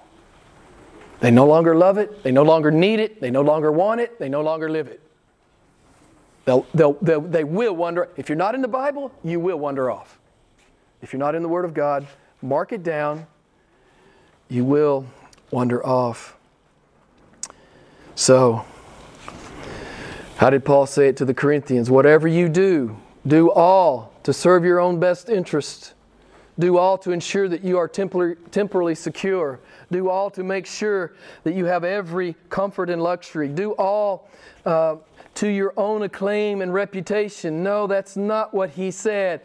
They 1.19 1.31
no 1.31 1.45
longer 1.45 1.75
love 1.75 1.97
it. 1.97 2.23
They 2.23 2.31
no 2.31 2.43
longer 2.43 2.71
need 2.71 3.01
it. 3.01 3.19
They 3.19 3.29
no 3.29 3.41
longer 3.41 3.73
want 3.73 3.99
it. 3.99 4.17
They 4.19 4.29
no 4.29 4.41
longer 4.41 4.69
live 4.69 4.87
it. 4.87 5.01
They'll, 6.45 6.65
they'll, 6.73 6.93
they'll, 7.01 7.19
they 7.19 7.43
will 7.43 7.75
wander. 7.75 8.07
If 8.15 8.29
you're 8.29 8.37
not 8.37 8.55
in 8.55 8.61
the 8.61 8.69
Bible, 8.69 9.11
you 9.21 9.37
will 9.41 9.59
wander 9.59 9.91
off. 9.91 10.17
If 11.01 11.11
you're 11.11 11.19
not 11.19 11.35
in 11.35 11.41
the 11.41 11.49
Word 11.49 11.65
of 11.65 11.73
God, 11.73 12.07
mark 12.41 12.71
it 12.71 12.83
down. 12.83 13.27
You 14.47 14.63
will 14.63 15.05
wander 15.51 15.85
off. 15.85 16.37
So, 18.15 18.63
how 20.37 20.49
did 20.49 20.63
Paul 20.63 20.85
say 20.85 21.09
it 21.09 21.17
to 21.17 21.25
the 21.25 21.33
Corinthians? 21.33 21.91
Whatever 21.91 22.29
you 22.29 22.47
do, 22.47 22.95
do 23.25 23.51
all 23.51 24.13
to 24.27 24.33
serve 24.33 24.65
your 24.65 24.81
own 24.81 24.99
best 24.99 25.29
interest. 25.29 25.93
Do 26.59 26.77
all 26.77 26.97
to 26.97 27.13
ensure 27.13 27.47
that 27.47 27.63
you 27.63 27.77
are 27.77 27.87
temporally 27.87 28.93
secure. 28.93 29.61
Do 29.89 30.09
all 30.09 30.29
to 30.31 30.43
make 30.43 30.65
sure 30.65 31.13
that 31.45 31.53
you 31.53 31.63
have 31.63 31.85
every 31.85 32.35
comfort 32.49 32.89
and 32.89 33.01
luxury. 33.01 33.47
Do 33.47 33.71
all 33.75 34.29
uh, 34.65 34.97
to 35.35 35.47
your 35.47 35.73
own 35.77 36.03
acclaim 36.03 36.61
and 36.61 36.73
reputation. 36.73 37.63
No, 37.63 37.87
that's 37.87 38.17
not 38.17 38.53
what 38.53 38.71
he 38.71 38.91
said. 38.91 39.43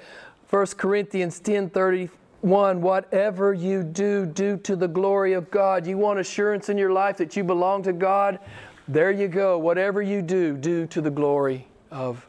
1 0.50 0.66
Corinthians 0.76 1.38
10 1.38 1.70
31, 1.70 2.82
whatever 2.82 3.54
you 3.54 3.84
do, 3.84 4.26
do 4.26 4.56
to 4.56 4.74
the 4.74 4.88
glory 4.88 5.34
of 5.34 5.48
God. 5.52 5.86
You 5.86 5.96
want 5.96 6.18
assurance 6.18 6.70
in 6.70 6.76
your 6.76 6.90
life 6.90 7.18
that 7.18 7.36
you 7.36 7.44
belong 7.44 7.84
to 7.84 7.92
God? 7.92 8.40
There 8.88 9.12
you 9.12 9.28
go. 9.28 9.60
Whatever 9.60 10.02
you 10.02 10.22
do, 10.22 10.56
do 10.56 10.88
to 10.88 11.00
the 11.00 11.10
glory 11.12 11.68
of 11.92 12.26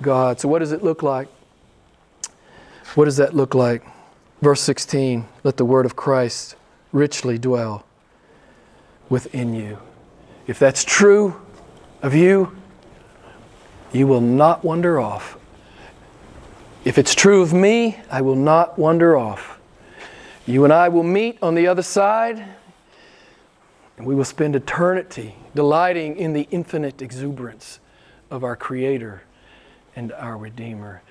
God. 0.00 0.40
So, 0.40 0.48
what 0.48 0.60
does 0.60 0.72
it 0.72 0.82
look 0.82 1.02
like? 1.02 1.28
What 2.94 3.04
does 3.04 3.18
that 3.18 3.34
look 3.34 3.54
like? 3.54 3.84
Verse 4.42 4.60
16 4.62 5.26
Let 5.44 5.56
the 5.56 5.64
word 5.64 5.86
of 5.86 5.96
Christ 5.96 6.56
richly 6.92 7.38
dwell 7.38 7.84
within 9.08 9.54
you. 9.54 9.78
If 10.46 10.58
that's 10.58 10.82
true 10.82 11.40
of 12.02 12.14
you, 12.14 12.56
you 13.92 14.06
will 14.06 14.20
not 14.20 14.64
wander 14.64 14.98
off. 14.98 15.36
If 16.84 16.98
it's 16.98 17.14
true 17.14 17.42
of 17.42 17.52
me, 17.52 17.98
I 18.10 18.22
will 18.22 18.36
not 18.36 18.78
wander 18.78 19.16
off. 19.16 19.60
You 20.46 20.64
and 20.64 20.72
I 20.72 20.88
will 20.88 21.02
meet 21.04 21.38
on 21.42 21.54
the 21.54 21.66
other 21.68 21.82
side, 21.82 22.44
and 23.96 24.06
we 24.06 24.14
will 24.14 24.24
spend 24.24 24.56
eternity 24.56 25.36
delighting 25.54 26.16
in 26.16 26.32
the 26.32 26.48
infinite 26.50 27.02
exuberance 27.02 27.78
of 28.30 28.42
our 28.42 28.56
Creator 28.56 29.22
and 29.94 30.12
our 30.12 30.36
Redeemer. 30.36 31.02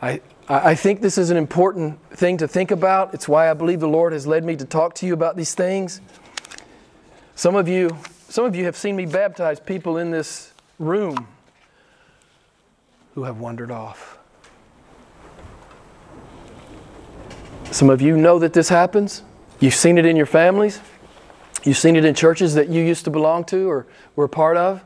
I, 0.00 0.20
I 0.48 0.74
think 0.74 1.00
this 1.00 1.18
is 1.18 1.30
an 1.30 1.36
important 1.36 2.00
thing 2.10 2.38
to 2.38 2.48
think 2.48 2.70
about. 2.70 3.14
It's 3.14 3.28
why 3.28 3.50
I 3.50 3.54
believe 3.54 3.80
the 3.80 3.88
Lord 3.88 4.12
has 4.12 4.26
led 4.26 4.44
me 4.44 4.56
to 4.56 4.64
talk 4.64 4.94
to 4.96 5.06
you 5.06 5.12
about 5.12 5.36
these 5.36 5.54
things. 5.54 6.00
Some 7.34 7.56
of 7.56 7.68
you, 7.68 7.96
some 8.28 8.44
of 8.44 8.54
you 8.54 8.64
have 8.64 8.76
seen 8.76 8.96
me 8.96 9.06
baptize 9.06 9.60
people 9.60 9.98
in 9.98 10.10
this 10.10 10.52
room 10.78 11.26
who 13.14 13.24
have 13.24 13.38
wandered 13.38 13.70
off. 13.70 14.18
Some 17.70 17.90
of 17.90 18.00
you 18.00 18.16
know 18.16 18.38
that 18.38 18.52
this 18.52 18.68
happens. 18.68 19.22
You've 19.60 19.74
seen 19.74 19.98
it 19.98 20.06
in 20.06 20.16
your 20.16 20.26
families. 20.26 20.80
You've 21.64 21.76
seen 21.76 21.96
it 21.96 22.04
in 22.04 22.14
churches 22.14 22.54
that 22.54 22.68
you 22.68 22.82
used 22.82 23.04
to 23.04 23.10
belong 23.10 23.44
to 23.46 23.68
or 23.68 23.86
were 24.16 24.24
a 24.24 24.28
part 24.28 24.56
of. 24.56 24.82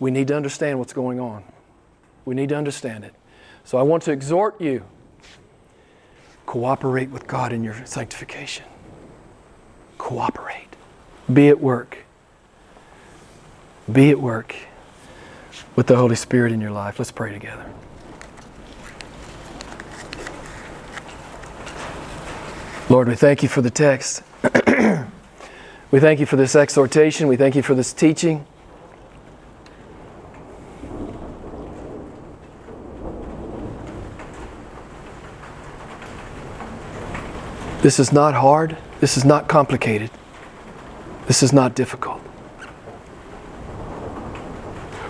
We 0.00 0.10
need 0.10 0.28
to 0.28 0.36
understand 0.36 0.78
what's 0.78 0.92
going 0.92 1.20
on. 1.20 1.44
We 2.24 2.34
need 2.34 2.48
to 2.50 2.56
understand 2.56 3.04
it. 3.04 3.14
So 3.70 3.78
I 3.78 3.82
want 3.82 4.02
to 4.02 4.10
exhort 4.10 4.60
you 4.60 4.82
cooperate 6.44 7.08
with 7.10 7.28
God 7.28 7.52
in 7.52 7.62
your 7.62 7.86
sanctification. 7.86 8.64
Cooperate. 9.96 10.66
Be 11.32 11.50
at 11.50 11.60
work. 11.60 11.98
Be 13.92 14.10
at 14.10 14.20
work 14.20 14.56
with 15.76 15.86
the 15.86 15.94
Holy 15.94 16.16
Spirit 16.16 16.50
in 16.50 16.60
your 16.60 16.72
life. 16.72 16.98
Let's 16.98 17.12
pray 17.12 17.30
together. 17.30 17.64
Lord, 22.88 23.06
we 23.06 23.14
thank 23.14 23.44
you 23.44 23.48
for 23.48 23.62
the 23.62 23.70
text. 23.70 24.24
we 25.92 26.00
thank 26.00 26.18
you 26.18 26.26
for 26.26 26.34
this 26.34 26.56
exhortation. 26.56 27.28
We 27.28 27.36
thank 27.36 27.54
you 27.54 27.62
for 27.62 27.76
this 27.76 27.92
teaching. 27.92 28.44
This 37.82 37.98
is 37.98 38.12
not 38.12 38.34
hard. 38.34 38.76
This 39.00 39.16
is 39.16 39.24
not 39.24 39.48
complicated. 39.48 40.10
This 41.26 41.42
is 41.42 41.52
not 41.52 41.74
difficult. 41.74 42.20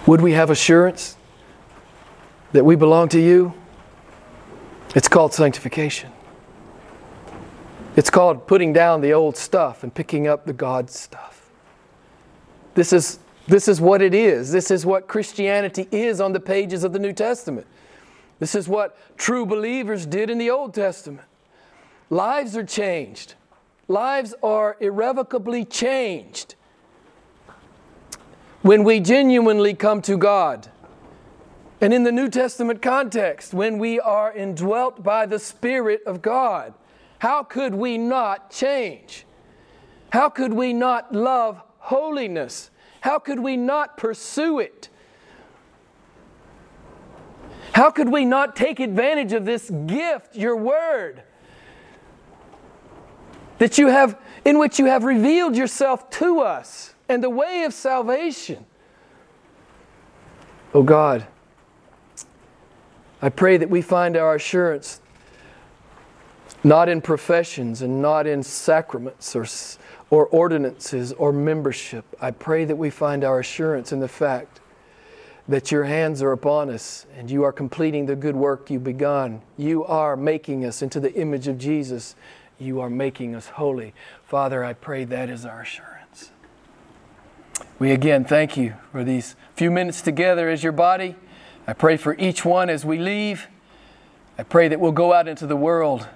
Would 0.07 0.21
we 0.21 0.33
have 0.33 0.51
assurance 0.51 1.17
that 2.53 2.65
we 2.65 2.77
belong 2.77 3.09
to 3.11 3.21
you? 3.21 3.55
It's 4.95 5.09
called 5.09 5.33
sanctification. 5.33 6.11
It's 7.97 8.11
called 8.11 8.47
putting 8.47 8.73
down 8.73 9.01
the 9.01 9.13
old 9.13 9.37
stuff 9.37 9.83
and 9.83 9.93
picking 9.93 10.29
up 10.29 10.47
the 10.47 10.53
God 10.53 10.91
stuff. 10.91 11.51
This 12.75 12.93
is, 12.93 13.19
this 13.49 13.67
is 13.67 13.81
what 13.81 14.01
it 14.01 14.15
is. 14.15 14.53
This 14.53 14.71
is 14.71 14.87
what 14.87 15.09
Christianity 15.09 15.89
is 15.91 16.21
on 16.21 16.33
the 16.33 16.41
pages 16.41 16.85
of 16.85 16.93
the 16.93 16.99
New 17.01 17.13
Testament. 17.13 17.67
This 18.39 18.55
is 18.55 18.69
what 18.69 18.97
true 19.19 19.45
believers 19.45 20.07
did 20.07 20.31
in 20.31 20.39
the 20.39 20.51
Old 20.51 20.73
Testament. 20.73 21.27
Lives 22.13 22.57
are 22.57 22.65
changed, 22.65 23.35
lives 23.87 24.35
are 24.43 24.77
irrevocably 24.81 25.65
changed 25.65 26.57
when 28.63 28.83
we 28.83 28.99
genuinely 28.99 29.75
come 29.75 30.03
to 30.03 30.17
God. 30.17 30.69
And 31.81 31.95
in 31.95 32.03
the 32.03 32.13
New 32.13 32.29
Testament 32.29 32.83
context, 32.83 33.55
when 33.55 33.79
we 33.79 34.01
are 34.01 34.33
indwelt 34.33 35.03
by 35.03 35.25
the 35.25 35.39
Spirit 35.39 36.03
of 36.05 36.21
God, 36.21 36.75
how 37.21 37.43
could 37.45 37.75
we 37.75 37.97
not 37.97 38.51
change? 38.51 39.25
How 40.11 40.29
could 40.29 40.53
we 40.53 40.73
not 40.73 41.15
love 41.15 41.63
holiness? 41.79 42.71
How 43.03 43.19
could 43.19 43.39
we 43.39 43.57
not 43.57 43.97
pursue 43.97 44.59
it? 44.59 44.89
How 47.73 47.91
could 47.91 48.11
we 48.11 48.25
not 48.25 48.57
take 48.57 48.81
advantage 48.81 49.33
of 49.33 49.45
this 49.45 49.71
gift, 49.87 50.35
your 50.35 50.57
word, 50.57 51.23
that 53.61 53.77
you 53.77 53.89
have 53.89 54.19
in 54.45 54.59
which 54.59 54.79
you 54.79 54.87
have 54.87 55.05
revealed 55.05 55.55
yourself 55.55 56.09
to 56.09 56.41
us 56.41 56.95
and 57.11 57.23
the 57.23 57.31
way 57.31 57.63
of 57.65 57.75
salvation? 57.75 58.65
Oh 60.73 60.83
God, 60.83 61.27
I 63.21 63.29
pray 63.29 63.59
that 63.59 63.69
we 63.69 63.83
find 63.83 64.17
our 64.17 64.35
assurance 64.35 65.01
not 66.65 66.89
in 66.89 67.03
professions 67.03 67.83
and 67.83 68.01
not 68.01 68.27
in 68.27 68.43
sacraments 68.43 69.37
or, 69.37 69.47
or 70.09 70.27
ordinances 70.29 71.13
or 71.13 71.31
membership. 71.31 72.05
I 72.19 72.31
pray 72.31 72.65
that 72.65 72.77
we 72.77 72.89
find 72.89 73.25
our 73.25 73.41
assurance 73.41 73.93
in 73.93 74.01
the 74.01 74.09
fact 74.09 74.61
that 75.49 75.71
your 75.71 75.85
hands 75.85 76.23
are 76.23 76.33
upon 76.33 76.71
us 76.71 77.07
and 77.15 77.31
you 77.31 77.43
are 77.43 77.53
completing 77.53 78.07
the 78.07 78.17
good 78.17 78.37
work 78.37 78.71
you've 78.71 78.85
begun. 78.85 79.43
You 79.59 79.85
are 79.85 80.17
making 80.17 80.65
us 80.65 80.81
into 80.81 80.99
the 80.99 81.13
image 81.15 81.47
of 81.47 81.59
Jesus. 81.59 82.15
You 82.61 82.81
are 82.81 82.91
making 82.91 83.35
us 83.35 83.49
holy. 83.49 83.95
Father, 84.27 84.63
I 84.63 84.75
pray 84.75 85.05
that 85.05 85.31
is 85.31 85.47
our 85.47 85.63
assurance. 85.63 86.31
We 87.79 87.91
again 87.91 88.25
thank 88.25 88.57
you 88.57 88.75
for 88.93 89.03
these 89.03 89.35
few 89.57 89.71
minutes 89.71 90.03
together 90.03 90.51
as 90.51 90.63
your 90.63 90.73
body. 90.73 91.17
I 91.67 91.73
pray 91.73 91.97
for 91.97 92.15
each 92.19 92.45
one 92.45 92.69
as 92.69 92.85
we 92.85 92.99
leave. 92.99 93.49
I 94.37 94.43
pray 94.43 94.69
that 94.69 94.79
we'll 94.79 94.93
go 94.93 95.15
out 95.15 95.27
into 95.27 95.47
the 95.47 95.57
world 95.57 96.07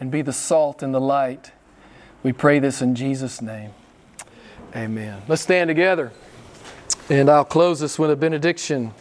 and 0.00 0.10
be 0.10 0.22
the 0.22 0.32
salt 0.32 0.82
and 0.82 0.94
the 0.94 1.00
light. 1.00 1.52
We 2.22 2.32
pray 2.32 2.58
this 2.58 2.80
in 2.80 2.94
Jesus' 2.94 3.42
name. 3.42 3.72
Amen. 4.74 5.22
Let's 5.28 5.42
stand 5.42 5.68
together. 5.68 6.12
And 7.10 7.28
I'll 7.28 7.44
close 7.44 7.80
this 7.80 7.98
with 7.98 8.10
a 8.10 8.16
benediction. 8.16 8.92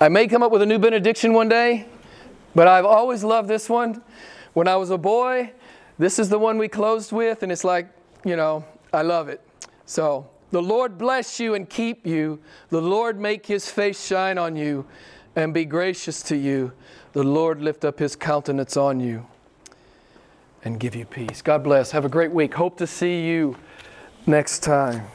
I 0.00 0.08
may 0.08 0.26
come 0.26 0.42
up 0.42 0.50
with 0.50 0.62
a 0.62 0.66
new 0.66 0.78
benediction 0.78 1.34
one 1.34 1.48
day, 1.48 1.86
but 2.54 2.68
I've 2.68 2.84
always 2.84 3.24
loved 3.24 3.48
this 3.48 3.68
one. 3.68 4.02
When 4.52 4.68
I 4.68 4.76
was 4.76 4.90
a 4.90 4.98
boy, 4.98 5.52
this 5.98 6.18
is 6.18 6.28
the 6.28 6.38
one 6.38 6.58
we 6.58 6.68
closed 6.68 7.12
with, 7.12 7.42
and 7.42 7.50
it's 7.50 7.64
like, 7.64 7.88
you 8.24 8.36
know, 8.36 8.64
I 8.92 9.02
love 9.02 9.28
it. 9.28 9.40
So, 9.86 10.28
the 10.50 10.62
Lord 10.62 10.98
bless 10.98 11.40
you 11.40 11.54
and 11.54 11.68
keep 11.68 12.06
you. 12.06 12.38
The 12.70 12.80
Lord 12.80 13.18
make 13.18 13.46
his 13.46 13.68
face 13.68 14.06
shine 14.06 14.38
on 14.38 14.54
you 14.54 14.86
and 15.34 15.52
be 15.52 15.64
gracious 15.64 16.22
to 16.24 16.36
you 16.36 16.72
the 17.14 17.22
Lord 17.22 17.62
lift 17.62 17.84
up 17.84 18.00
his 18.00 18.16
countenance 18.16 18.76
on 18.76 18.98
you 18.98 19.24
and 20.64 20.80
give 20.80 20.96
you 20.96 21.06
peace. 21.06 21.42
God 21.42 21.62
bless. 21.62 21.92
Have 21.92 22.04
a 22.04 22.08
great 22.08 22.32
week. 22.32 22.54
Hope 22.54 22.76
to 22.78 22.88
see 22.88 23.24
you 23.24 23.56
next 24.26 24.64
time. 24.64 25.06